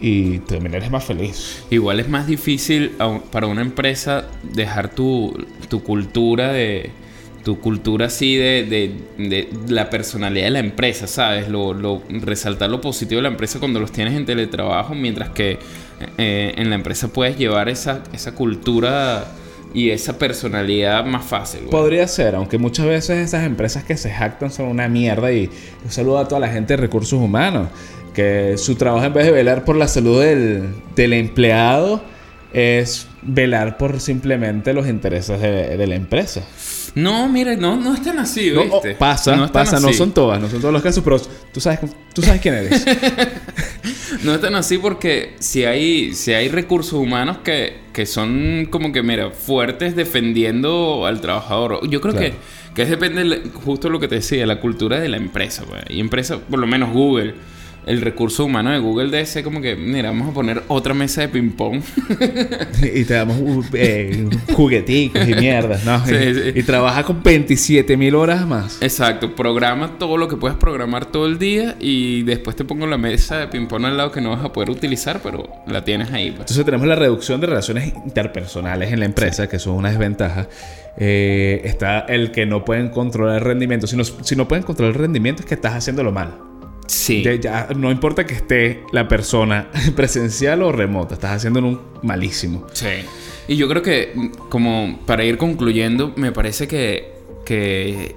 y 0.00 0.38
también 0.40 0.74
eres 0.74 0.90
más 0.90 1.04
feliz. 1.04 1.64
Igual 1.70 2.00
es 2.00 2.08
más 2.08 2.26
difícil 2.26 2.92
para 3.32 3.46
una 3.46 3.62
empresa 3.62 4.26
dejar 4.42 4.90
tu, 4.94 5.36
tu 5.68 5.82
cultura 5.82 6.52
de 6.52 6.90
tu 7.44 7.60
cultura 7.60 8.06
así 8.06 8.36
de, 8.36 8.64
de- 9.16 9.28
de 9.28 9.48
la 9.68 9.88
personalidad 9.88 10.44
de 10.46 10.50
la 10.50 10.58
empresa, 10.58 11.06
¿sabes? 11.06 11.48
Lo, 11.48 11.72
lo- 11.72 12.02
resaltar 12.08 12.68
lo 12.68 12.80
positivo 12.82 13.18
de 13.20 13.22
la 13.22 13.28
empresa 13.30 13.58
cuando 13.58 13.80
los 13.80 13.90
tienes 13.90 14.14
en 14.14 14.26
teletrabajo, 14.26 14.94
mientras 14.94 15.30
que 15.30 15.58
eh, 16.18 16.52
en 16.56 16.68
la 16.68 16.74
empresa 16.74 17.08
puedes 17.08 17.38
llevar 17.38 17.68
esa, 17.70 18.02
esa 18.12 18.34
cultura 18.34 19.24
y 19.72 19.90
esa 19.90 20.18
personalidad 20.18 21.04
más 21.06 21.24
fácil. 21.24 21.60
güey. 21.60 21.70
Podría 21.70 22.06
ser, 22.08 22.34
aunque 22.34 22.58
muchas 22.58 22.84
veces 22.86 23.18
esas 23.26 23.44
empresas 23.46 23.82
que 23.84 23.96
se 23.96 24.10
jactan 24.10 24.50
son 24.50 24.66
una 24.66 24.88
mierda 24.88 25.32
y 25.32 25.48
un 25.84 25.90
saludo 25.90 26.18
a 26.18 26.28
toda 26.28 26.40
la 26.40 26.48
gente 26.48 26.74
de 26.74 26.78
recursos 26.78 27.18
humanos, 27.20 27.68
que 28.14 28.54
su 28.58 28.74
trabajo 28.76 29.04
en 29.06 29.12
vez 29.14 29.26
de 29.26 29.32
velar 29.32 29.64
por 29.64 29.76
la 29.76 29.88
salud 29.88 30.20
del, 30.22 30.64
del 30.96 31.12
empleado 31.12 32.02
es 32.52 33.06
velar 33.22 33.76
por 33.76 34.00
simplemente 34.00 34.72
los 34.72 34.86
intereses 34.88 35.40
de, 35.40 35.76
de 35.76 35.86
la 35.86 35.94
empresa. 35.96 36.42
No, 36.94 37.28
mira, 37.28 37.54
no, 37.56 37.76
no 37.76 37.94
es 37.94 38.02
tan 38.02 38.18
así, 38.18 38.50
No, 38.50 38.62
¿viste? 38.62 38.92
oh, 38.94 38.98
pasa, 38.98 39.36
no 39.36 39.42
tan 39.50 39.52
pasa, 39.64 39.78
no 39.78 39.92
son 39.92 40.12
todas, 40.12 40.40
no 40.40 40.48
son 40.48 40.60
todos 40.60 40.72
los 40.72 40.82
casos, 40.82 41.04
pero 41.04 41.20
tú 41.52 41.60
sabes, 41.60 41.80
tú 42.14 42.22
sabes 42.22 42.40
quién 42.40 42.54
eres. 42.54 42.84
No 44.24 44.34
es 44.34 44.40
tan 44.40 44.54
así 44.54 44.78
porque 44.78 45.34
si 45.38 45.64
hay, 45.64 46.14
si 46.14 46.32
hay 46.32 46.48
recursos 46.48 46.94
humanos 46.94 47.38
que, 47.44 47.74
que 47.92 48.06
son 48.06 48.66
como 48.70 48.90
que, 48.90 49.02
mira, 49.02 49.30
fuertes 49.30 49.94
defendiendo 49.94 51.04
al 51.06 51.20
trabajador. 51.20 51.86
Yo 51.88 52.00
creo 52.00 52.14
Claro. 52.14 52.34
que, 52.74 52.74
que 52.74 52.86
depende 52.86 53.22
de 53.24 53.50
justo 53.50 53.90
lo 53.90 54.00
que 54.00 54.08
te 54.08 54.16
decía, 54.16 54.46
la 54.46 54.60
cultura 54.60 54.98
de 54.98 55.08
la 55.08 55.18
empresa. 55.18 55.64
Pues. 55.68 55.82
Y 55.90 56.00
empresa, 56.00 56.38
por 56.38 56.58
lo 56.58 56.66
menos 56.66 56.90
Google, 56.92 57.34
el 57.86 58.00
recurso 58.00 58.44
humano 58.44 58.70
de 58.70 58.78
Google 58.78 59.10
debe 59.10 59.24
ser 59.26 59.42
como 59.42 59.60
que, 59.60 59.74
mira, 59.76 60.10
vamos 60.10 60.30
a 60.30 60.32
poner 60.34 60.62
otra 60.68 60.94
mesa 60.94 61.22
de 61.22 61.28
ping-pong. 61.28 61.80
y 62.94 63.04
te 63.04 63.14
damos 63.14 63.38
uh, 63.38 63.64
eh, 63.72 64.28
jugueticos 64.52 65.26
y 65.26 65.34
mierdas, 65.34 65.84
¿no? 65.84 66.04
Sí, 66.06 66.14
y, 66.14 66.34
sí. 66.34 66.40
y 66.54 66.62
trabajas 66.64 67.04
con 67.04 67.22
27 67.22 67.96
mil 67.96 68.14
horas 68.14 68.46
más. 68.46 68.78
Exacto, 68.82 69.34
programa 69.34 69.98
todo 69.98 70.16
lo 70.16 70.28
que 70.28 70.36
puedes 70.36 70.56
programar 70.58 71.06
todo 71.06 71.26
el 71.26 71.38
día 71.38 71.76
y 71.80 72.22
después 72.24 72.56
te 72.56 72.64
pongo 72.64 72.86
la 72.86 72.98
mesa 72.98 73.38
de 73.38 73.48
ping-pong 73.48 73.86
al 73.86 73.96
lado 73.96 74.12
que 74.12 74.20
no 74.20 74.30
vas 74.30 74.44
a 74.44 74.52
poder 74.52 74.70
utilizar, 74.70 75.20
pero 75.22 75.48
la 75.66 75.84
tienes 75.84 76.12
ahí. 76.12 76.30
Pues. 76.30 76.40
Entonces 76.40 76.64
tenemos 76.64 76.86
la 76.86 76.94
reducción 76.94 77.40
de 77.40 77.46
relaciones 77.46 77.92
interpersonales 78.04 78.92
en 78.92 79.00
la 79.00 79.06
empresa, 79.06 79.48
que 79.48 79.56
es 79.56 79.66
una 79.66 79.90
desventaja. 79.90 80.48
Eh, 81.00 81.60
está 81.64 82.00
el 82.00 82.32
que 82.32 82.44
no 82.44 82.64
pueden 82.64 82.88
controlar 82.88 83.36
el 83.36 83.44
rendimiento. 83.44 83.86
Si 83.86 83.96
no, 83.96 84.04
si 84.04 84.36
no 84.36 84.48
pueden 84.48 84.64
controlar 84.64 84.94
el 84.94 85.00
rendimiento 85.00 85.42
es 85.42 85.46
que 85.46 85.54
estás 85.54 85.74
haciéndolo 85.74 86.12
mal. 86.12 86.47
Sí. 86.88 87.22
Ya, 87.22 87.34
ya 87.36 87.68
no 87.76 87.90
importa 87.92 88.26
que 88.26 88.34
esté 88.34 88.82
la 88.92 89.06
persona 89.06 89.70
presencial 89.96 90.62
o 90.62 90.72
remota, 90.72 91.14
estás 91.14 91.36
haciéndolo 91.36 91.68
un 91.68 91.80
malísimo. 92.02 92.66
Sí. 92.72 92.86
Y 93.46 93.56
yo 93.56 93.68
creo 93.68 93.82
que, 93.82 94.12
mm, 94.14 94.26
como 94.48 94.98
para 95.06 95.22
ir 95.24 95.36
concluyendo, 95.38 96.12
me 96.16 96.32
parece 96.32 96.66
que, 96.66 97.12
que 97.44 98.16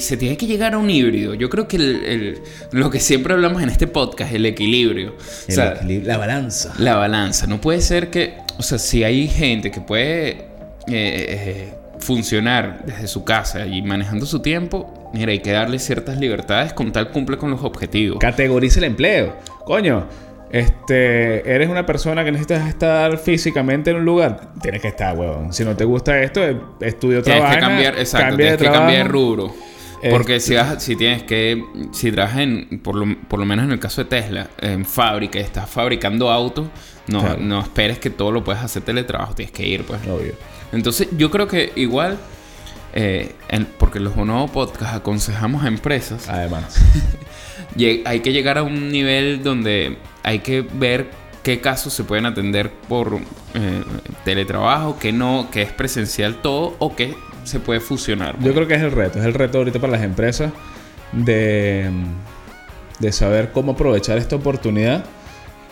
se 0.00 0.16
tiene 0.18 0.36
que 0.36 0.46
llegar 0.46 0.74
a 0.74 0.78
un 0.78 0.90
híbrido. 0.90 1.32
Yo 1.34 1.48
creo 1.48 1.66
que 1.66 1.76
el- 1.76 2.04
el- 2.04 2.38
lo 2.72 2.90
que 2.90 3.00
siempre 3.00 3.32
hablamos 3.32 3.62
en 3.62 3.70
este 3.70 3.86
podcast, 3.86 4.32
el 4.34 4.44
equilibrio. 4.46 5.12
O 5.12 5.14
El 5.48 5.54
sea, 5.54 5.74
equilibrio- 5.74 6.06
la 6.06 6.18
balanza. 6.18 6.74
la 6.78 6.96
balanza. 6.96 7.46
No 7.46 7.60
puede 7.60 7.80
ser 7.80 8.10
que, 8.10 8.34
o 8.58 8.62
sea, 8.62 8.78
si 8.78 9.02
hay 9.04 9.26
gente 9.28 9.70
que 9.70 9.80
puede 9.80 10.28
eh, 10.28 10.46
eh, 10.88 11.74
funcionar 11.98 12.82
desde 12.86 13.06
su 13.06 13.24
casa 13.24 13.66
y 13.66 13.80
manejando 13.82 14.26
su 14.26 14.40
tiempo, 14.40 14.92
mira, 15.12 15.32
hay 15.32 15.40
que 15.40 15.52
darle 15.52 15.78
ciertas 15.78 16.18
libertades 16.18 16.72
con 16.72 16.92
tal 16.92 17.10
cumple 17.10 17.36
con 17.38 17.50
los 17.50 17.62
objetivos. 17.62 18.18
Categoriza 18.18 18.78
el 18.80 18.84
empleo. 18.84 19.36
Coño, 19.64 20.06
este, 20.50 21.48
eres 21.54 21.68
una 21.68 21.86
persona 21.86 22.24
que 22.24 22.32
necesitas 22.32 22.68
estar 22.68 23.16
físicamente 23.18 23.90
en 23.90 23.96
un 23.98 24.04
lugar. 24.04 24.52
Tienes 24.60 24.82
que 24.82 24.88
estar, 24.88 25.16
huevón. 25.16 25.52
Si 25.52 25.64
no 25.64 25.76
te 25.76 25.84
gusta 25.84 26.20
esto, 26.20 26.44
eh, 26.44 26.56
estudio, 26.80 27.22
Tienes 27.22 27.40
trabaja. 27.42 27.54
que 27.54 27.60
cambiar, 27.60 27.98
exacto, 27.98 28.28
cambia 28.28 28.50
de 28.52 28.56
tienes 28.56 28.72
que 28.72 28.78
cambiar 28.78 29.02
de 29.04 29.08
rubro. 29.08 29.54
Porque 30.10 30.40
si, 30.40 30.54
vas- 30.54 30.82
si 30.82 30.96
tienes 30.96 31.22
que, 31.24 31.62
si 31.92 32.10
trabajas 32.10 32.40
en, 32.40 32.80
por 32.82 32.94
lo, 32.96 33.06
por 33.28 33.38
lo 33.38 33.44
menos 33.44 33.66
en 33.66 33.72
el 33.72 33.78
caso 33.78 34.02
de 34.02 34.08
Tesla, 34.08 34.48
en 34.58 34.86
fábrica, 34.86 35.38
y 35.38 35.42
estás 35.42 35.68
fabricando 35.68 36.30
autos, 36.30 36.68
no, 37.06 37.20
Claro. 37.20 37.36
no 37.40 37.60
esperes 37.60 37.98
que 37.98 38.08
todo 38.08 38.32
lo 38.32 38.42
puedas 38.42 38.64
hacer 38.64 38.82
teletrabajo, 38.82 39.34
tienes 39.34 39.52
que 39.52 39.66
ir, 39.66 39.84
pues. 39.84 40.00
Obvio. 40.08 40.32
Entonces, 40.72 41.08
yo 41.18 41.30
creo 41.30 41.46
que 41.46 41.72
igual, 41.76 42.16
eh, 42.92 43.34
en- 43.48 43.66
porque 43.78 44.00
los 44.00 44.16
nuevos 44.16 44.50
podcasts 44.50 44.94
aconsejamos 44.96 45.64
a 45.64 45.68
empresas, 45.68 46.28
Además. 46.28 46.80
lleg- 47.76 48.02
hay 48.04 48.20
que 48.20 48.32
llegar 48.32 48.58
a 48.58 48.62
un 48.62 48.90
nivel 48.90 49.42
donde 49.42 49.98
hay 50.22 50.40
que 50.40 50.62
ver 50.62 51.10
qué 51.42 51.60
casos 51.60 51.92
se 51.94 52.04
pueden 52.04 52.26
atender 52.26 52.70
por 52.70 53.18
eh, 53.54 53.82
teletrabajo, 54.24 54.98
qué 54.98 55.12
no, 55.12 55.48
qué 55.50 55.62
es 55.62 55.72
presencial 55.72 56.36
todo 56.42 56.74
o 56.78 56.94
qué 56.94 57.14
se 57.44 57.60
puede 57.60 57.80
fusionar. 57.80 58.36
Yo 58.40 58.52
creo 58.52 58.66
que 58.66 58.74
es 58.74 58.82
el 58.82 58.92
reto, 58.92 59.18
es 59.18 59.24
el 59.24 59.34
reto 59.34 59.58
ahorita 59.58 59.78
para 59.78 59.92
las 59.94 60.02
empresas 60.02 60.52
de, 61.12 61.90
de 62.98 63.12
saber 63.12 63.52
cómo 63.52 63.72
aprovechar 63.72 64.18
esta 64.18 64.36
oportunidad, 64.36 65.04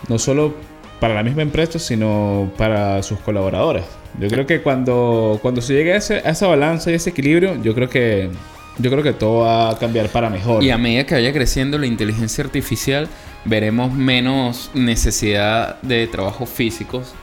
no 0.07 0.17
solo 0.17 0.55
para 0.99 1.13
la 1.13 1.23
misma 1.23 1.43
empresa, 1.43 1.77
sino 1.79 2.51
para 2.57 3.01
sus 3.03 3.19
colaboradores. 3.19 3.83
Yo 4.19 4.27
creo 4.27 4.45
que 4.45 4.61
cuando, 4.61 5.39
cuando 5.41 5.61
se 5.61 5.73
llegue 5.73 5.93
a, 5.93 5.97
ese- 5.97 6.21
a 6.25 6.29
esa 6.31 6.47
balanza 6.47 6.91
y 6.91 6.95
ese 6.95 7.09
equilibrio, 7.11 7.61
yo 7.63 7.73
creo 7.73 7.89
que 7.89 8.29
yo 8.77 8.89
creo 8.89 9.03
que 9.03 9.11
todo 9.13 9.39
va 9.39 9.71
a 9.71 9.77
cambiar 9.77 10.07
para 10.09 10.29
mejor. 10.29 10.63
Y 10.63 10.71
a 10.71 10.77
medida 10.77 11.05
que 11.05 11.13
vaya 11.15 11.33
creciendo 11.33 11.77
la 11.77 11.85
inteligencia 11.85 12.43
artificial, 12.43 13.07
veremos 13.45 13.93
menos 13.93 14.71
necesidad 14.73 15.81
de 15.81 16.07
trabajos 16.07 16.49
físicos 16.49 17.13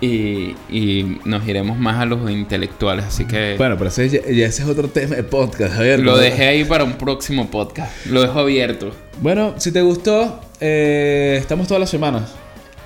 y, 0.00 0.54
y 0.68 1.18
nos 1.24 1.46
iremos 1.48 1.78
más 1.78 2.00
a 2.00 2.04
los 2.04 2.30
intelectuales. 2.30 3.06
Así 3.06 3.24
que 3.24 3.54
Bueno, 3.56 3.76
pero 3.78 3.88
ese, 3.88 4.08
ya, 4.10 4.20
ya 4.30 4.46
ese 4.46 4.62
es 4.62 4.68
otro 4.68 4.88
tema 4.88 5.16
de 5.16 5.22
podcast, 5.22 5.74
Javier. 5.74 6.00
lo 6.00 6.18
dejé 6.18 6.48
ahí 6.48 6.64
para 6.64 6.84
un 6.84 6.94
próximo 6.98 7.50
podcast. 7.50 8.04
Lo 8.06 8.20
dejo 8.20 8.40
abierto. 8.40 8.92
Bueno, 9.22 9.54
si 9.56 9.72
te 9.72 9.80
gustó, 9.80 10.40
eh, 10.60 11.36
estamos 11.40 11.66
todas 11.66 11.80
las 11.80 11.88
semanas. 11.90 12.34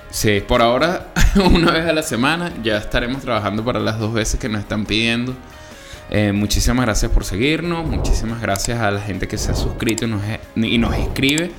Sí, 0.09 0.41
por 0.47 0.61
ahora, 0.61 1.07
una 1.53 1.71
vez 1.71 1.85
a 1.87 1.93
la 1.93 2.03
semana, 2.03 2.51
ya 2.63 2.77
estaremos 2.77 3.21
trabajando 3.21 3.63
para 3.63 3.79
las 3.79 3.99
dos 3.99 4.13
veces 4.13 4.39
que 4.39 4.49
nos 4.49 4.61
están 4.61 4.85
pidiendo. 4.85 5.33
Eh, 6.09 6.33
muchísimas 6.33 6.85
gracias 6.85 7.11
por 7.11 7.23
seguirnos, 7.23 7.85
muchísimas 7.85 8.41
gracias 8.41 8.79
a 8.81 8.91
la 8.91 8.99
gente 8.99 9.27
que 9.27 9.37
se 9.37 9.51
ha 9.51 9.55
suscrito 9.55 10.05
y 10.05 10.07
nos, 10.09 10.21
y 10.55 10.77
nos 10.77 10.95
escribe. 10.95 11.51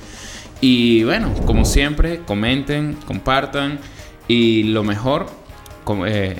Y 0.61 1.03
bueno, 1.03 1.33
como 1.45 1.65
siempre, 1.65 2.19
comenten, 2.25 2.93
compartan 3.05 3.79
y 4.27 4.63
lo 4.63 4.83
mejor, 4.83 5.27
com- 5.83 6.05
eh, 6.05 6.35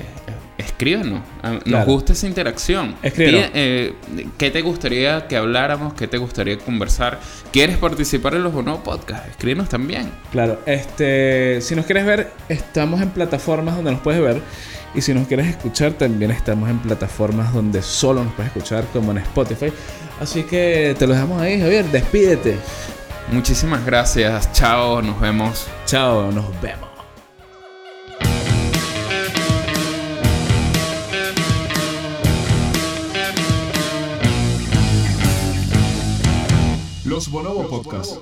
escríbenos. 0.58 1.20
Ah, 1.42 1.52
Nos 1.52 1.62
Claro. 1.64 1.86
gusta 1.86 2.12
esa 2.12 2.26
interacción. 2.26 2.94
Escríbenos. 3.02 3.50
Eh, 3.54 3.94
¿Qué 4.38 4.50
te 4.50 4.62
gustaría 4.62 5.26
que 5.26 5.36
habláramos? 5.36 5.94
¿Qué 5.94 6.06
te 6.08 6.18
gustaría 6.18 6.58
conversar? 6.58 7.18
¿Quieres 7.52 7.76
participar 7.78 8.34
en 8.34 8.42
los 8.44 8.52
Bono 8.52 8.82
Podcast? 8.82 9.26
Escríbenos 9.28 9.68
también. 9.68 10.10
Claro, 10.32 10.60
este, 10.66 11.60
si 11.60 11.74
nos 11.74 11.86
quieres 11.86 12.06
ver, 12.06 12.30
estamos 12.48 13.00
en 13.02 13.10
plataformas 13.10 13.76
donde 13.76 13.92
nos 13.92 14.00
puedes 14.00 14.20
ver. 14.20 14.40
Y 14.94 15.00
si 15.00 15.12
nos 15.12 15.26
quieres 15.26 15.48
escuchar, 15.48 15.94
también 15.94 16.30
estamos 16.30 16.70
en 16.70 16.78
plataformas 16.78 17.52
donde 17.52 17.82
solo 17.82 18.22
nos 18.22 18.32
puedes 18.34 18.52
escuchar, 18.54 18.84
como 18.92 19.10
en 19.10 19.18
Spotify. 19.18 19.72
Así 20.20 20.44
que 20.44 20.94
te 20.96 21.06
lo 21.08 21.14
dejamos 21.14 21.42
ahí, 21.42 21.60
Javier. 21.60 21.84
Despídete. 21.86 22.56
Muchísimas 23.32 23.84
gracias. 23.84 24.52
Chao, 24.52 25.02
nos 25.02 25.18
vemos. 25.20 25.66
Chao, 25.86 26.30
nos 26.30 26.44
vemos. 26.62 26.93
Los 37.04 37.30
Bonobo 37.30 37.68
Podcast. 37.68 38.18